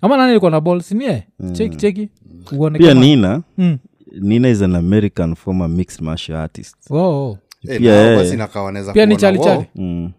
ama 0.00 0.16
nani 0.16 0.30
alikuwa 0.30 0.50
na 0.50 0.60
ball 0.60 0.80
sinie 0.80 1.22
cheki 1.52 1.76
cheki 1.76 2.08
uone 2.52 2.78
pia 2.78 2.88
kama- 2.88 3.00
nina 3.00 3.42
Mm. 3.58 3.78
nina 4.20 4.48
is 4.48 4.62
an 4.62 4.74
american 4.74 5.34
former 5.34 5.68
mixed 5.68 6.00
martial 6.02 6.38
artist 6.38 6.76
Oh, 6.90 6.96
oh. 6.98 7.38
Eh, 7.68 7.78
Pia, 7.78 7.92
hey. 8.18 8.32
eh. 8.32 8.92
pia 8.92 9.06
ni 9.06 9.16
chali 9.16 9.38
chali 9.38 9.64
mm. 9.74 10.10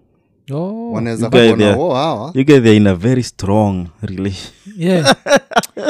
Oh, 0.51 0.91
wanaweza 0.91 1.25
You 1.25 1.31
guys 1.31 1.47
kuona 1.47 1.63
there. 1.65 1.79
wo 1.79 1.93
hawa 1.95 2.31
you 2.35 2.45
guys 2.45 2.57
are 2.59 2.75
in 2.75 2.87
a 2.87 2.95
very 2.95 3.23
strong 3.23 3.85
relation 4.01 4.53
yeah. 4.77 5.15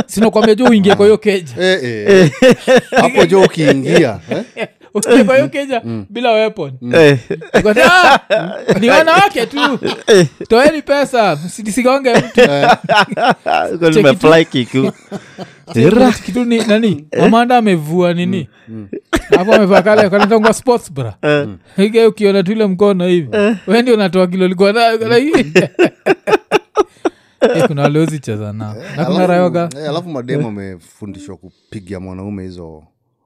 sinakwambia 0.06 0.56
jo 0.56 0.66
uingie 0.66 0.96
kwa 0.96 1.06
hiyo 1.06 1.18
keja 1.18 1.54
Eh, 1.60 2.32
hapo 3.02 3.26
jo 3.26 3.42
ukiingia 3.42 4.20
eh? 4.30 4.44
kwa 5.26 5.36
hiyo 5.36 5.50
keja 5.50 5.82
bila 6.10 6.32
weapon. 6.32 6.72
Eh, 6.94 7.20
Ukwambia, 7.60 7.92
"Ah, 7.94 8.20
ni 8.80 8.90
wanawake 9.00 9.46
tu. 9.46 9.80
Toeni 10.50 10.82
pesa 10.82 11.36
msisigonge 11.46 12.14
mtu. 12.14 12.42
Uko 13.76 13.90
nimefly 13.90 14.46
kick. 14.46 14.72
Tu. 14.72 14.92
Ra. 15.90 16.12
kitu 16.12 16.46
ni 16.46 16.58
nani? 16.66 17.06
Amanda 17.22 17.58
amevua 17.58 18.14
nini? 18.14 18.50
Hapo 19.30 19.54
amevaa 19.54 19.82
kale 19.82 20.10
kanatangwa 20.10 20.54
sports 20.54 20.92
bra. 20.94 21.14
Ige 21.78 22.06
ukiona 22.06 22.44
tuile 22.44 22.66
mkono 22.66 23.08
hivi. 23.08 23.30
Wendi 23.68 23.92
unatoa 23.92 24.28
kilo 24.28 24.48
likuwa 24.48 24.74
nayo 24.74 25.00
Eh, 27.56 27.68
kuna 27.68 27.82
waliozicheza 27.82 28.54
nao. 28.54 28.76
Na 28.98 29.06
kuna 29.06 29.28
rayoga. 29.28 29.70
eh, 29.78 29.90
alafu 29.90 30.10
mademu 30.10 30.48
amefundishwa 30.48 31.38
kupiga 31.38 32.00
mwanaume 32.00 32.44
hizo 32.44 32.84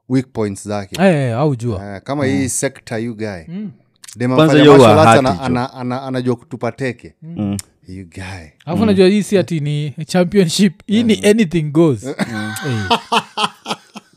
weak 0.10 0.28
points 0.34 0.68
zake. 0.68 1.02
Eh, 1.04 1.38
au 1.38 1.56
jua. 1.56 1.96
Eh, 1.96 2.02
kama 2.04 2.26
hii 2.26 2.50
sekta 2.50 2.98
you 2.98 3.16
guy. 3.16 3.44
Ana- 5.74 6.02
anajua 6.04 6.36
kutupa 6.36 6.72
teke. 6.72 7.14
You 7.88 8.06
guy. 8.10 8.48
Alafu 8.66 8.86
najua 8.86 9.08
hii 9.08 9.24
si 9.24 9.38
ati 9.38 9.60
ni 9.60 9.92
championship. 10.06 10.82
Hii 10.88 11.04
ni 11.04 11.26
anything 11.26 11.64
goes. 11.64 12.04
Eh, 12.04 12.16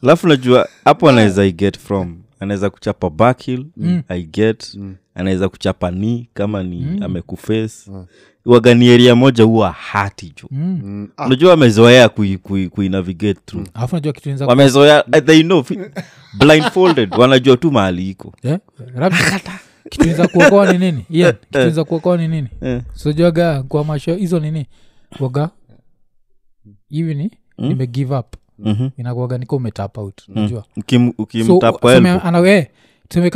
alafu 0.02 0.28
najua 0.28 0.68
hapo 0.84 1.08
anaweza 1.08 1.44
iget 1.44 1.78
from 1.78 2.16
anaweza 2.40 2.70
kuchapa 2.70 3.10
backhill 3.10 3.66
i 4.08 4.22
get. 4.22 4.78
Anaweza 5.14 5.48
kuchapa 5.48 5.90
ni 5.90 6.28
kama 6.34 6.62
ni 6.62 6.98
amekuface. 7.00 7.90
Mm. 7.90 8.06
area 8.90 9.14
moja 9.16 9.44
huwa 9.44 9.72
hati 9.72 10.32
jo 10.42 10.48
Mm, 10.50 11.08
ah, 11.16 11.26
unajua 11.26 11.50
wamezoea 11.50 12.08
kuinavigate 12.08 12.48
kui, 12.48 12.68
kui 12.68 12.88
navigate 12.88 13.40
through. 13.46 13.66
Najua 13.92 14.12
kitu 14.12 14.44
wamezoea 14.46 15.04
eh, 15.12 15.24
they 15.24 15.42
know 15.42 15.64
blindfolded. 16.38 17.14
Wanajua 17.14 17.56
tu 17.56 17.70
mahali 17.72 18.10
iko. 18.10 18.34
Yeah? 18.42 18.60
kituiza 19.90 20.28
kuokoa 20.28 20.72
ni 20.72 20.78
nini? 20.78 21.06
Yeah, 21.20 21.34
kitunza 21.40 21.84
kuokoa 21.84 22.16
ni 22.16 22.28
nini? 22.28 22.48
Yeah. 22.62 22.82
sojaga 22.94 23.62
kwa 23.62 23.84
masho 23.84 24.14
hizo 24.14 24.40
nini 24.40 24.66
waga 25.20 25.50
hivi 26.88 27.14
ni 27.14 27.30
nime 27.58 27.86
give 27.86 28.14
up 28.14 28.34
Mhm. 28.64 28.88
inakuaga 28.98 29.38
niko 29.38 29.56
umetap 29.56 29.98
out 29.98 30.28
unajua 30.28 30.64
Ukim- 30.76 31.12
so 31.16 31.22
ukimtapa 31.22 31.78
tuseme 31.78 32.10
elbow. 32.10 32.28
ana- 32.28 32.48
eh, 32.50 32.66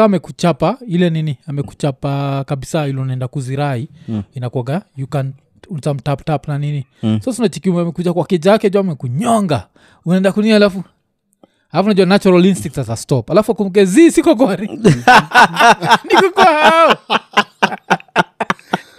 amekuchapa 0.05 0.79
ile 0.89 1.11
nini 1.11 1.39
amekuchapa 1.47 2.45
kabisa 2.45 2.87
ile 2.89 3.01
unaenda 3.01 3.29
kuzirai 3.29 3.89
mm. 4.09 4.23
inakuaga 4.35 4.83
you 4.97 5.07
can 5.07 5.33
utamtaptap 5.69 6.49
na 6.49 6.59
nini 6.59 6.87
mm. 7.03 7.21
so 7.25 7.33
sinachikiuma 7.33 7.81
amekuja 7.81 8.13
kwa 8.13 8.25
kijake 8.25 8.71
jo 8.71 8.81
amekunyonga 8.81 9.67
unaenda 10.05 10.33
kunia 10.33 10.57
alafu 10.57 10.85
alafu 11.73 11.89
najua 11.89 12.07
natural 12.07 12.45
instinct 12.47 12.75
sasa 12.77 12.97
stop 12.97 13.31
alafu 13.31 13.53
akumke 13.53 13.85
zi 13.85 14.11
siko 14.13 14.37
kwa 14.37 14.57
niko 14.57 16.31
kwa 16.35 16.45
hao 16.45 16.97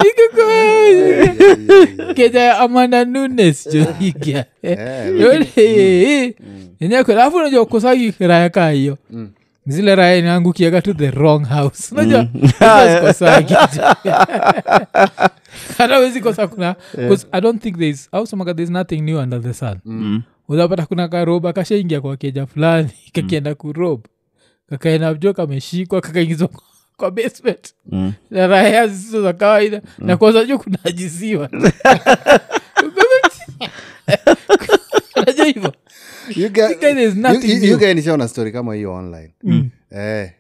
niko 0.05 0.35
kwa 0.35 2.13
keja 2.13 2.41
ya 2.41 2.59
amanda 2.59 3.05
nunes 3.05 3.69
jo 3.73 3.85
ikia 4.01 4.45
enyeko 6.79 7.11
alafu 7.11 7.39
najua 7.39 7.65
kosagi 7.65 8.13
raya 8.19 8.49
kaa 8.49 8.69
hiyo. 8.69 8.97
Zile 9.67 9.95
raya 9.95 10.15
inaangukiaga 10.17 10.81
to 10.81 10.93
the 10.93 11.11
wrong 11.11 11.45
house. 11.47 11.95
Unajua 11.95 12.27
kosagi 13.05 13.53
hata 15.77 15.97
wezi 15.99 16.21
kosa 16.21 16.47
kuna 16.47 16.75
i 17.31 17.41
don't 17.41 17.61
think 17.61 17.77
thereis 17.77 18.09
ausemaga 18.11 18.53
thereis 18.53 18.69
nothing 18.69 19.01
new 19.01 19.17
under 19.19 19.41
the 19.41 19.53
sun. 19.53 19.77
Unapata 20.47 20.85
kuna 20.85 21.07
karoba 21.07 21.53
kashaingia 21.53 22.01
kwa 22.01 22.17
keja 22.17 22.45
fulani 22.45 22.89
kakienda 23.13 23.55
kurob. 23.55 24.05
Kakaenda 24.69 25.13
jo 25.13 25.33
kameshikwa 25.33 26.01
kakaingizwa 26.01 26.49
kwa- 26.97 27.11
basement. 27.11 27.73
Mm. 27.91 28.13
na 28.31 28.47
raha 28.47 28.87
zisizo 28.87 29.21
za 29.21 29.33
kawaida. 29.33 29.81
Na 29.97 30.17
kwanza 30.17 30.45
juu 30.45 30.57
kunajiziwa 30.59 31.49
najua 35.25 35.45
hivo 35.45 35.73
story 38.27 38.51
kama 38.51 38.75
hiyo 38.75 38.93
online. 38.93 39.33
Eh, 39.91 40.31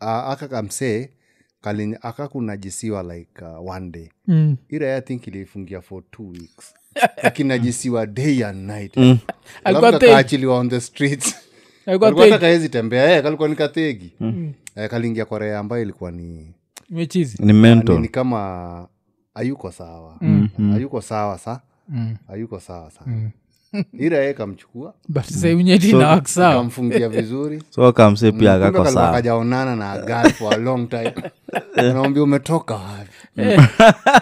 a- 0.00 0.22
aka 0.26 0.48
kamsee 0.48 1.08
akakunajisiwa 2.02 3.02
like 3.02 3.44
uh, 3.44 3.70
one 3.70 3.90
day. 3.90 4.08
Mm. 4.26 4.56
ira 4.68 4.96
i 4.96 5.00
think 5.00 5.26
ilifungia 5.26 5.80
for 5.80 6.02
two 6.10 6.28
weeks. 6.28 6.74
Akinajisiwa 7.22 8.06
day 8.06 8.44
and 8.44 8.70
night. 8.70 8.96
Mm. 8.96 9.18
Thegi. 9.98 10.12
on 10.58 10.70
the 10.70 10.80
streets 10.80 11.34
Alikuwa 11.86 12.10
Kalikuwa 12.10 12.26
hata 12.26 12.38
kaezi 12.38 12.68
tembea 12.68 13.18
e, 13.18 13.22
kalikuwa 13.22 13.48
ni 13.48 13.56
kathegi 13.56 14.12
e, 14.76 14.88
kaliingia 14.88 15.24
korea 15.24 15.58
ambayo 15.58 15.82
ilikuwa 15.82 16.10
ni 16.10 16.54
Imechizi. 16.90 17.36
ni 17.40 17.46
ni, 17.46 17.52
mental 17.52 17.98
ni 18.00 18.08
kama 18.08 18.88
ayuko 19.34 19.70
sawa. 19.72 20.16
Hayuko 20.72 21.00
sawa 21.00 21.38
sa. 21.38 21.60
Mm. 21.88 22.16
ayuko 22.28 22.60
sawa 22.60 22.90
sa. 22.90 23.00
Ira 23.98 24.18
ye 24.18 24.34
kamchukua. 24.34 24.94
Kamfungia 26.52 27.08
vizuri. 27.08 27.62
So 27.74 27.92
kamse 27.92 28.32
pia 28.32 28.52
Kumbe 28.54 28.68
akako 28.68 29.12
kajaonana 29.12 29.76
na 29.76 29.98
girl 29.98 30.30
for 30.32 30.54
a 30.54 30.56
long 30.56 30.88
time. 30.88 31.14
Naambia 31.76 32.22
umetoka 32.22 32.74
wapi? 32.74 33.10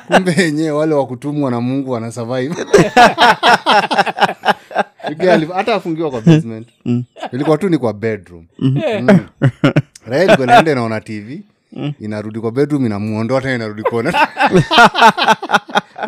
Kumbe 0.06 0.32
yenyewe 0.38 0.70
wale 0.70 0.94
wakutumwa 0.94 1.50
na 1.50 1.60
mungu 1.60 1.90
wana 1.90 2.12
survive 2.12 2.54
hata 5.55 5.74
afungiwa 5.74 6.11
kwa 6.11 6.20
basement. 6.20 6.68
Ilikuwa 7.32 7.59
tu 7.59 7.68
ni 7.68 7.78
kwa 7.78 7.92
bedroom. 7.92 8.46
Mm. 8.59 9.18
Raha 10.07 10.24
ilikuwa 10.24 10.46
inaenda 10.46 10.72
inaona 10.72 11.00
tv 11.00 11.40
inarudi 12.00 12.40
kwa 12.40 12.53
bedroom 12.53 12.86
inamuondoa 12.86 13.40
tena 13.40 13.55
inarudi 13.55 13.82
kuona 13.82 14.12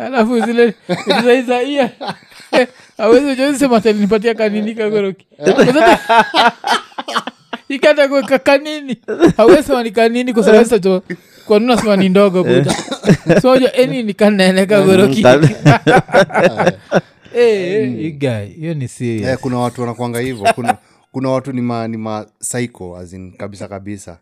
alafu 0.05 0.39
zile 0.39 0.73
zaizaia 1.23 1.91
awezi 2.97 3.35
joisema 3.35 3.81
talinipatia 3.81 4.33
kanini 4.33 4.75
kagoroki 4.75 5.25
ikatakweka 7.69 8.39
kanini. 8.39 8.97
Awesema 9.37 9.83
ni 9.83 9.91
kanini 9.91 10.33
kwanuna 11.45 11.77
sema 11.77 11.95
ni 11.95 12.09
ndogo 12.09 12.43
buta 12.43 12.75
sojo 13.41 13.69
eni 13.81 14.03
ni 14.03 14.13
kanene 14.13 14.65
kagoroki 14.65 15.19
igae 15.19 15.55
hiyo 18.45 18.73
ni 18.73 18.87
Eh, 19.23 19.37
kuna 19.41 19.57
watu 19.57 19.81
wanakwanga 19.81 20.19
hivyo. 20.19 20.53
Kuna, 20.55 20.77
kuna 21.11 21.29
watu 21.29 21.51
ni 21.51 21.61
ma, 21.61 21.87
ni 21.87 21.97
ma 21.97 22.25
psycho 22.39 22.97
as 22.97 23.13
in 23.13 23.31
kabisa 23.37 23.67
kabisa. 23.67 24.19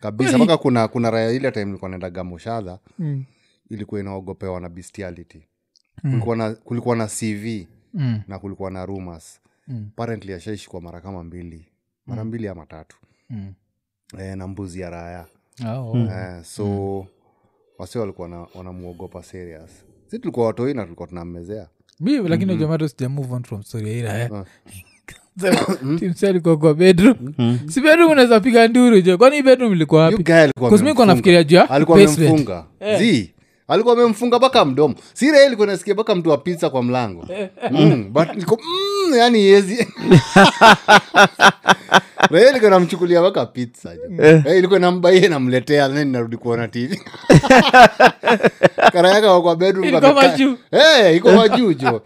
Kabisa 0.00 0.38
mpaka 0.38 0.56
kuna 0.56 0.88
kuna 0.88 1.10
raya 1.10 1.30
ile 1.30 1.50
time 1.50 1.70
ilikuwa 1.70 1.88
naenda 1.90 2.10
gamoshadha 2.10 2.78
Mm. 2.98 3.24
ilikuwa 3.70 4.00
inaogopewa 4.00 4.60
na 4.60 4.68
bestiality. 4.68 5.42
Kulikuwa 6.00 6.36
na, 6.36 6.50
kulikuwa 6.54 6.96
na 6.96 7.06
cv 7.06 7.66
Mm. 7.94 8.20
na 8.28 8.38
kulikuwa 8.38 8.70
na 8.70 8.86
rumors. 8.86 9.40
Mm. 9.68 9.88
apparently 9.92 10.32
ashaishikwa 10.34 10.80
mara 10.80 11.00
kama 11.00 11.24
mbili. 11.24 11.66
Mara 12.06 12.24
mbili 12.24 12.48
ama 12.48 12.66
tatu. 12.66 12.96
Mm. 13.30 13.52
e, 14.18 14.36
na 14.36 14.46
mbuzi 14.48 14.80
ya 14.80 14.90
raya 14.90 15.26
oh, 15.66 15.90
oh. 15.92 15.96
e, 15.98 16.44
so 16.44 17.06
wasi 17.78 17.98
walikuwa 17.98 18.28
wanamwogopa 18.28 18.58
wanamuogopa 18.58 19.22
serious. 19.22 19.70
Si 20.06 20.18
tulikuwa 20.18 20.46
watoina 20.46 20.82
tulikuwa 20.82 21.08
tunammezea 21.08 21.68
mi 22.02 22.28
lakini 22.28 22.56
jamato 22.56 22.88
sija 22.88 23.08
move 23.08 23.34
on 23.34 23.42
from 23.42 23.62
story 23.62 23.90
ya 23.90 23.96
ira 23.96 24.44
timsi 25.98 26.40
kwa 26.40 26.74
bedroom. 26.74 27.16
Si 27.68 27.80
bedroom 27.80 28.10
unaweza 28.12 28.40
piga 28.40 28.68
nduru 28.68 29.00
jo 29.00 29.18
kwani 29.18 29.42
bedroom 29.42 29.72
ilikuwa 29.72 30.02
wapi? 30.02 30.22
Guy 30.22 30.34
alikuwa 30.34 30.70
Because 30.70 30.84
mi 30.84 30.94
kwa 30.94 31.06
nafikiria 31.06 31.44
juu 31.44 31.56
ya 31.56 31.70
alikuwa 33.68 33.94
amemfunga 33.94 34.38
mpaka 34.38 34.64
mdomo. 34.64 34.94
Sire 35.14 35.46
ilikuwa 35.46 35.66
nasikia 35.66 35.94
mpaka 35.94 36.14
mtu 36.14 36.30
wa 36.30 36.38
pizza 36.38 36.70
kwa 36.70 36.82
mlango. 36.82 37.26
Mm, 37.70 38.06
but 38.12 38.34
niko 38.36 38.58
mm, 38.62 39.14
yani 39.14 39.40
yezi. 39.40 39.74
Ilikuwa 42.50 42.70
namchukulia 42.70 43.20
mpaka 43.20 43.46
pizza. 43.46 43.94
Jo 43.96 44.24
Eh, 44.24 44.58
ilikuwa 44.58 44.78
nambaie 44.80 45.28
namletea 45.28 45.88
nani 45.88 46.12
narudi 46.12 46.36
kuona 46.36 46.68
tv 46.68 47.00
karayaka 48.92 49.40
kwa 49.40 49.56
bedroom. 49.56 49.90
Eh, 50.72 51.16
iko 51.16 51.32
majuu 51.32 51.72
jo. 51.72 52.02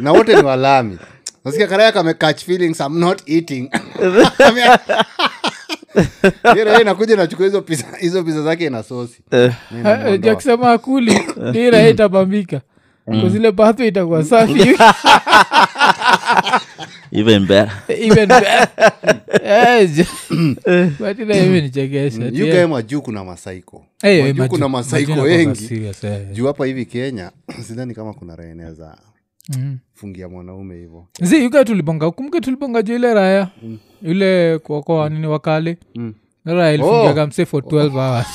Na 0.00 0.12
wote 0.12 0.36
ni 0.36 0.42
walami. 0.42 0.98
Nasikia 1.44 1.66
karayaka 1.66 2.00
amecatch 2.00 2.44
feelings 2.44 2.80
i'm 2.80 2.98
not 2.98 3.22
eating 3.26 3.70
Ira 6.60 6.78
nakuja 6.84 7.16
nachukua 7.16 7.46
hizo 7.46 7.62
pisa 7.62 7.86
hizo 8.00 8.24
pisa 8.24 8.42
zake 8.42 8.70
na 8.70 8.82
sosi 8.82 9.20
jakisema 10.20 10.72
akuli 10.72 11.20
dira 11.52 11.88
itabambika. 11.88 12.60
Kazile 13.22 13.52
bath 13.52 13.80
itakuwa 13.80 14.24
safi. 14.24 14.76
Even 17.12 17.46
better 17.46 17.72
even 17.88 18.28
better. 18.28 18.68
Eh, 19.44 19.90
jo. 19.96 20.04
but 20.98 21.18
ila 21.18 21.34
You 21.36 22.46
Yeah. 22.46 22.56
guy 22.56 22.66
majuu 22.66 23.02
kuna 23.02 23.24
masaiko. 23.24 23.84
Hey, 24.02 24.32
juu 24.32 24.48
kuna 24.48 24.68
masaiko 24.68 25.12
wengi. 25.12 25.84
eh. 26.02 26.26
juu 26.32 26.46
hapa 26.46 26.66
hivi 26.66 26.84
kenya 26.84 27.30
sidhani 27.66 27.94
kama 27.94 28.14
kuna 28.14 28.36
za 28.72 28.98
Mm. 29.56 29.78
fungia 29.94 30.28
mwanaume 30.28 30.76
hivo 30.76 31.08
zi 31.22 31.42
yuka 31.44 31.64
tulibonga 31.64 32.10
kumke 32.10 32.40
tulibonga 32.40 32.82
ju 32.82 32.94
ile 32.94 33.14
raya 33.14 33.48
ile 34.02 34.58
kuokoa 34.58 35.08
nini 35.08 35.26
wakale 35.26 35.78
Mm. 35.94 36.14
raya 36.44 36.72
ilifungiaga 36.74 37.26
mse 37.26 37.46
for 37.46 37.62
12 37.62 37.90
hours. 37.90 38.26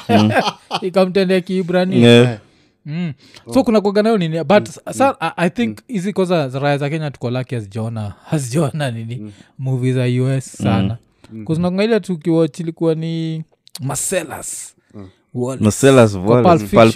Ikamtendea 0.86 1.40
kiibrani 1.40 2.02
yeah. 2.02 2.38
mm. 2.86 3.12
so 3.54 3.64
kuna 3.64 3.80
kuaga 3.80 4.02
nayo 4.02 4.18
nini? 4.18 4.44
But 4.44 4.68
sa 4.68 5.16
I, 5.20 5.30
i 5.36 5.50
think 5.50 5.78
hizi 5.88 6.12
koza 6.12 6.48
raya 6.48 6.78
za 6.78 6.90
kenya 6.90 7.10
tuko 7.10 7.30
laki 7.30 7.54
hazijaona 7.54 8.14
hazijaona 8.24 8.90
nini? 8.90 9.32
Movie 9.58 9.92
za 9.92 10.04
us 10.36 10.52
sana. 10.52 10.96
Kuznakongaile 11.44 12.00
tukiwach 12.00 12.60
ilikuwa 12.60 12.94
ni 12.94 13.44
maselas 13.80 14.76
Wall- 14.94 15.08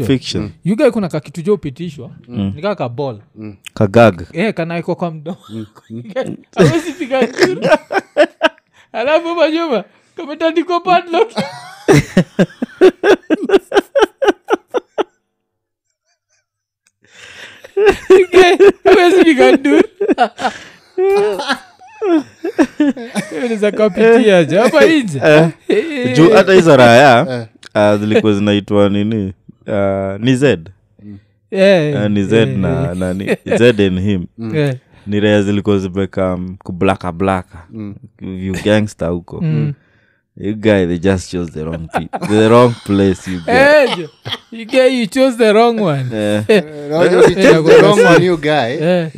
Fiction. 0.06 0.50
yuga 0.64 0.90
kuna 0.90 1.08
kakitu 1.08 1.42
jo 1.42 1.54
upitishwa? 1.54 2.10
Nikaa 2.28 2.74
kabol 2.74 3.18
kagag 3.74 4.22
Eh, 4.32 4.54
kanaekwa 4.54 4.94
kwa 4.94 5.10
mdomo. 5.10 5.36
Piga 6.98 7.20
nduru 7.26 7.60
alafu 8.92 9.34
majuma 9.34 9.84
kametandikwa 10.16 10.80
padlock. 10.80 11.30
Awezi 18.84 19.24
piga 19.24 19.52
nduru 19.52 19.82
za 23.56 23.72
kapitia 23.72 24.44
jo 24.44 24.62
hapa 24.62 24.84
inje 24.84 25.20
juu 26.16 26.30
hata 26.30 26.52
hizo 26.52 26.76
raya 26.76 27.46
uh, 27.74 27.94
zilikuwa 28.00 28.32
zinaitwa 28.32 28.88
nini? 28.88 29.32
Uh, 29.66 30.20
ni 30.20 30.36
z. 30.36 30.58
Yeah, 31.50 32.02
uh, 32.04 32.10
ni 32.10 32.24
z 32.24 32.32
yeah, 32.36 32.48
na 32.48 32.94
nani 32.94 33.36
z 33.58 33.62
and 33.86 34.00
him. 34.00 34.26
Eh, 34.56 34.74
ni 35.06 35.20
rea 35.20 35.42
zilikuwa 35.42 35.78
zimekam 35.78 36.56
kublaka 36.64 37.12
blaka. 37.12 37.58
You 38.20 38.54
gangster 38.64 39.08
huko. 39.08 39.44
You 40.36 40.54
guy 40.54 40.86
they 40.86 40.98
just 40.98 41.30
chose 41.30 41.52
the 41.52 41.64
wrong 41.64 41.88
the 42.28 42.48
wrong 42.48 42.74
place 42.86 43.30
you 43.30 43.40
hey, 43.46 43.56
eh. 43.56 44.08
You 44.52 44.64
get- 44.66 44.92
you 45.00 45.06
chose 45.06 45.36
the 45.36 45.52
wrong 45.52 45.80
one. 45.80 46.04
Eh, 46.12 46.44
Eh, 46.48 46.64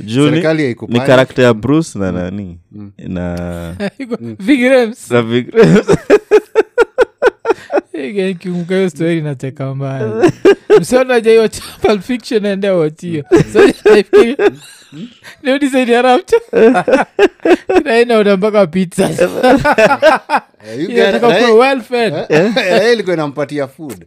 juu 0.05 0.25
ni- 0.25 0.31
Serikali 0.31 0.59
ni 0.59 0.65
haikupani. 0.65 1.01
karakta 1.07 1.43
ya 1.43 1.55
bruce 1.55 1.99
na 1.99 2.13
nani? 2.13 2.59
Na 2.99 3.37
iko- 3.99 4.17
Big 4.47 4.61
na 5.11 5.23
Big- 5.23 5.53
kikumbuka 8.11 8.91
stori 8.91 9.21
nacheka 9.21 9.75
mbaya. 9.75 10.33
Msionaja 10.81 11.49
Pulp 11.81 12.03
Fiction 12.03 12.47
ende 12.47 12.71
wachio 12.71 13.25
niodisaidiarapcha 15.43 16.37
nainaoda 17.85 18.37
mpaka 18.37 18.67
pizza. 18.67 19.09
Kuwa 21.21 21.55
well 21.55 21.81
fed. 21.83 22.15
Ilikuwa 22.93 23.15
inampatia 23.15 23.69
food. 23.69 24.05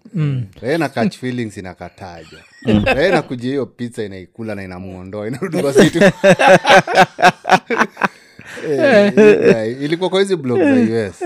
Rae 0.62 0.78
na 0.78 0.90
catch 0.90 1.18
feelings 1.18 1.58
inakataja. 1.58 2.38
Rae 2.86 3.12
nakuja 3.12 3.50
hiyo 3.50 3.66
pizza 3.66 4.04
inaikula 4.04 4.56
na 4.56 4.64
inamuondoa 4.64 5.28
inarudi 5.28 5.62
kwa 5.62 5.74
situ 5.74 6.00
Eh, 7.70 8.15
ilikuwa 9.82 10.10
kwa 10.10 10.20
hizi 10.20 10.36
blog 10.36 10.60
za 10.60 11.08
us 11.10 11.22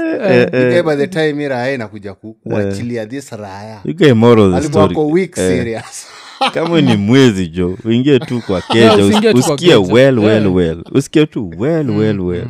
Ikae 0.48 0.84
by 0.84 0.96
the 0.96 1.08
time 1.08 1.44
iraya 1.44 1.74
inakuja 1.74 2.14
kuachilia 2.14 3.06
this 3.06 3.30
raya 3.32 3.80
you 3.86 3.96
guy 3.96 4.12
moral 4.12 4.52
the 4.52 4.58
alikuwa 4.58 4.84
story. 4.84 4.96
ko 4.96 5.08
week 5.08 5.36
serious. 5.36 6.08
Kama 6.54 6.82
ni 6.82 6.96
mwezi 6.96 7.48
jo 7.48 7.78
uingie 7.86 8.20
tu 8.20 8.42
kwa 8.48 8.62
keja 8.62 8.96
usikie 9.36 9.76
well 9.76 10.20
well 10.20 10.48
well. 10.48 10.84
Usikie 10.92 11.26
tu 11.26 11.52
well 11.58 11.90
well 11.90 12.20
well. 12.22 12.48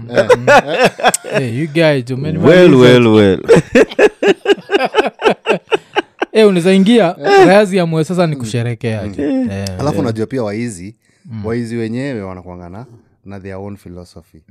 you 1.54 1.68
guys, 1.68 2.06
jo, 2.08 2.18
man, 2.18 2.38
well 2.38 2.76
well 2.76 3.08
well. 3.08 3.40
Eh, 6.32 6.48
unaweza 6.48 6.74
ingia. 6.74 7.16
Rayazi 7.46 7.78
ya 7.78 7.86
mwe 7.86 8.04
sasa 8.04 8.28
ni 8.28 8.36
kusherekea 8.36 9.08
jo. 9.08 9.24
Eh, 9.24 9.66
alafu 9.80 10.00
unajua 10.00 10.26
pia 10.26 10.44
waizi. 10.44 10.96
Waizi 11.44 11.76
wenyewe 11.76 12.22
wanakwanga 12.22 12.86
na 13.26 13.40
their 13.40 13.56
own 13.56 13.78
philosophy 13.78 14.44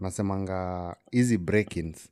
nasemanga 0.00 0.96
hizi 1.10 1.38
breakins 1.38 2.08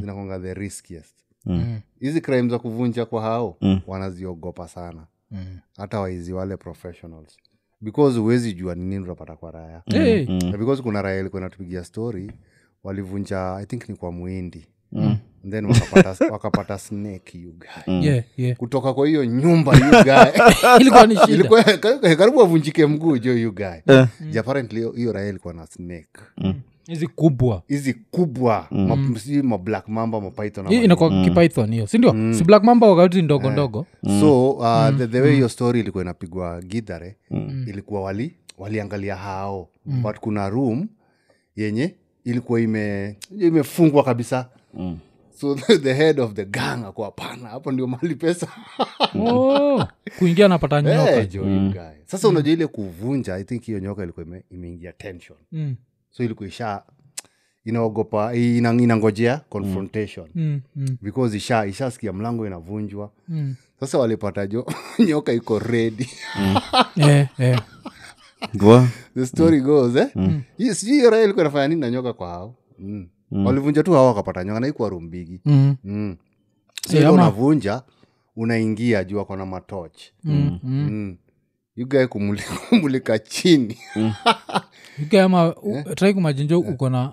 zinakwanga 0.00 0.38
the 0.40 0.54
riskiest 0.54 1.14
Mm. 1.46 1.80
hizi 2.00 2.20
crime 2.20 2.48
za 2.48 2.58
kuvunja 2.58 3.04
kwa 3.06 3.22
hao 3.22 3.56
Mm. 3.60 3.80
wanaziogopa 3.86 4.68
sana 4.68 5.06
Mm. 5.30 5.58
hata 5.76 6.00
waizi 6.00 6.32
wale 6.32 6.56
professionals 6.56 7.36
because 7.80 8.18
huwezi 8.18 8.52
jua 8.52 8.74
ni 8.74 8.84
nini 8.84 9.04
utapata 9.04 9.36
kwa 9.36 9.50
raya 9.50 9.82
Hey. 9.86 10.26
mm. 10.28 10.52
because 10.58 10.82
kuna 10.82 11.02
raya 11.02 11.20
ilikuwa 11.20 11.42
inatupigia 11.42 11.84
story 11.84 12.32
walivunja 12.84 13.54
i 13.56 13.66
think 13.66 13.88
ni 13.88 13.96
kwa 13.96 14.12
mwindi 14.12 14.66
mm. 14.92 15.16
Then 15.50 15.64
wakapata, 15.66 16.32
wakapata 16.32 16.78
snake 16.78 17.38
you 17.38 17.52
Yeah, 17.86 18.24
yeah. 18.36 18.56
kutoka 18.56 18.94
kwa 18.94 19.06
hiyo 19.08 19.24
nyumba 19.24 19.76
you 19.76 19.90
guy. 20.04 20.42
Ilikuwa 20.80 21.06
ni 21.06 21.16
shida. 21.16 21.76
Karibu 22.16 22.42
avunjike 22.42 22.86
mguu 22.86 23.18
jo 23.18 23.32
you 23.38 23.54
guy. 23.54 23.94
Ju 24.32 24.42
hiyo- 24.70 24.92
hiyo 24.92 25.28
ilikuwa 25.28 25.54
na 25.54 25.66
snake. 25.66 26.20
Hizi 26.86 27.06
kubwa. 27.06 27.62
Hizi 27.68 27.94
kubwa. 27.94 28.66
Mm. 28.70 29.16
si 29.16 29.42
mablack 29.42 29.88
mamba 29.88 30.20
mapython 30.20 30.66
mm. 31.10 31.24
kipython 31.24 31.72
hiyo 31.72 31.86
sindio 31.86 32.34
si 32.34 32.44
black 32.44 32.64
mamba 32.64 32.86
wakati 32.90 33.22
ndogo 33.22 33.50
ndogo. 33.50 33.86
So 34.20 34.50
uh, 34.50 34.88
the, 34.98 35.06
the 35.06 35.20
way 35.20 35.34
hiyo 35.34 35.48
story 35.48 35.80
ilikuwa 35.80 36.04
inapigwa 36.04 36.62
gidhare 36.62 37.16
ilikuwa 37.66 38.00
wali 38.00 38.34
waliangalia 38.58 39.16
hao. 39.16 39.68
But 39.84 40.16
kuna 40.20 40.48
room 40.48 40.88
yenye 41.56 41.94
ilikuwa 42.24 42.60
ime 42.60 43.16
imefungwa 43.40 44.04
kabisa. 44.04 44.48
Mm. 44.74 44.98
So 45.40 45.54
the, 45.54 45.78
the 45.86 45.94
head 45.94 46.20
of 46.20 46.34
the 46.34 46.44
gang 46.44 46.84
ako 46.84 47.04
hapana 47.04 47.48
hapo 47.48 47.72
ndio 47.72 47.86
mali 47.86 48.14
pesa 48.14 48.48
oh, 49.20 49.86
kuingia 50.18 50.46
anapata 50.46 50.82
nyoka 50.82 51.10
hey, 51.10 51.26
jo 51.26 51.44
jo, 51.44 51.50
you 51.50 51.70
guy. 51.70 52.28
unajua 52.28 52.52
ile 52.52 52.66
kuvunja 52.66 53.34
i 53.34 53.44
think 53.44 53.62
hiyo 53.62 53.78
nyoka 53.78 54.02
ilikuwa 54.02 54.26
imeingia 54.50 54.92
tension 54.92 55.38
Mm, 55.52 55.76
so 56.10 56.24
ilikuwa 56.24 56.48
isha 56.48 56.82
inaogopa 57.64 58.34
ina, 58.34 58.72
inangojea 58.72 59.40
confrontation 59.48 60.28
mm, 60.34 60.60
mm, 60.76 60.96
because 61.02 61.36
isha 61.36 61.66
ishasikia 61.66 62.12
mlango 62.12 62.46
inavunjwa 62.46 63.10
mm. 63.28 63.54
sasa 63.80 63.98
walipata 63.98 64.46
jo 64.46 64.66
nyoka 65.06 65.32
iko 65.32 65.58
redi 65.58 66.10
mm. 66.38 66.56
yeah, 66.96 67.28
yeah. 67.38 67.62
the 69.14 69.26
story 69.26 69.60
goes 69.60 69.96
eh? 69.96 70.08
mm. 70.14 70.42
sijui 70.74 70.96
hiyo 70.96 71.10
raha 71.10 71.22
ilikuwa 71.22 71.44
inafanya 71.44 71.68
nini 71.68 71.80
na 71.80 71.90
nyoka 71.90 72.12
kwa 72.12 72.28
hao 72.28 72.54
mm. 72.78 73.08
Walivunja 73.32 73.82
tu 73.82 73.92
hawa 73.92 74.06
wakapata 74.06 74.44
nyoka 74.44 74.60
na 74.60 74.68
ikuwa 74.68 74.88
rumbigi. 74.88 75.40
Mm, 75.44 75.76
mm. 75.84 76.16
so 76.90 76.96
Eh, 76.98 77.12
unavunja 77.12 77.82
unaingia 78.36 79.04
juu 79.04 79.20
ako 79.20 79.36
na 79.36 79.46
matoch 79.46 79.98
mm, 80.24 80.58
mm. 80.62 80.88
mm. 80.90 81.16
yugae 81.76 82.06
kumulika, 82.06 82.54
kumulika 82.68 83.18
chini. 83.18 83.78
Ama 85.22 85.54
yeah. 85.66 85.94
try 85.94 86.14
kumajinjo 86.14 86.60
uko 86.60 86.88
na 86.90 87.12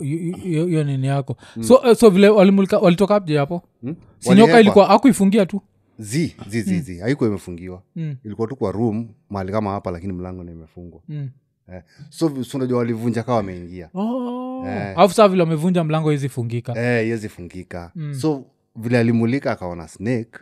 hiyo- 0.00 0.66
hiyo 0.66 0.84
nini 0.84 1.06
yako. 1.06 1.36
So, 1.60 1.74
uh, 1.76 1.92
so 1.92 2.10
vile 2.10 2.28
walimulika 2.28 2.78
walitoka 2.78 3.16
apje 3.16 3.38
hapo? 3.38 3.62
Mm. 3.82 3.96
sinyoka 4.18 4.60
ilikuwa 4.60 4.90
akuifungia 4.90 5.46
tu? 5.46 5.60
Zi 5.98 6.36
zi 6.48 6.62
zi 6.62 6.80
zi. 6.80 6.98
Haikuwa 6.98 7.28
imefungiwa. 7.28 7.82
Mm, 7.96 8.16
ilikuwa 8.24 8.48
tu 8.48 8.56
kwa 8.56 8.72
room 8.72 9.08
mahali 9.30 9.52
kama 9.52 9.70
hapa 9.70 9.90
lakini 9.90 10.12
mlango 10.12 10.44
na 10.44 10.52
imefungwa. 10.52 11.00
Mm. 11.08 11.30
Eh. 11.72 11.82
so 12.10 12.28
vi- 12.28 12.44
walivunja 12.74 13.22
kawa 13.22 13.36
wameingia. 13.36 13.88
Oh. 13.94 14.64
Eh. 14.68 14.92
afu 14.98 15.14
saa 15.14 15.28
vile 15.28 15.42
wamevunja 15.42 15.84
mlango 15.84 16.12
izifungika 16.12 16.72
iwezifungika 17.06 17.78
eh, 17.84 17.90
mm. 17.94 18.14
so 18.14 18.44
vile 18.76 18.98
alimulika 18.98 19.52
akaona 19.52 19.88
snake 19.88 20.38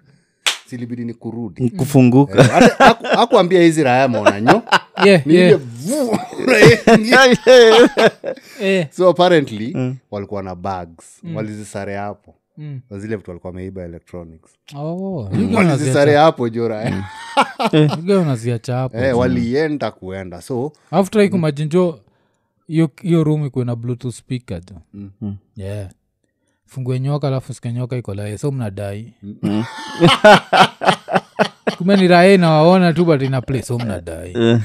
silibidi 0.67 1.05
ni 1.05 1.15
kurudi. 1.15 1.71
Kufunguka. 1.71 2.43
Hata 2.45 2.85
haku- 2.85 3.07
hizi 3.63 3.83
raya 3.83 4.09
maonanyo 4.09 4.63
Yeah. 5.05 5.27
Eh, 8.61 8.87
so 8.91 9.09
apparently 9.09 9.77
walikuwa 10.11 10.43
na 10.43 10.55
bags 10.55 11.23
walizisare 11.35 11.97
hapo 11.97 12.35
mm. 12.59 12.81
Zile 12.99 13.17
vitu 13.17 13.31
walikuwa 13.31 13.51
wameiba 13.51 13.83
electronics. 13.83 14.51
Oh, 14.77 15.31
walizisare 15.55 16.15
hapo 16.17 16.49
jo 16.49 16.69
raya 16.69 17.05
you 18.07 18.21
unaziacha 18.21 18.77
hapo 18.77 18.97
eh, 18.99 19.19
walienda 19.19 19.91
kuenda 19.91 20.43
so 20.43 20.73
alafu 20.91 21.11
trai 21.11 21.29
kumajinjo 21.29 22.01
hiyo 23.03 23.25
room 23.25 23.47
ikuwe 23.47 23.65
na 23.65 23.77
bluetooth 23.77 24.15
speaker 24.15 24.61
jo 24.61 24.75
Mm. 25.21 25.37
yeah. 25.57 25.89
Fungue 26.67 27.01
nyoka 27.01 27.29
alafu 27.29 27.55
sikenyoka 27.55 27.97
ikolae 27.97 28.39
so 28.39 28.51
mnadai 28.53 29.13
kume 31.79 31.97
ni 31.97 32.09
rae 32.09 32.37
nawaona 32.37 32.93
tu 32.93 33.05
but 33.05 33.23
ina 33.23 33.41
play 33.41 33.63
so 33.63 33.79
mnadai 33.79 34.33
yeah 34.33 34.61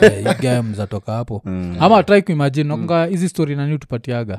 hii 0.00 0.42
game 0.42 0.62
mzatoka 0.62 1.12
hapo. 1.12 1.42
Ama 1.80 2.02
trai 2.02 2.22
kuimagine 2.22 2.68
nakunga 2.68 3.06
hizi 3.06 3.28
story 3.28 3.56
nani 3.56 3.74
utupatiaga 3.74 4.38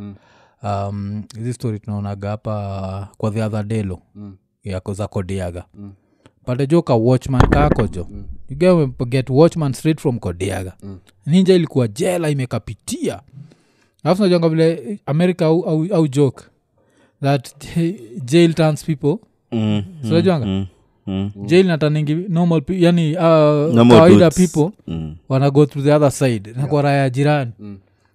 um, 0.64 1.24
hizi 1.38 1.53
story 1.53 1.80
tunaonaga 1.80 2.30
hapa 2.30 3.07
kwa 3.18 3.32
the 3.32 3.43
other 3.43 3.64
delo. 3.64 3.99
Yako 4.64 4.93
za 4.93 5.07
kodiaga 5.07 5.66
pate 6.45 6.68
jo 6.68 6.82
ka 6.82 6.95
watchman 6.95 7.41
kako 7.49 7.88
jo 7.88 8.07
you 8.49 8.55
get, 8.57 9.07
get 9.10 9.30
watchman 9.30 9.74
straight 9.74 9.99
from 10.01 10.20
kodiaga 10.20 10.74
ninja 11.26 11.53
ilikuwa 11.55 11.88
jela 11.88 12.30
imekapitia. 12.30 13.22
Alafu 14.03 14.22
najanga 14.24 14.49
vile 14.49 14.99
america 15.05 15.41
au, 15.45 15.64
au, 15.64 15.86
au 15.93 16.07
joke 16.07 16.43
that 17.22 17.49
jail 18.26 18.53
turns 18.53 18.86
people. 18.86 19.16
Mm, 19.51 19.84
sinajanga 20.01 20.45
mm, 20.45 20.66
mm, 21.07 21.32
jail 21.45 21.66
nataningi 21.68 22.16
normal 22.16 22.62
yani 22.68 23.14
uh, 23.16 23.22
Normal 23.24 23.88
kawaida 23.97 24.30
dudes. 24.30 24.51
people 24.51 24.72
mm. 24.88 25.16
wana 25.30 25.49
go 25.51 25.66
through 25.66 25.86
the 25.86 25.93
other 25.93 26.12
side. 26.12 26.53
Na 26.55 26.68
kwa 26.68 26.82
raya 26.82 27.10
jirani 27.10 27.51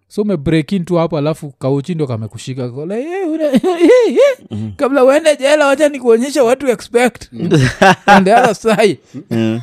so 0.08 0.22
umebreak 0.22 0.72
into 0.72 0.98
hapo 0.98 1.18
alafu 1.18 1.50
kauchi 1.50 1.94
ndo 1.94 2.06
kamekushika. 2.06 2.68
Kola, 2.68 2.98
"Eh, 2.98 3.28
una- 3.30 3.44
eh, 3.52 3.90
eh, 4.50 4.72
kabla 4.76 5.04
uende 5.04 5.36
jela 5.36 5.66
wacha 5.66 5.88
nikuonyesha 5.88 6.44
what 6.44 6.58
to 6.58 6.68
expect. 6.68 7.32
On 8.06 8.24
the 8.24 8.34
other 8.34 8.54
side. 8.54 8.98
Mm. 9.30 9.60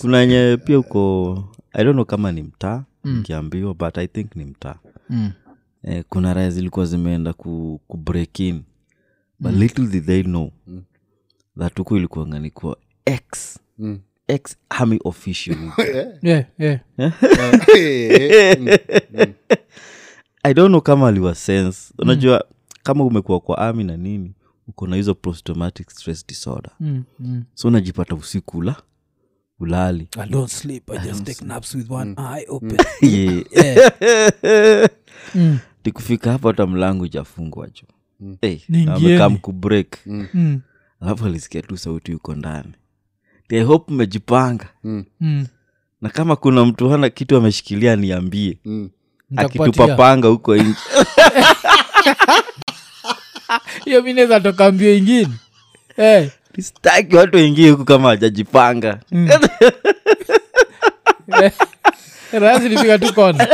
kuna 0.00 0.26
nye- 0.26 0.56
pia 0.56 0.78
uko 0.78 1.44
i 1.72 1.84
don't 1.84 1.94
know 1.94 2.04
kama 2.04 2.32
ni 2.32 2.42
mtaa 2.42 2.84
nikiambiwa 3.04 3.74
but 3.74 3.98
i 3.98 4.06
think 4.06 4.36
ni 4.36 4.44
mtaa. 4.44 4.74
Mm. 5.10 5.30
eh, 5.84 6.04
kuna 6.08 6.34
raya 6.34 6.50
zilikuwa 6.50 6.86
zimeenda 6.86 7.32
ku, 7.32 7.80
ku 7.88 7.96
break 7.96 8.40
in. 8.40 8.62
But 9.40 9.52
little 9.54 9.86
did 9.86 10.06
they 10.06 10.22
know 10.22 10.50
that 11.58 11.78
huku 11.78 11.96
ilikuwa 11.96 12.26
nganikuwa 12.26 12.76
ex 13.04 13.58
Mm. 13.78 13.98
Ex 14.30 14.56
army 14.68 14.98
official 15.04 15.56
yeah, 16.22 16.44
yeah. 16.58 16.80
i 20.42 20.54
don't 20.54 20.68
know 20.68 20.80
kama 20.80 21.08
aliwa 21.08 21.34
sense 21.34 21.94
unajua 21.98 22.44
kama 22.82 23.04
umekuwa 23.04 23.40
kwa 23.40 23.58
army 23.58 23.84
na 23.84 23.96
nini 23.96 24.34
uko 24.68 24.86
na 24.86 24.96
hizo 24.96 25.14
post-traumatic 25.14 25.90
stress 25.90 26.26
disorder 26.26 26.70
Mm, 26.80 27.02
mm. 27.18 27.44
so 27.54 27.68
unajipata 27.68 28.14
usiku 28.14 28.58
ula 28.58 28.76
ulali 29.58 30.08
I 30.18 30.28
don't 30.28 30.50
sleep. 30.50 30.90
I 30.90 30.98
just 30.98 31.24
take 31.24 31.44
naps 31.44 31.74
with 31.74 31.90
one 31.90 32.14
eye 32.36 32.44
open. 32.48 32.76
yeah. 33.02 33.42
Yeah. 34.42 34.88
Mm, 35.34 35.58
tikufika 35.82 36.32
hapo 36.32 36.48
hata 36.48 36.66
mlango 36.66 37.06
ijafungwa 37.06 37.66
jo 37.68 37.82
hey, 38.40 38.58
Niingieni. 38.68 39.06
amekam 39.06 39.38
kubreak 39.38 40.06
mm, 40.06 40.60
alafu 41.00 41.26
alisikia 41.26 41.62
tu 41.62 41.76
sauti 41.76 42.12
yuko 42.12 42.34
ndani 42.34 42.72
I 43.52 43.62
hope 43.62 43.92
mmejipanga. 43.94 44.66
Mm. 44.84 45.46
na 46.00 46.08
kama 46.08 46.36
kuna 46.36 46.64
mtu 46.64 46.88
hana 46.88 47.10
kitu 47.10 47.36
ameshikilia 47.36 47.96
niambie. 47.96 48.58
Mm. 48.64 48.90
akitupa 49.36 49.88
panga 49.88 50.28
huko 50.28 50.56
nji 50.56 50.74
hiyo 53.84 54.02
mi 54.02 54.12
naweza 54.12 54.40
toka 54.40 54.72
mbio 54.72 54.94
ingine. 54.96 55.28
Hey. 55.96 56.28
sitaki 56.60 57.16
watu 57.16 57.36
wengie 57.36 57.70
huku 57.70 57.84
kama 57.84 58.08
hajajipanga 58.08 59.00
rahisi 62.32 62.68
nifika 62.68 62.98
tu 62.98 63.14
kona 63.14 63.48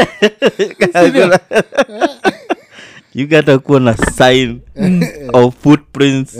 Gotta 3.25 3.59
kuwa 3.59 3.81
na 3.81 3.97
sign 3.97 4.61
of 5.33 5.55
footprints. 5.63 6.39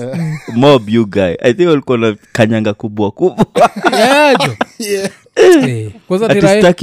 Mob 0.55 0.89
you 0.89 1.07
guy. 1.07 1.35
I 1.43 1.55
think 1.55 1.69
walikuwa 1.69 1.99
na 1.99 2.17
kanyanga 2.33 2.75
kubwa 2.75 3.11
kubwa. 3.11 3.47
Yeah, 3.93 4.37
jo. 4.39 4.57
Eh, 5.37 5.93
kwanza 6.09 6.29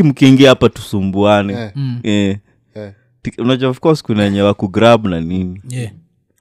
mkiingia 0.03 0.49
hapa 0.49 0.69
tusumbuane. 0.69 1.71
Mm. 1.75 1.99
Eh. 2.03 2.37
Eh. 2.75 2.91
Ti- 3.21 3.41
unajua 3.41 3.69
of 3.69 3.79
course 3.79 4.03
kuna 4.03 4.23
wenye 4.23 4.41
wakugrab 4.41 5.05
na 5.07 5.21
nini. 5.21 5.61
Yeah. 5.69 5.91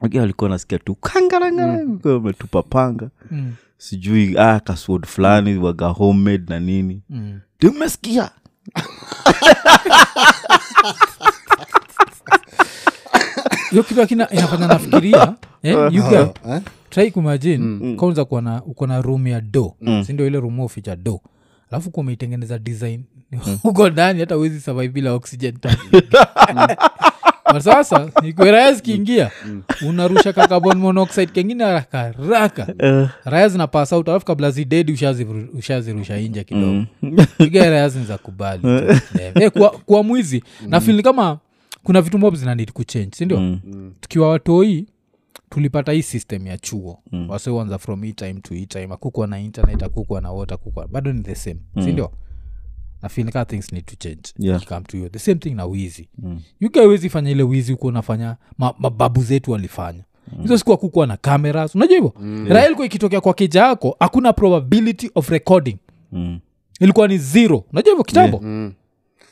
Wengine 0.00 0.20
walikuwa 0.20 0.50
nasikia 0.50 0.78
tu 0.78 0.94
kangaranga 0.94 1.78
wametupa 2.04 2.62
panga 2.62 3.10
Mm, 3.30 3.52
sijui 3.78 4.38
ah, 4.38 4.60
kaswod 4.60 5.06
fulani 5.06 5.56
waga 5.56 5.86
homemade 5.86 6.44
na 6.48 6.60
nini. 6.60 7.02
Mm. 7.10 7.40
ti 7.58 7.66
umesikia 7.66 8.30
hiyo 13.72 13.82
kitu 13.82 14.02
akina 14.02 14.30
inafanya 14.30 14.66
nafikiria 14.66 15.34
eh, 15.62 15.76
you 15.90 16.02
guy, 16.02 16.16
Eh? 16.54 16.60
try 16.90 17.10
mm. 17.82 17.96
kwanza 17.96 18.24
kuwa 18.24 18.42
na 18.42 18.62
uko 18.64 18.86
na 18.86 19.02
room 19.02 19.26
ya 19.26 19.40
do 19.40 19.74
sindio 20.06 20.26
ile 20.26 20.40
room 20.40 20.60
oficha 20.60 20.96
do 20.96 21.20
alafu 21.70 21.90
kuwa 21.90 22.02
umeitengeneza 22.04 22.58
design. 22.58 23.02
Huko 23.62 23.90
ndani 23.90 24.20
hata 24.20 24.36
uwezi 24.36 24.60
survive 24.60 24.88
bila 24.88 25.12
oxygen 25.12 25.54
sasa 27.60 28.08
raya 28.50 28.72
zikiingia 28.72 29.30
unarusha 29.88 30.32
ka 30.32 30.48
carbon 30.48 30.78
monoxide 30.78 31.32
kengine 31.32 31.64
haraka 31.64 31.98
haraka. 31.98 32.66
Raya 33.24 33.48
zinapasa 33.48 33.96
out 33.96 34.08
alafu 34.08 34.26
kabla 34.26 34.50
zidedi 34.50 34.92
ushaziru- 34.92 35.58
ushazirusha 35.58 36.18
inje 36.18 36.44
kidogo. 36.44 36.84
Iga 37.38 37.70
raya 37.70 37.88
ziniza 37.88 38.18
kubali 38.18 38.62
Eh, 39.34 39.50
kuwa, 39.50 39.70
kuwa 39.70 40.02
mwizi. 40.02 40.44
Na 40.66 40.80
fili 40.80 41.02
kama 41.02 41.38
kuna 41.82 42.02
vitu 42.02 42.18
mob 42.18 42.34
zinanid 42.34 42.72
kuchange 42.72 43.10
sindio 43.16 43.40
Mm. 43.40 43.92
tukiwa 44.00 44.28
watoi 44.28 44.86
tulipata 45.50 45.92
hii 45.92 46.02
system 46.02 46.46
ya 46.46 46.58
chuo 46.58 46.98
mm. 47.12 47.30
wasewanza 47.30 47.78
from 47.78 48.02
hii 48.02 48.12
time 48.12 48.34
to 48.34 48.54
hii 48.54 48.66
time 48.66 48.88
akukwa 48.94 49.26
na 49.26 49.40
internet 49.40 49.82
akukwa 49.82 50.20
na 50.20 50.32
water 50.32 50.54
akukwa 50.54 50.88
bado 50.88 51.12
ni 51.12 51.22
the 51.22 51.34
same 51.34 51.60
mm. 51.74 51.82
sindio 51.82 52.12
nafinika 53.02 53.44
things 53.44 53.72
need 53.72 53.84
to 53.84 53.94
change 53.96 54.22
Yeah. 54.38 54.64
come 54.66 54.80
to 54.80 54.98
you 54.98 55.08
the 55.08 55.18
same 55.18 55.34
thing 55.38 55.50
na 55.54 55.64
wizi 55.66 56.08
mm. 56.18 56.40
wezi 56.82 57.08
fanya 57.08 57.30
ile 57.30 57.42
wizi 57.42 57.72
huko 57.72 57.86
unafanya 57.86 58.36
ma, 58.58 58.74
zetu 59.22 59.50
walifanya 59.50 60.04
hizo 60.42 60.58
siku 60.58 60.72
akukuwa 60.72 61.06
na 61.06 61.16
cameras 61.16 61.74
unajua 61.74 61.96
hivo 61.96 62.14
mm. 62.20 62.46
raha 62.48 62.66
ilikuwa 62.66 62.86
ikitokea 62.86 63.20
kwa 63.20 63.34
keja 63.34 63.60
yako 63.62 63.96
hakuna 64.00 64.32
probability 64.32 65.10
of 65.14 65.28
recording 65.28 65.76
Mm. 66.12 66.40
ilikuwa 66.80 67.08
ni 67.08 67.18
zero 67.18 67.64
unajua 67.72 67.92
hivo 67.92 68.04
kitambo 68.04 68.40
Mm. 68.42 68.72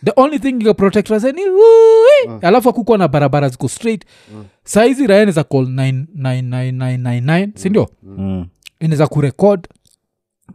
The 0.05 0.12
only 0.16 0.38
thing 0.38 0.74
protect 0.74 1.11
us 1.11 1.24
ni 1.24 1.42
wui 1.48 2.38
alafu 2.42 2.68
akukuwa 2.68 2.98
na 2.98 3.09
barabara 3.09 3.48
ziko 3.48 3.68
straight. 3.68 4.05
Saizi 4.64 5.07
raya 5.07 5.22
inaweza 5.22 5.44
call 5.44 5.64
99999 5.66 7.48
sindio 7.55 7.88
Mm. 8.03 8.46
inaweza 8.80 9.07
kurekod 9.07 9.68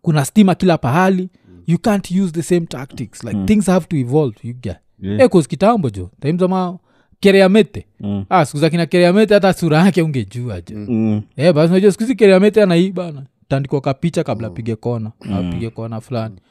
kuna 0.02 0.26
stima 0.26 0.56
kila 0.56 0.78
pahali. 0.78 1.30
You 1.68 1.80
can't 1.80 2.12
use 2.12 2.32
the 2.32 2.42
same 2.44 2.66
tactics. 2.66 3.24
Like 3.24 3.46
things 3.46 3.66
have 3.66 3.86
to 3.88 3.98
evolve 3.98 4.36
you 4.44 4.54
get. 4.54 4.76
Yeah. 5.00 5.20
yeah. 5.20 5.48
kitambo 5.48 5.90
jo 5.90 6.10
taimzama 6.20 6.78
kereamete 7.20 7.86
Mm. 8.00 8.26
ah, 8.30 8.46
sikuza 8.46 8.70
kina 8.70 8.86
kereamete 8.86 9.34
hata 9.34 9.54
sura 9.54 9.78
yake 9.80 10.02
ungejua 10.02 10.62
jo. 10.62 10.78
Mm. 10.78 11.22
Eh, 11.36 11.54
basi 11.54 11.74
najua 11.74 11.92
sikuhizi 11.92 12.16
kereamete 12.16 12.64
anaiba 12.64 13.14
tandikwa 13.48 13.82
kapicha 13.82 14.24
kabla 14.24 14.48
apige 14.48 14.76
kona 14.76 15.12
apige 15.34 15.70
kona 15.70 16.02
fulani. 16.02 16.36
but 16.36 16.44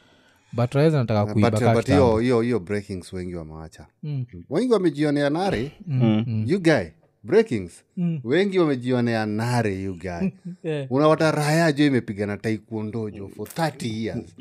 raweza 0.56 0.98
nataka 0.98 1.32
kuiba 1.32 1.50
but, 1.50 1.60
ka 1.60 1.74
but 1.74 1.84
kitambo. 1.84 2.04
hiyo 2.04 2.18
hiyo 2.18 2.40
hiyo 2.40 2.60
breakings 2.60 3.12
wengi 3.12 3.34
wamewacha 3.34 3.86
Mm. 4.02 4.24
wengi 4.50 4.72
wamejionea 4.72 5.30
nare 5.30 5.72
Mm. 5.86 6.44
you 6.46 6.60
guy 6.62 6.84
breakings 7.22 7.72
Mm. 7.96 8.20
wengi 8.24 8.58
wamejionea 8.58 9.26
nare 9.26 9.82
you 9.82 9.98
guy 9.98 10.28
yeah. 10.70 10.86
unawata 10.92 11.30
raya 11.30 11.72
jo 11.72 11.86
imepigana 11.86 12.36
taikuondojo 12.36 13.28
for 13.36 13.48
30 13.48 14.04
years 14.04 14.36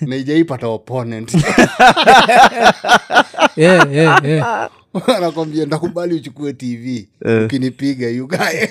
na 0.00 0.16
ijaipata 0.16 0.66
opponent 0.68 1.34
yeah, 3.56 3.92
yeah, 3.92 4.20
eh. 4.24 4.44
anakwambia 5.16 5.66
ndakubali 5.66 6.14
uchukue 6.14 6.52
tv 6.52 7.08
ukinipiga 7.44 8.08
you 8.08 8.28
guy. 8.28 8.38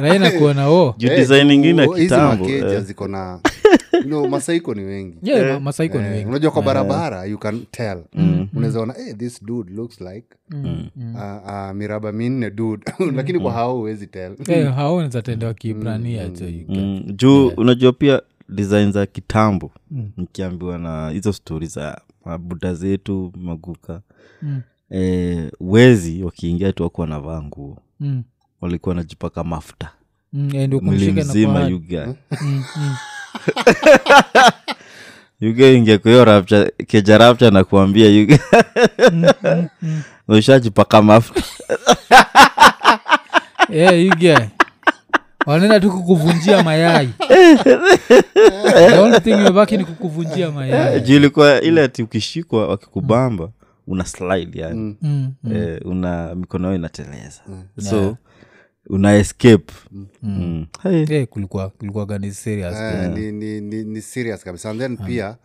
Raina 0.00 0.30
kuona 0.30 0.68
o 0.68 0.94
juu 0.98 1.08
Eh, 1.08 1.46
ingine 1.54 1.82
ya 1.82 1.88
hizi 1.88 2.02
kitambo 2.02 2.44
makeja 2.44 2.66
eh. 2.74 2.80
ziko 2.82 3.08
na 3.08 3.40
no, 4.06 4.28
masaiko 4.28 4.74
ni 4.74 4.82
wengi. 4.84 5.16
Yeah, 5.30 5.52
ma- 5.54 5.60
masaiko 5.60 5.98
ni 5.98 6.04
Eh, 6.04 6.10
wengi. 6.12 6.28
unajua 6.28 6.50
kwa 6.50 6.62
barabara 6.62 7.24
you 7.24 7.38
can 7.38 7.62
tell. 7.70 7.98
Unaweza 8.56 8.80
ona 8.80 8.92
hey, 8.94 9.12
this 9.14 9.44
dude 9.44 9.72
looks 9.74 10.00
like 10.00 10.26
uh, 10.52 11.46
uh, 11.46 11.72
miraba 11.74 12.12
minne 12.12 12.50
dude. 12.50 12.82
Lakini 13.16 13.40
kwa 13.40 13.52
hao 13.52 13.76
huwezi 13.76 14.06
tell. 14.06 14.36
Eh, 14.48 14.74
hao 14.74 14.94
jo 16.28 16.46
you 16.46 16.64
get. 16.66 16.78
Mm. 16.78 17.02
juu 17.16 17.48
unajua 17.48 17.92
pia 17.92 18.22
design 18.48 18.92
za 18.92 19.06
kitambo 19.06 19.70
nikiambiwa 20.16 20.78
na 20.78 21.10
hizo 21.10 21.32
stori 21.32 21.66
za 21.66 22.00
mabuda 22.24 22.74
zetu 22.74 23.32
maguka 23.36 24.00
Mm. 24.42 24.60
e, 24.92 25.50
wezi 25.60 26.22
wakiingia 26.22 26.72
tu 26.72 26.82
wakuwa 26.82 27.06
navaa 27.06 27.42
nguo 27.42 27.78
Mm. 28.00 28.22
walikuwa 28.60 28.94
najipaka 28.94 29.44
mafuta 29.44 29.90
Mm, 30.32 30.50
eh, 30.54 30.70
mwili 30.82 31.12
mzima 31.12 31.60
yuga 31.66 32.14
Mm, 32.42 32.64
mm. 32.76 32.96
yuga 35.40 35.66
ingia 35.66 35.98
kwahiyo 35.98 36.24
rapcha 36.24 36.70
keja 36.86 37.18
rapcha 37.18 37.50
na 37.50 37.64
kuambia 37.64 38.08
yuga 38.08 38.38
ushajipaka 40.28 41.02
mafuta 41.02 41.42
yeah, 43.68 43.94
you 44.04 44.14
get. 44.16 44.48
Wanaenda 45.50 45.80
tu 45.80 45.90
kukuvunjia 45.90 46.62
mayai. 46.62 47.08
The 48.88 48.98
only 48.98 49.20
thing 49.20 49.30
imebaki 49.30 49.76
ni 49.76 49.84
kukuvunjia 49.84 50.50
mayai. 50.50 51.00
Juu 51.00 51.16
ilikuwa 51.16 51.60
ile 51.60 51.82
ati 51.82 52.02
ukishikwa 52.02 52.68
wakikubamba 52.68 53.50
una 53.86 54.04
slide 54.04 54.60
yani. 54.60 54.96
Mm, 55.02 55.32
eh, 55.54 55.80
una 55.84 56.34
mikono 56.34 56.66
yao 56.66 56.76
inateleza. 56.76 57.40
So 57.90 58.16
una 58.88 59.14
escape. 59.16 59.72
Mm. 60.22 60.66
Hey. 60.82 61.06
Hey, 61.06 61.26
kulikuwa 61.26 61.68
kulikuwa 61.68 62.06
gani 62.06 62.32
serious 62.32 62.74
Eh, 62.76 63.10
ni, 63.10 63.32
ni, 63.32 63.60
ni, 63.60 63.84
ni 63.84 64.02
serious 64.02 64.44
kabisa. 64.44 64.70
And 64.70 64.80
then 64.80 64.96
pia 64.96 65.36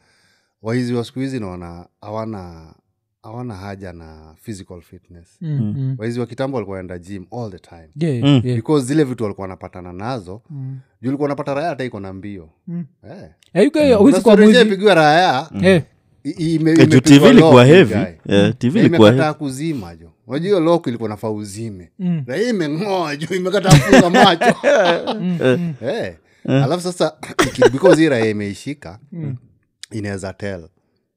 waizi 0.61 0.93
wa 0.93 1.03
siku 1.05 1.19
hizi 1.19 1.39
naona 1.39 1.85
hawana 2.01 2.73
hawana 3.25 3.55
haja 3.55 3.93
na 3.93 4.35
physical 4.41 4.81
fitness. 4.81 5.37
Mm-hmm. 5.41 5.95
waizi 5.97 6.19
wa 6.19 6.25
kitambo 6.25 6.57
walikuwa 6.57 6.79
enda 6.79 6.97
gym 6.99 7.25
all 7.31 7.51
the 7.51 7.59
time. 7.59 7.89
Yeah, 7.95 8.23
Mm. 8.23 8.41
yeah. 8.43 8.55
because 8.55 8.85
zile 8.85 9.03
vitu 9.03 9.23
walikuwa 9.23 9.43
wanapatana 9.43 9.93
nazo. 9.93 10.41
Mm. 10.49 10.79
juu 11.01 11.09
ulikuwa 11.09 11.25
unapata 11.25 11.53
raya 11.53 11.69
hata 11.69 11.83
iko 11.83 11.99
na 11.99 12.13
mbio. 12.13 12.49
Mm. 12.67 12.85
Eh. 13.03 13.29
Eh, 13.53 13.71
raya 14.95 15.49
Eh, 15.61 15.83
Eh, 16.23 17.03
tv 17.03 17.29
ilikuwa 17.29 17.65
yeah, 17.65 18.57
tv 18.57 18.79
ilikuwa 18.79 19.33
kuzima 19.33 19.95
jo. 19.95 20.11
Unajua 20.27 20.47
hiyo 20.47 20.59
lok 20.59 20.87
ilikuwa 20.87 21.09
nafaa 21.09 21.29
uzime. 21.29 21.91
Mm. 21.99 22.23
raya 22.27 22.49
imeng'oa 22.49 23.15
juu 23.15 23.35
imekataa 23.35 23.69
kufunga 23.69 24.09
macho. 24.09 24.55
Eh. 25.91 26.15
alafu 26.45 26.83
sasa 26.83 27.13
because 27.73 28.01
hii 28.01 28.09
raya 28.09 28.29
imeishika 28.29 28.99
inaweza 29.91 30.33
tel 30.33 30.67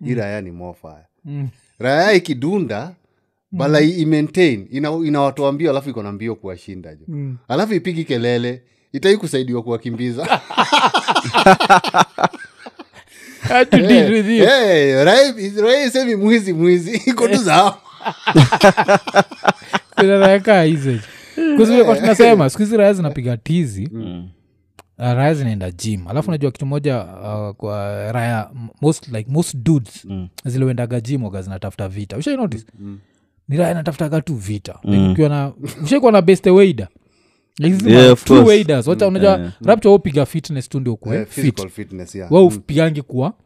hii 0.05 0.15
raya 0.15 0.41
ni 0.41 0.51
mofaya 0.51 1.07
mm. 1.25 1.49
Raya 1.79 2.13
ikidunda 2.13 2.95
bala 3.53 3.81
i- 3.81 3.91
imaintain 3.91 4.69
ina, 4.71 4.91
inawatoa 5.05 5.53
mbio 5.53 5.71
alafu 5.71 5.91
iko 5.91 6.03
na 6.03 6.13
mbio 6.13 6.35
kuwashinda 6.35 6.95
jo. 6.95 7.05
Mm. 7.09 7.37
alafu 7.49 7.75
ipigi 7.75 8.05
kelele 8.05 8.63
itai 8.93 9.17
kusaidiwa 9.17 9.63
kuwakimbiza. 9.63 10.27
Had 13.49 13.71
to 13.71 13.79
deal 13.79 14.13
with 14.13 14.27
you. 14.27 14.45
Eh, 14.45 15.05
raya- 15.05 15.63
raya 15.63 15.85
isemi 15.87 16.15
mwizi 16.17 16.53
mwizi. 16.53 17.03
Iko 17.11 17.29
tu 17.29 17.37
zao. 17.37 17.81
Kaa 21.85 21.95
tunasema 21.97 22.51
siku 22.51 22.63
hizi 22.63 22.77
raya 22.77 22.93
zinapiga 22.93 23.37
tizi. 23.37 23.89
Uh, 23.95 24.25
raya 24.99 25.35
zinaenda 25.35 25.71
gym. 25.71 26.09
Alafu 26.09 26.31
najua 26.31 26.51
kitu 26.51 26.67
moja 26.67 27.05
uh, 27.05 27.55
kwa 27.57 28.13
raya 28.13 28.51
most 28.83 29.09
like 29.09 29.31
most 29.31 29.57
dudes 29.57 30.05
mm. 30.05 30.29
ziliwendaga 30.45 31.01
gym 31.01 31.25
waga 31.25 31.43
zinatafuta 31.43 31.89
vita. 31.89 32.17
Ushai 32.17 32.37
notice? 32.37 32.65
Mm. 32.81 32.99
ni 33.49 33.57
raya 33.57 33.75
natafutaga 33.75 34.21
tu 34.21 34.35
vita. 34.35 34.79
Mm. 34.85 35.15
na 35.19 35.53
ushaikuwa 35.83 36.13
na 36.13 36.23
best 36.23 36.47
waida 36.47 36.89
unajua 39.09 39.53
rapcha 39.65 39.91
upiga 39.91 40.27
fitness 40.27 40.69
tu 40.69 40.81
ndio 40.81 40.97
kuwa? 40.97 41.15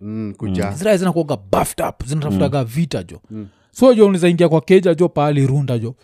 Mm, 0.01 0.35
ziraya 0.75 0.97
zinakuaga 0.97 1.37
buffed 1.37 1.87
up 1.89 2.07
zinatafutaga 2.07 2.65
vita 2.65 3.03
jo. 3.03 3.21
So 3.73 3.95
jo 3.95 4.07
unizaingia 4.07 4.49
kwa 4.49 4.61
keja 4.61 4.95
jo 4.95 5.13
runda 5.47 5.79
jo. 5.79 5.95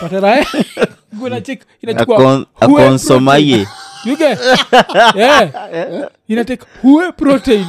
Pateraya 0.00 0.46
kuna 1.20 1.40
chik 1.40 1.60
inachukua 1.82 2.46
akonsomaye 2.60 3.66
You 4.06 4.16
get- 4.16 4.38
yeah. 5.16 5.50
inateka 6.28 6.66
hue 6.82 7.12
protein. 7.12 7.66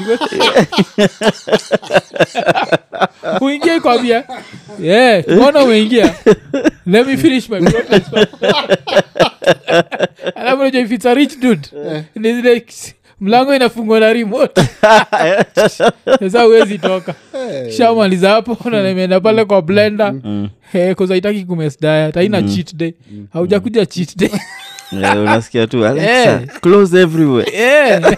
Uingie 3.41 3.79
kwambia 3.79 4.23
yeah, 4.79 5.23
tuona 5.25 5.63
umeingia 5.63 6.15
let 6.85 7.07
me 7.07 7.17
finish 7.17 7.49
my 7.49 7.59
protein. 7.61 8.01
I 10.35 10.49
am 10.49 10.61
alafu 10.61 10.63
najua 10.63 10.81
if 10.81 10.91
it's 10.91 11.05
a 11.05 11.13
rich 11.13 11.37
dude 11.39 11.69
ni 12.15 12.33
zile 12.33 12.65
mlango 13.21 13.55
inafungwa 13.55 13.99
na 13.99 14.13
remote. 14.13 14.61
Sasa 16.19 16.41
huwezi 16.43 16.77
toka. 16.77 17.13
Shamaliza 17.77 18.29
hapo 18.29 18.69
na 19.07 19.19
pale 19.19 19.45
kwa 19.45 19.61
blender. 19.61 20.13
Eh, 20.73 20.95
'cause 20.95 21.13
haitaki 21.13 21.45
kumes 21.45 21.79
diet 21.79 22.15
haina 22.15 22.41
cheat 22.43 22.75
day. 22.75 22.93
Haujakuja 23.33 23.85
cheat 23.85 24.17
day. 24.17 24.29
Yeah, 24.91 25.17
unasikia 25.21 25.67
tu 25.67 25.85
Alexa, 25.85 26.11
Yeah. 26.11 26.45
close 26.61 27.01
everywhere. 27.01 27.51
Yeah. 27.57 28.13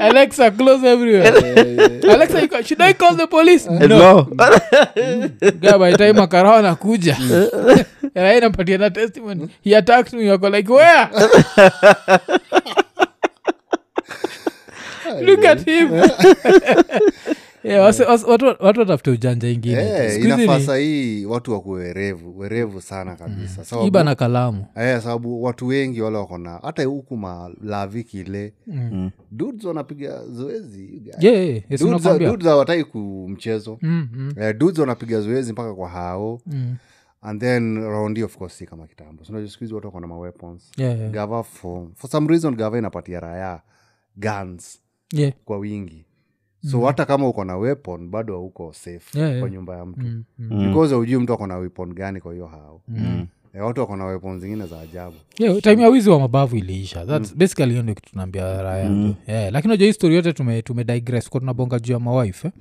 Alexa, 0.00 0.50
close 0.50 0.86
everywhere. 0.88 1.28
Alexa, 2.14 2.40
you 2.40 2.48
should 2.64 2.82
I 2.82 2.94
call 2.94 3.16
the 3.16 3.26
police? 3.26 3.66
No. 3.70 3.86
no. 3.88 4.22
Guy, 5.60 5.78
by 5.78 5.90
the 5.92 5.96
time 5.98 6.12
Makarao 6.12 6.54
anakuja. 6.56 7.16
Rai 8.14 8.40
nampatia 8.40 8.78
na 8.78 8.90
testimony. 8.90 9.48
He 9.64 9.76
attacked 9.76 10.12
me 10.12 10.30
wako 10.30 10.48
like 10.50 10.72
where 10.72 11.08
look 15.22 15.44
at 15.44 15.64
him. 15.64 15.90
Yeah, 17.64 17.84
wase- 17.86 18.04
wase- 18.04 18.26
watu 18.30 18.44
watu 18.46 18.80
watafute 18.80 19.10
ujanja 19.10 19.48
ingine. 19.48 19.82
Eh, 19.82 20.18
ni 20.18 20.24
inafaa 20.24 20.60
sahii 20.60 21.24
watu 21.24 21.52
wakuwe 21.52 21.80
werevu 21.84 22.38
werevu 22.38 22.80
sana 22.80 23.16
kabisa. 23.16 23.64
Sababu, 23.64 23.88
iba 23.88 24.04
na 24.04 24.14
kalamu. 24.14 24.66
Eh, 24.76 25.00
sababu 25.00 25.42
watu 25.42 25.66
wengi 25.66 26.00
wale 26.02 26.16
wakona 26.16 26.58
hata 26.62 26.84
huku 26.84 27.16
malavi 27.16 28.04
kile. 28.04 28.52
Mm. 28.66 29.10
duds 29.30 29.64
wanapiga 29.64 30.26
zoezi. 30.26 31.02
Yeah, 31.20 31.46
yeah, 32.20 32.38
hawatai 32.44 32.84
kumchezo 32.84 33.78
Mm, 33.82 34.08
mm, 34.12 34.32
eh, 34.40 34.56
dudes 34.58 34.78
wanapiga 34.78 35.20
zoezi 35.20 35.52
mpaka 35.52 35.74
kwa 35.74 35.88
hao. 35.88 36.40
Mm. 36.46 36.76
and 37.22 37.40
then 37.40 37.80
raundi 37.82 38.22
of 38.22 38.36
course 38.36 38.58
si 38.58 38.66
kama 38.66 38.86
kitambo. 38.86 39.24
Sinajua 39.24 39.50
siku 39.50 39.74
watu 39.74 39.86
wakona 39.86 40.06
maweapons 40.06 40.70
Yeah, 40.76 40.98
yeah. 40.98 41.10
gava 41.12 41.42
for, 41.42 41.86
for 41.94 42.10
some 42.10 42.28
reason 42.28 42.54
gava 42.56 42.78
inapatia 42.78 43.20
raya 43.20 43.60
guns 44.16 44.80
Yeah. 45.12 45.32
kwa 45.44 45.58
wingi. 45.58 46.04
So 46.70 46.86
hata 46.86 47.04
kama 47.04 47.28
uko 47.28 47.44
na 47.44 47.56
weapon 47.56 48.08
bado 48.08 48.34
hauko 48.34 48.72
safe 48.72 49.18
Yeah, 49.18 49.28
yeah. 49.30 49.40
kwa 49.40 49.50
nyumba 49.50 49.76
ya 49.76 49.86
mtu. 49.86 50.00
Mm, 50.06 50.24
mm. 50.38 50.68
because 50.68 50.94
aujui 50.94 51.18
mtu 51.22 51.32
ako 51.32 51.46
na 51.46 51.56
weapon 51.56 51.94
gani 51.94 52.20
kwa 52.20 52.32
hiyo 52.32 52.46
hao. 52.46 52.82
Eh, 53.54 53.64
watu 53.64 53.80
wako 53.80 53.96
na 53.96 54.04
weapon 54.04 54.40
zingine 54.40 54.66
za 54.66 54.80
ajabu. 54.80 55.16
Yeah, 55.38 55.60
time 55.62 55.82
ya 55.82 55.88
wizi 55.88 56.10
wa 56.10 56.20
mabavu 56.20 56.56
iliisha. 56.56 57.06
Thats 57.06 57.36
basically 57.36 57.70
hiyo 57.70 57.82
ndio 57.82 57.94
kitu 57.94 58.10
tunaambia 58.10 58.62
raya 58.62 58.88
mm. 58.90 59.14
yeah, 59.26 59.52
lakini 59.52 59.70
unajua 59.70 59.86
hii 59.86 59.92
story 59.92 60.14
yote 60.14 60.32
tume, 60.32 60.62
tume 60.62 60.84
digress. 60.84 61.30
Kwa 61.30 61.40
tunabonga 61.40 61.78
juu 61.78 61.92
ya 61.92 61.98
mawife. 61.98 62.48
Eh? 62.48 62.52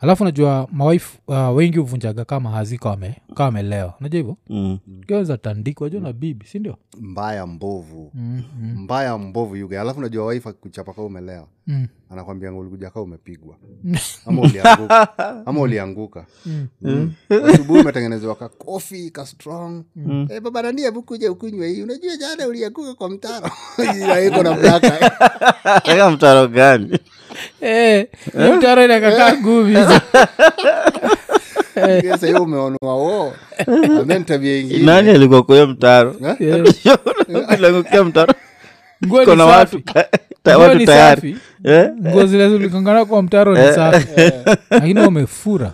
alafu 0.00 0.24
najua 0.24 0.68
mawife 0.72 1.18
uh, 1.26 1.56
wengi 1.56 1.78
huvunjaga 1.78 2.24
kama 2.24 2.50
hazika 2.50 2.98
kaa 3.34 3.46
amelewa 3.46 3.94
najua 4.00 4.18
hivyo? 4.18 4.36
Mm. 4.48 4.78
kiweza 5.06 5.38
tandikwa 5.38 5.90
juu 5.90 6.00
na 6.00 6.12
bibi 6.12 6.46
sindio 6.46 6.76
mbaya 7.00 7.46
mbovu. 7.46 8.10
Mm-hmm. 8.14 8.82
mbaya 8.82 9.18
mbovu 9.18 9.56
yuga 9.56 9.80
alafu 9.80 10.00
najua 10.00 10.26
wife 10.26 10.48
akuchapaka 10.48 11.02
umelewa 11.02 11.48
mm. 11.70 11.86
anakwambia 12.10 12.52
ulikuja 12.52 12.90
kaa 12.90 13.00
umepigwa. 13.00 13.56
Ama 14.26 14.42
ulianguka. 14.42 15.18
Ama 15.46 15.60
ulianguka. 15.60 16.26
Mm. 16.46 17.12
asubuhi 17.48 17.80
umetengenezewa 17.80 18.34
ka 18.34 18.48
kofi 18.48 19.10
ka 19.10 19.26
strong. 19.26 19.84
Eh, 20.30 20.40
baba 20.40 20.62
nani 20.62 20.82
hebu 20.82 21.02
kuja 21.02 21.32
ukunywe 21.32 21.68
hii? 21.68 21.82
Unajua 21.82 22.16
jana 22.16 22.46
ulianguka 22.46 22.94
kwa 22.94 23.10
mtaro. 23.10 23.50
Iko 24.26 24.42
na 24.42 24.56
Eka 25.84 26.10
mtaro 26.10 26.48
gani? 26.48 26.98
Eh, 27.60 28.06
hiyo 28.32 28.56
mtaro 28.56 28.84
inakakaa 28.84 29.36
guvi 29.36 29.76
umeonwa 32.40 32.96
wo. 32.96 33.32
Tabia 34.26 34.96
alikuwa 35.10 35.42
kwa 35.42 35.54
hiyo 35.54 35.66
mtaro. 35.66 36.16
Mtaro. 38.04 38.34
Kona 39.24 39.44
watu 39.46 39.80
tayari. 40.84 41.30
Eh? 41.30 41.36
Nguo 42.00 42.26
zile 42.26 42.50
zilikangana 42.50 43.04
kwa 43.04 43.22
mtaro 43.22 43.52
ni 43.52 43.72
safi. 43.74 44.08
Lakini 44.70 45.00
wamefura 45.00 45.72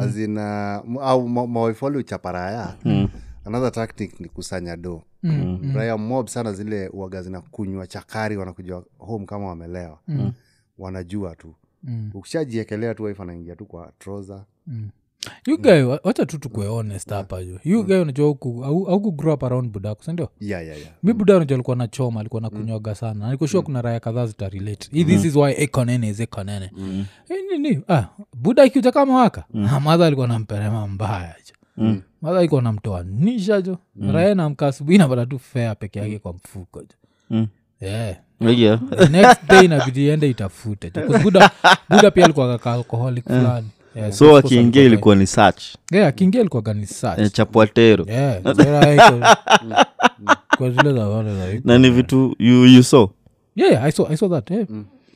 azina 0.00 0.74
au 1.02 1.28
ma- 1.28 1.46
mawaifu 1.46 1.84
wale 1.84 1.98
uchaparaya 1.98 2.74
another 3.44 3.72
tactic 3.72 4.20
ni 4.20 4.28
kusanya 4.28 4.76
do 4.76 5.02
raya 5.74 5.96
mob 5.98 6.26
sana 6.28 6.52
zile 6.52 6.88
uaga 6.88 7.22
zinakunywa 7.22 7.86
chakari 7.86 8.36
wanakuja 8.36 8.82
home 8.98 9.26
kama 9.26 9.46
wamelewa. 9.46 9.98
Wanajua 10.78 11.36
tu. 11.36 11.54
Mm. 11.82 12.10
ukishajiekelea 12.14 12.94
tu 12.94 13.02
wife 13.02 13.22
anaingia 13.22 13.56
tu 13.56 13.64
kwa 13.66 13.92
troza 13.98 14.44
you 15.46 15.58
guy 15.58 15.82
wa- 15.82 16.00
wacha 16.04 16.26
tu 16.26 16.38
tukue 16.38 16.66
honest 16.66 17.10
hapa 17.10 17.44
jo 17.44 17.58
you 17.64 17.84
guy 17.84 17.96
unajua 17.96 18.28
huku- 18.28 18.64
au 18.64 18.86
auku 18.88 19.12
grow 19.12 19.34
up 19.34 19.44
around 19.44 19.70
budaku 19.70 20.04
sindio 20.04 20.28
yeah, 20.40 20.64
yeah, 20.66 20.78
yeah. 20.78 20.90
mi 21.02 21.12
buda 21.12 21.36
unajua 21.36 21.54
alikuwa 21.56 21.76
na 21.76 21.88
choma 21.88 22.20
alikuwa 22.20 22.42
na 22.42 22.50
kunyoga 22.50 22.94
sana. 22.94 23.30
Nikushua 23.30 23.62
kuna 23.62 23.82
raya 23.82 24.00
kadhaa 24.00 24.26
zitarelate. 24.26 24.88
Hii 24.92 25.04
this 25.04 25.24
is 25.24 25.36
why 25.36 25.54
ekonene 25.56 26.08
is 26.08 26.20
ekonene 26.20 26.70
mm. 26.76 27.04
nini 27.58 27.80
ah, 27.88 28.04
buda 28.36 28.64
ikiuja 28.64 28.92
kama 28.92 29.16
waka? 29.16 29.44
Mm. 29.54 29.68
madha 29.84 30.06
alikuwa 30.06 30.28
namperema 30.28 30.86
mbaya 30.88 31.34
jo 31.48 31.54
madha 32.22 32.38
alikuwa 32.38 32.62
namtoa 32.62 33.02
nisha 33.02 33.62
jo. 33.62 33.78
Raya 34.12 34.34
namka 34.34 34.66
asubuhi 34.66 34.98
napata 34.98 35.26
tu 35.26 35.38
fea 35.38 35.74
peke 35.74 35.98
yake 35.98 36.18
kwa 36.18 36.32
mfuko 36.32 36.80
jo. 36.80 36.88
Mm. 37.30 37.46
yeah. 37.80 38.16
Yeah. 38.40 38.80
The 38.98 39.08
next 39.08 39.48
day 39.48 39.64
inabidi 39.64 40.08
ende 40.08 40.30
itafute 40.30 40.90
jo. 40.90 41.00
'Cause 41.00 41.18
buda, 41.22 41.50
buda 41.90 42.10
pia 42.10 42.24
alikuwa 42.24 42.48
kaka 42.58 42.72
alcoholic 42.72 43.24
fulani 43.34 43.68
Yeah, 43.96 44.12
so 44.12 44.36
akiingia 44.36 44.82
ilikuwa 44.82 45.16
ni 45.16 45.26
sach 45.26 45.62
yeah, 45.92 46.08
akiingia 46.08 46.40
ilikuwa 46.40 46.62
gani 46.62 46.86
sach 46.86 47.18
eh, 47.18 47.30
chapwatero. 47.32 48.04
Yeah, 48.08 48.40
iko. 48.94 49.20
na 51.64 51.78
ni 51.78 51.90
vitu 51.90 52.36
you, 52.38 52.64
you 52.66 52.82
saw? 52.82 53.08
Yeah, 53.56 53.72
yeah, 53.72 53.84
I 53.84 53.92
saw, 53.92 54.06
I 54.10 54.16
saw 54.16 54.28
that, 54.28 54.50
yeah. 54.50 54.66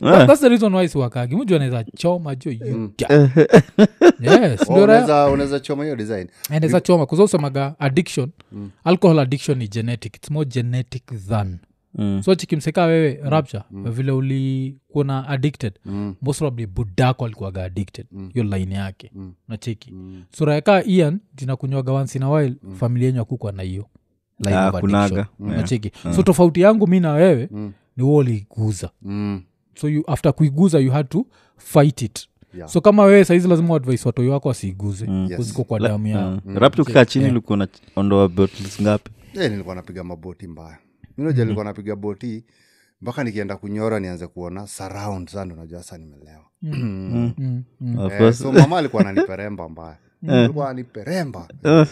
Ah. 0.01 0.05
That- 0.11 0.27
that's 0.27 0.41
the 0.41 0.49
reason 0.49 0.75
why 0.75 0.89
siwakagi 0.89 1.37
mju 1.37 1.57
anaweza 1.57 1.85
choma 1.97 2.35
jo 2.35 2.51
you 2.51 2.93
guy. 2.99 3.17
yes 4.21 4.61
Oh, 4.69 5.61
choma 5.61 5.85
hiyo 5.85 5.97
design. 5.97 6.29
Anaweza 6.51 6.81
choma 6.81 7.07
kuzausemaga 7.07 7.75
addiction. 7.79 8.31
Alcohol 8.85 9.19
addiction 9.19 9.59
ni 9.59 9.69
genetic. 9.69 10.17
Its 10.17 10.31
more 10.31 10.49
genetic 10.51 11.03
than 11.29 11.47
Mm. 11.49 11.59
So 12.23 12.35
chikimseka 12.35 12.85
wewe 12.85 13.21
rapture 13.23 13.63
vile 13.71 14.13
ulikuwa 14.13 15.05
na 15.05 15.29
addicted 15.29 15.73
most 16.23 16.39
probably 16.39 16.67
budako 16.67 17.25
alikuwaga 17.25 17.65
addicted 17.65 18.07
hiyo 18.33 18.45
line 18.45 18.75
yake 18.75 19.13
nacheki 19.49 19.95
sura 20.37 20.55
yaka 20.55 20.85
ian 20.85 21.21
jinakunywaga 21.35 21.93
once 21.93 22.19
in 22.19 22.25
a 22.25 22.31
while 22.31 22.55
familia 22.79 23.07
yenyu 23.07 23.21
akukwa 23.21 23.53
na 23.53 23.63
hiyo 23.63 23.87
line 24.39 24.57
Ah, 24.57 24.73
kunaga. 24.73 25.27
nacheki 25.39 25.93
so 26.17 26.23
tofauti 26.23 26.61
yangu 26.61 26.87
mi 26.87 27.01
na 27.01 27.13
wewe 27.13 27.49
ni 27.97 28.03
huo 28.05 28.17
uliiguza 28.17 28.91
mm. 29.03 29.43
so 29.75 29.89
you, 29.89 30.05
after 30.07 30.33
kuiguza 30.33 30.79
you 30.79 30.91
had 30.93 31.09
to 31.09 31.27
fight 31.57 32.03
it. 32.03 32.29
Yeah. 32.55 32.69
so 32.69 32.81
kama 32.81 33.03
wewe 33.03 33.25
saizi 33.25 33.49
lazima 33.49 33.77
advise 33.77 34.09
watoi 34.09 34.29
wako 34.29 34.49
wasiiguze 34.49 35.07
Yes. 35.11 35.37
kuziko 35.37 35.65
kwa 35.65 35.81
damu 35.81 36.07
yao. 36.07 36.41
Mm. 36.47 36.57
Rap 36.59 36.77
tukikaa 36.77 37.05
chini 37.05 37.31
ulikuwa 37.31 37.59
na 37.59 37.69
ondoa 37.97 38.29
bottles 38.29 38.83
ngapi? 38.83 39.11
Eh, 39.35 39.51
nilikuwa 39.51 39.75
napiga 39.75 40.05
maboti 40.05 40.47
mbaya 40.47 40.79
minaja 41.19 41.43
nilikuwa 41.45 41.65
napiga 41.65 41.97
boti 41.97 42.45
mpaka 43.03 43.25
nikienda 43.25 43.57
kunyora 43.57 44.01
nianze 44.01 44.27
kuona 44.27 44.67
surround 44.67 45.29
sana. 45.29 45.55
Najua 45.55 45.83
sa 45.83 45.99
nimelewa. 45.99 46.45
Mm, 46.63 47.33
mm. 47.81 47.99
Of 47.99 48.13
Eh, 48.21 48.33
so 48.35 48.53
mama 48.53 48.79
alikuwa 48.79 49.03
naniperemba 49.05 49.69
mbaya. 49.69 49.97
Alikuwa 50.29 50.67
naniperemba 50.69 51.49
Eh, 51.65 51.87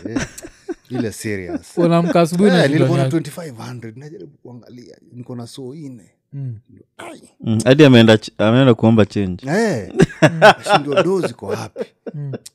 ile 0.91 1.13
serious. 1.13 1.79
Unamka 1.79 2.21
asubuhi 2.21 2.51
na 2.51 2.65
Eh, 2.65 2.71
nilikuwa 2.71 2.99
na 2.99 3.09
2500 3.09 3.93
najaribu 3.99 4.37
kuangalia. 4.43 4.97
Niko 5.13 5.37
na 5.37 5.47
soo 5.47 5.75
ine. 5.75 6.11
Mm. 6.33 6.59
Mm. 7.41 7.59
ameenda 7.87 8.15
ch- 8.17 8.31
ameenda 8.39 8.75
kuomba 8.75 9.07
change. 9.07 9.47
Eh, 9.51 9.93
shindwa 10.73 11.03
do 11.03 11.21
ziko 11.21 11.47
wapi? 11.47 11.85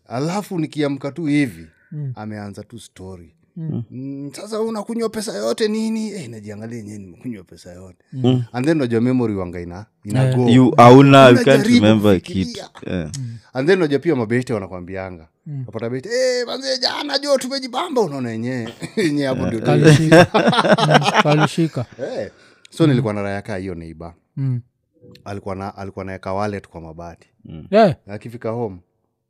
Alafu 0.07 0.59
nikiamka 0.59 1.11
tu 1.11 1.26
hivi 1.26 1.67
ameanza 2.15 2.63
tu 2.63 2.80
story 2.80 3.36
Mm, 3.58 4.32
sasa 4.34 4.62
unakunywa 4.62 5.10
pesa 5.10 5.34
yote 5.38 5.68
nini? 5.68 6.12
Eh, 6.12 6.30
najiangalia 6.30 6.78
yenyewe 6.78 6.97
nimekunywa 6.97 7.43
pesa 7.43 7.72
yote. 7.74 7.97
And 8.54 8.66
then 8.66 8.78
najua 8.78 9.02
memory 9.02 9.36
wanga 9.36 9.60
ina, 9.62 9.86
ina 10.04 10.34
go. 10.36 10.49
you 10.49 10.74
auna 10.78 11.30
you 11.30 11.36
can't 11.36 11.47
Unajaribu 11.47 11.76
remember 11.86 12.12
a 12.16 12.20
kufikiria. 12.20 12.68
kid 12.80 12.89
Eh. 12.93 13.10
and 13.54 13.68
then 13.68 13.80
najua 13.80 13.99
pia 13.99 14.16
mabeshte 14.16 14.54
wanakwambianga 14.54 15.28
beshte 15.89 16.10
eh, 16.10 16.45
manze 16.47 16.78
jana 16.78 17.20
jo 17.20 17.38
tumejibamba 17.38 18.02
unaona 18.02 18.32
yenyewe. 18.32 18.74
Yenyewe 18.97 19.28
hapo 19.28 19.47
ndio 19.47 19.60
kalishika. 19.62 20.28
Mm, 21.24 21.86
eh. 22.06 22.32
so 22.70 22.88
nilikuwa 22.88 23.14
na 23.14 23.22
raya 23.22 23.41
kaa 23.41 23.58
hiyo 23.58 23.76
neiba 23.76 24.14
Mm. 24.38 24.62
alikuwa 25.26 25.56
na 25.56 25.76
alikuwa 25.78 26.06
naeka 26.06 26.34
wallet 26.34 26.68
kwa 26.68 26.82
mabati. 26.82 27.30
Yeah. 27.72 27.95
akifika 28.08 28.49
home 28.49 28.78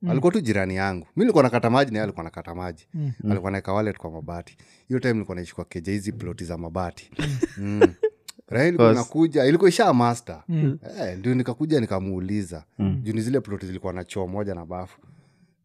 alikuwa 0.10 0.32
tu 0.34 0.42
jirani 0.42 0.76
yangu. 0.76 1.08
Mi 1.16 1.22
nilikuwa 1.24 1.44
nakata 1.44 1.70
maji 1.70 1.92
naye 1.92 2.04
alikuwa 2.04 2.24
nakata 2.24 2.56
maji. 2.56 2.88
Alikuwa 3.30 3.52
naeka 3.52 3.74
walet 3.74 3.98
kwa 3.98 4.12
mabati. 4.12 4.58
Hiyo 4.88 5.00
time 5.00 5.14
nilikuwa 5.14 5.36
naishi 5.36 5.56
keja 5.70 5.92
hizi 5.92 6.12
ploti 6.12 6.44
za 6.46 6.58
mabati. 6.58 7.12
Mm. 7.58 7.82
nakuja 8.94 9.46
ilikuwa 9.46 9.70
isha 9.70 9.94
master. 9.94 10.44
Eh, 11.00 11.18
ndio 11.20 11.36
nikakuja 11.36 11.80
nikamuuliza. 11.80 12.64
Mm. 12.80 13.00
juni 13.04 13.22
zile 13.22 13.40
ploti 13.40 13.66
zilikuwa 13.66 13.94
na 13.94 14.04
choo 14.04 14.28
moja 14.28 14.56
na 14.56 14.66
bafu. 14.66 15.00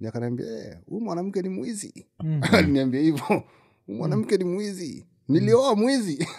Akanaambia 0.08 0.46
eh, 0.46 0.76
mwanamke 1.00 1.42
ni 1.42 1.48
mwizi. 1.48 2.06
Aliniambia 2.52 3.00
hivyo. 3.00 3.24
"Huyu 3.86 3.98
mwanamke 3.98 4.36
ni 4.36 4.44
mwizi. 4.44 5.06
Nilioa 5.28 5.74
mwizi. 5.76 6.26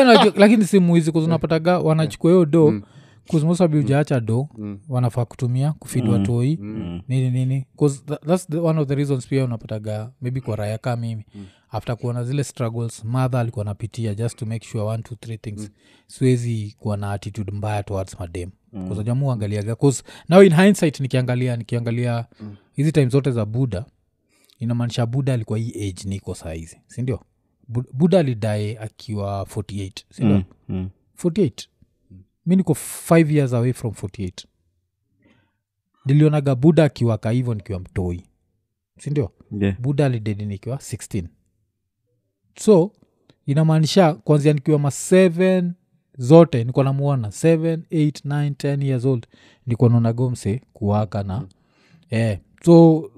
Anajua- 0.00 0.32
lakini 0.36 0.64
si 0.64 0.78
mwizi 0.78 1.12
kuzunapataga 1.12 1.78
wanachukua 1.78 2.30
hiyo 2.30 2.44
do 2.44 2.82
kuzimosabi 3.28 3.78
ujaacha 3.78 4.20
do 4.20 4.48
wanafaa 4.88 5.24
kutumia 5.24 5.72
kufid 5.72 6.04
mm. 6.60 7.00
nini 7.08 7.30
nini? 7.30 7.66
Tha- 8.06 8.26
thats 8.26 8.48
the, 8.48 8.56
one 8.58 8.80
of 8.80 8.88
the 8.88 8.94
reasons 8.94 9.26
pia 9.26 9.44
unapataga 9.44 10.10
maybe 10.20 10.40
kwa 10.40 10.56
raya 10.56 10.78
kaa 10.78 10.96
mimi. 10.96 11.24
After 11.70 11.96
kuona 11.96 12.24
zile 12.24 12.44
struggles 12.44 13.04
mother 13.04 13.40
alikuwa 13.40 13.64
napitia 13.64 14.14
just 14.14 14.38
to 14.38 14.46
make 14.46 14.66
sure 14.66 14.84
one 14.84 15.02
two 15.02 15.14
three 15.14 15.38
things. 15.38 15.70
Siwezi 16.06 16.76
kuwa 16.78 16.96
na 16.96 17.12
attitude 17.12 17.52
mbaya 17.52 17.82
towards 17.82 18.20
madem 18.20 18.50
kuzajamu 18.88 19.32
angaliaga 19.32 19.74
bcause 19.74 20.02
now 20.28 20.42
in 20.42 20.54
hindsight 20.54 21.00
nikiangalia 21.00 21.56
nikiangalia 21.56 22.26
hizi 22.72 22.92
time 22.92 23.08
zote 23.08 23.30
za 23.30 23.44
buda 23.44 23.84
inamaanisha 24.58 25.06
buda 25.06 25.34
alikuwa 25.34 25.58
hii 25.58 25.88
age 25.88 26.02
niko 26.08 26.34
sahizi 26.34 26.80
sindio 26.86 27.20
buda 27.92 28.18
alidae 28.18 28.78
akiwa 28.78 29.42
48 29.56 29.90
sindio 30.10 30.42
Mm. 30.68 30.90
48 31.24 31.50
mi 32.46 32.56
niko 32.56 32.72
5 32.72 33.32
years 33.34 33.52
away 33.54 33.72
from 33.72 33.92
48 33.92 34.30
nilionaga 36.04 36.54
buda 36.54 36.84
akiwaka 36.84 37.30
hivyo 37.30 37.54
nikiwa 37.54 37.80
mtoi. 37.80 38.22
Sindio 38.98 39.30
yeah. 39.60 39.80
buda 39.80 40.06
alidedi 40.06 40.46
nikiwa 40.46 40.76
16 40.76 41.24
so 42.58 42.92
inamaanisha 43.46 44.14
kwanzia 44.14 44.52
nikiwa 44.52 44.78
ma 44.78 44.88
7 44.88 45.70
zote 46.18 46.64
nikuwa 46.64 46.84
namuona 46.84 47.28
7 47.28 47.76
8 47.90 48.10
9 48.10 48.50
10 48.50 48.84
years 48.84 49.04
old 49.04 49.26
nikuwa 49.66 49.90
naonagomse 49.90 50.60
kuwaka 50.72 51.22
na 51.22 51.46
eh, 52.10 52.38
so 52.64 53.10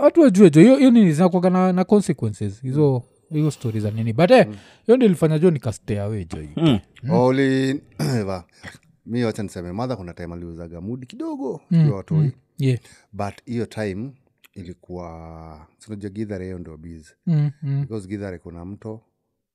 hatu 0.00 0.20
wajue 0.20 0.50
jo 0.50 0.60
hiyo 0.60 0.76
hiyo 0.76 0.90
nini 0.90 1.12
zinakwaga 1.12 1.50
na, 1.50 1.72
na 1.72 1.84
consequences. 1.84 2.62
Hizo 2.62 3.02
hiyo 3.38 3.50
stori 3.50 3.80
za 3.80 3.90
nini 3.90 4.12
but 4.12 4.30
hiyo 4.30 4.46
mm. 4.48 4.94
ndio 4.96 5.06
ilifanya 5.06 5.38
jo 5.38 5.50
nikastay 5.50 6.00
away 6.00 6.24
jo 6.24 6.38
Mm. 6.56 6.80
oli 7.10 7.82
mi 9.06 9.24
wacha 9.24 9.42
niseme 9.42 9.72
madha 9.72 9.96
kuna 9.96 10.14
time 10.14 10.34
aliuzaga 10.34 10.80
mudi 10.80 11.06
kidogo 11.06 11.60
mm. 11.70 11.92
watoi 11.92 12.32
yeah. 12.58 12.80
but 13.12 13.34
hiyo 13.44 13.66
time 13.66 14.12
ilikuwa 14.52 15.66
sinajua 15.78 16.10
gidhare 16.10 16.44
hiyo 16.44 16.58
ndio 16.58 16.76
biz 16.76 17.08
mm, 17.26 17.50
mm, 17.62 17.80
because 17.80 18.08
gidhare 18.08 18.38
kuna 18.38 18.64
mto 18.64 19.02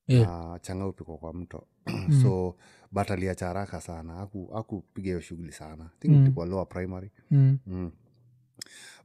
yeah. 0.08 0.52
uh, 0.52 0.62
changa 0.62 0.88
upikwa 0.88 1.18
kwa 1.18 1.34
mto 1.34 1.68
so 2.22 2.56
but 2.92 3.12
aliacha 3.12 3.48
haraka 3.48 3.82
sana 3.82 4.28
akupiga 4.56 5.06
hiyo 5.06 5.22
shughuli 5.22 5.52
sana 5.52 5.90
I 6.02 6.08
mm. 6.08 6.22
ilikuwa 6.24 6.46
lower 6.46 6.68
primary 6.70 7.12
mm, 7.32 7.58
mm. 7.68 7.92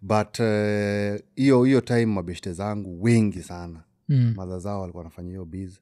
but 0.03 0.41
eh, 0.41 1.23
hiyo 1.37 1.65
hiyo 1.65 1.81
time 1.81 2.07
mabeshte 2.07 2.53
zangu 2.53 3.03
wengi 3.03 3.43
sana 3.43 3.83
mm, 4.09 4.35
madha 4.37 4.59
zao 4.59 4.81
walikuwa 4.81 5.01
wanafanya 5.05 5.29
hiyo 5.29 5.45
biz. 5.45 5.79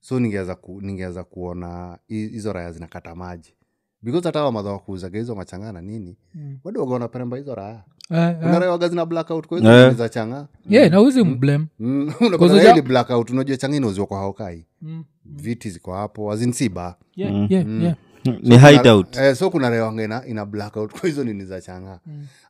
So 0.00 0.20
ningeweza 0.20 0.54
ku, 0.54 0.80
ningeweza 0.80 1.24
kuona 1.24 1.98
hizo 2.08 2.52
raya 2.52 2.72
zinakata 2.72 3.14
maji. 3.14 3.54
Because 4.02 4.28
hata 4.28 4.44
wamadha 4.44 4.70
wakuuzaga 4.70 5.18
hizo 5.18 5.34
machanga 5.34 5.72
na 5.72 5.80
nini 5.80 6.16
Mm. 6.34 6.58
bado 6.64 6.80
waga 6.80 6.92
wanaperemba 6.92 7.36
hizo 7.36 7.54
raya. 7.54 7.82
Eh, 8.10 8.36
kuna 8.38 8.52
eh. 8.52 8.58
raya 8.58 8.70
waga 8.70 8.88
zina 8.88 9.06
blackout 9.06 9.46
kwa 9.46 9.58
hizo 9.58 9.72
Eh. 9.72 9.94
za 9.94 10.08
changa. 10.08 10.48
Yeah 10.68 10.90
na 10.90 11.00
uzi 11.00 11.24
mblame 11.24 11.66
Mm, 11.78 12.06
Kwa 12.18 12.26
unapata 12.26 12.48
sababu- 12.48 12.54
raya 12.64 12.72
ili 12.72 12.82
blackout. 12.82 13.30
Unajua 13.30 13.56
changa 13.56 13.76
inauziwa 13.76 14.06
kwa 14.06 14.18
haokai 14.18 14.66
mm. 14.82 15.04
viti 15.24 15.70
ziko 15.70 15.92
hapo 15.94 16.32
azinsiba 16.32 16.96
yeah, 17.16 17.50
yeah, 17.50 17.66
yeah. 17.82 17.96
ni 18.42 18.58
hideout. 18.58 19.16
Eh, 19.16 19.36
so 19.36 19.50
kuna 19.50 19.70
raya 19.70 20.04
ina, 20.04 20.26
ina 20.26 20.46
blackout. 20.46 20.92
Kwa 21.00 21.08
hizo 21.08 21.24
nini 21.24 21.44
za 21.44 21.60
changa. 21.60 22.00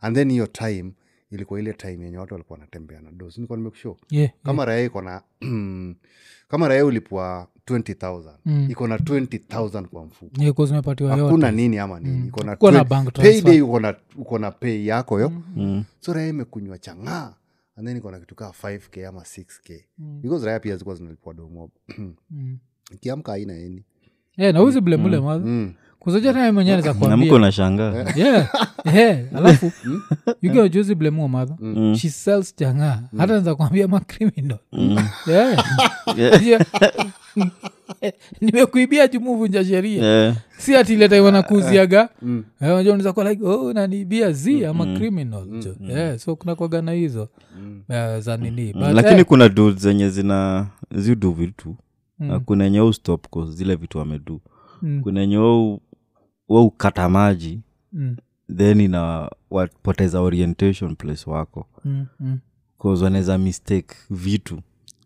And 0.01 0.17
then 0.17 0.31
hiyo 0.31 0.47
time 0.47 0.93
ilikuwa 1.33 1.61
ile 1.61 1.73
time 1.73 2.05
yenye 2.05 2.19
watu 2.19 2.35
walikuwa 2.35 2.59
wanatembea 2.59 3.01
na 3.01 3.11
dos 3.13 3.37
nilikuwa 3.37 3.57
nimekushow 3.59 3.97
yeah, 4.11 4.31
kama 4.43 4.65
raya 4.65 4.85
iko 4.85 5.03
na 5.03 5.23
kama 6.51 6.69
raia 6.69 6.87
ulipua 6.87 7.49
20000 7.67 8.33
Mm. 8.45 8.67
iko 8.71 8.89
na 8.89 8.97
20000 8.97 9.85
kwa 9.87 10.05
mfuko. 10.05 10.43
Yeah, 10.43 10.55
hakuna 11.09 11.51
nini 11.51 11.79
ama 11.79 12.01
nini. 12.01 12.29
Iko 12.29 12.45
na 12.45 12.51
Hakuna 12.51 12.81
20 12.83 12.85
bank 12.89 13.13
transfer. 13.13 13.43
payday 13.43 13.61
uko 13.61 13.81
na 13.81 13.95
uko 14.17 14.39
na 14.39 14.51
pay 14.51 14.87
yako 14.87 15.21
yo. 15.21 15.33
Mm. 15.57 15.85
so 16.01 16.13
raia 16.13 16.29
imekunywa 16.29 16.79
chang'aa. 16.79 17.35
And 17.77 17.87
then 17.89 17.97
iko 17.97 18.11
na 18.11 18.21
kitu 18.21 18.35
kaa 18.35 18.51
5k 18.63 19.09
ama 19.09 19.21
6k 19.21 19.81
because 20.23 20.47
raia 20.47 20.61
pia 20.61 20.73
zilikuwa 20.73 20.97
zinalipua 20.97 21.35
domo 21.35 21.71
Mm. 22.31 22.59
kiamka 23.01 23.33
aina 23.33 23.55
eni 23.55 23.85
yeah, 24.37 24.55
na 24.55 24.63
uzi 24.63 24.81
mm. 24.81 24.99
madha 25.25 25.47
mm. 25.47 25.75
Kuzojatae 26.03 26.53
mwenyewe 26.53 26.77
naza 26.77 26.89
namko 26.89 27.05
kuambia. 27.07 27.33
yeah, 28.17 28.49
yeah, 28.95 29.19
alafu 29.37 29.73
yuga 30.43 30.69
juzi 30.69 30.95
blame 30.95 31.29
madha 31.29 31.57
Mm. 31.61 31.95
she 31.97 32.11
sells 32.11 32.57
changa 32.57 33.03
hata 33.19 33.33
naza 33.33 33.55
kuambia 33.55 33.89
macriminal 33.89 34.59
Mm. 34.73 34.99
yeah. 35.27 35.65
Yeah. 36.17 36.47
Yeah. 36.47 36.67
nimekuibia 38.41 39.09
jumuvunja 39.09 39.65
sheria. 39.65 40.05
Yeah. 40.05 40.37
si 40.59 40.77
atileta 40.77 41.23
wanakuziaga 41.23 42.09
kuwa 43.13 43.31
like 43.31 43.45
oh, 43.45 43.73
naniibia 43.73 44.33
z 44.33 44.67
ama 44.67 44.87
criminal. 44.99 45.45
Mm. 45.47 45.63
yeah, 45.91 46.19
so 46.19 46.37
kuna 46.37 46.55
kwagana 46.55 46.93
hizo. 46.93 47.29
Eh, 47.89 48.19
za 48.21 48.37
nini. 48.37 48.73
Mm. 48.77 48.95
lakini 48.95 49.19
eh, 49.21 49.25
kuna 49.25 49.49
du 49.49 49.71
zenye 49.73 50.09
zina 50.11 50.67
zidu 50.95 51.33
vitu. 51.33 51.77
Na 52.19 52.41
kuna 52.41 52.65
enye 52.65 52.81
ustop 52.81 53.27
cause 53.31 53.53
zile 53.53 53.75
vitu 53.77 53.99
wamedu 53.99 54.41
Mm. 54.83 55.01
kuna 55.03 55.23
enye 55.23 55.39
wa 56.49 56.63
ukata 56.63 57.09
maji 57.09 57.61
mm, 57.93 58.17
then 58.57 58.81
ina 58.81 59.31
wapoteza 59.51 60.21
orientation 60.21 60.97
place 60.97 61.31
wako. 61.31 61.67
Mm, 61.85 62.07
mm, 62.21 62.39
wanaweza 62.85 63.39
mistake 63.39 63.97
vitu. 64.11 64.63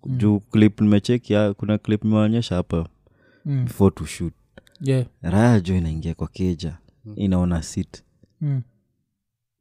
Juu 0.07 0.41
clip 0.41 0.81
nimecheki 0.81 1.35
kuna 1.57 1.79
clip 1.79 2.05
nimeonyesha 2.05 2.55
hapa 2.55 2.89
mm, 3.45 3.65
before 3.65 3.95
to 3.95 4.07
shoot. 4.07 4.33
Yeah, 4.81 5.07
raya 5.23 5.61
jo 5.61 5.77
inaingia 5.77 6.15
kwa 6.15 6.29
keja 6.29 6.79
inaona 7.17 7.63
sit 7.63 8.03
mm, 8.41 8.63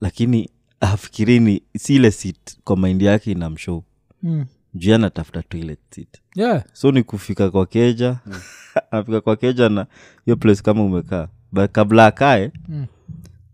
lakini 0.01 0.49
afikirini 0.79 1.63
si 1.77 1.95
ile 1.95 2.11
sit 2.11 2.59
kwa 2.63 2.77
maindi 2.77 3.05
yake 3.05 3.31
ina 3.31 3.49
mshow. 3.49 3.83
Mm. 4.23 4.45
juu 4.73 4.95
anatafuta 4.95 5.43
toilet 5.43 5.79
seat. 5.89 6.21
Yeah. 6.35 6.63
so 6.73 6.91
ni 6.91 7.03
kufika 7.03 7.51
kwa 7.51 7.65
keja 7.65 8.19
anafika 8.91 9.21
kwa 9.21 9.35
keja 9.35 9.69
na 9.69 9.87
hiyo 10.25 10.37
place 10.37 10.61
kama 10.61 10.83
umekaa 10.83 11.27
but 11.55 11.71
kabla 11.71 12.05
akae 12.05 12.51
Mm. 12.69 12.85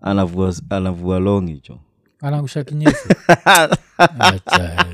anavua 0.01 0.53
anavua 0.69 1.19
long 1.19 1.47
hicho 1.47 1.79
anagusha 2.21 2.63
kinyesi 2.63 3.09
Acha. 3.97 4.87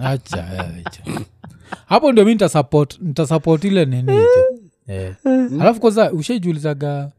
Acha 0.00 1.02
hapo 1.86 2.12
ndio 2.12 2.24
mi 2.24 2.32
nitasupport 2.32 3.00
nitasupport 3.00 3.64
ile 3.64 3.84
nini 3.84 4.12
hicho 4.12 4.62
yeah. 4.88 5.16
alafu 5.60 5.80
kwanza 5.80 6.12
ushaijulizaga 6.12 7.12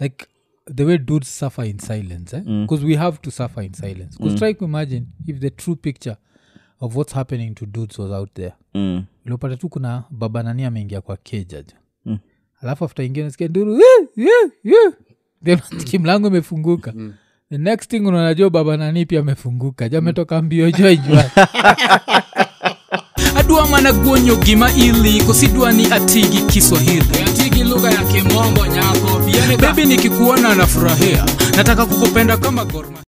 like 0.00 0.26
the 0.74 0.84
way 0.84 0.98
dudes 0.98 1.38
suffer 1.38 1.66
in 1.66 1.78
silence 1.78 2.40
because 2.40 2.86
we 2.86 2.96
have 2.96 3.18
to 3.18 3.30
suffer 3.30 3.64
in 3.64 3.72
silence 3.72 4.16
because 4.18 4.36
try 4.38 4.54
to 4.54 4.64
imagine 4.64 5.06
if 5.26 5.38
the 5.38 5.50
true 5.50 5.76
picture 5.76 6.16
of 6.80 6.96
what's 6.96 7.14
happening 7.14 7.54
to 7.54 7.66
dudes 7.66 7.98
was 7.98 8.10
out 8.12 8.34
there 8.34 8.52
mm. 8.74 9.04
uliopata 9.24 9.56
tu 9.56 9.68
kuna 9.68 10.04
baba 10.10 10.42
nani 10.42 10.64
ameingia 10.64 11.00
kwa 11.00 11.16
keja 11.16 11.62
jo 11.62 11.72
Mm. 11.72 11.81
Alafu 12.62 12.84
afta 12.84 13.02
ingia 13.02 13.24
nasikia 13.24 13.48
nduru 13.48 13.72
kimlango 13.90 14.10
yeah, 14.16 14.50
yeah." 14.64 14.92
Then 15.44 16.26
imefunguka. 16.26 16.92
The 17.50 17.58
next 17.58 17.90
thing 17.90 18.00
unanajua 18.06 18.50
baba 18.50 18.76
nani 18.76 19.06
pia 19.06 19.20
amefunguka. 19.20 19.88
Jametoka 19.88 20.42
mbio 20.42 20.70
joijwa 20.70 21.24
adwa 23.36 23.68
mana 23.68 23.92
guonyo 23.92 24.36
gima 24.36 24.72
ili 24.72 25.22
kosidwa 25.22 25.72
ni 25.72 25.92
atigi 25.92 26.42
kiswahili. 26.42 27.04
Atigi 27.26 27.64
lugha 27.64 27.90
ya 27.90 28.02
kimombo 28.04 28.66
nyako 28.66 29.22
bebi 29.56 29.84
nikikuona 29.84 30.54
nafurahia. 30.54 31.26
Nataka 31.56 31.86
kukupenda 31.86 32.36
kama 32.36 32.64
gorma 32.64 32.98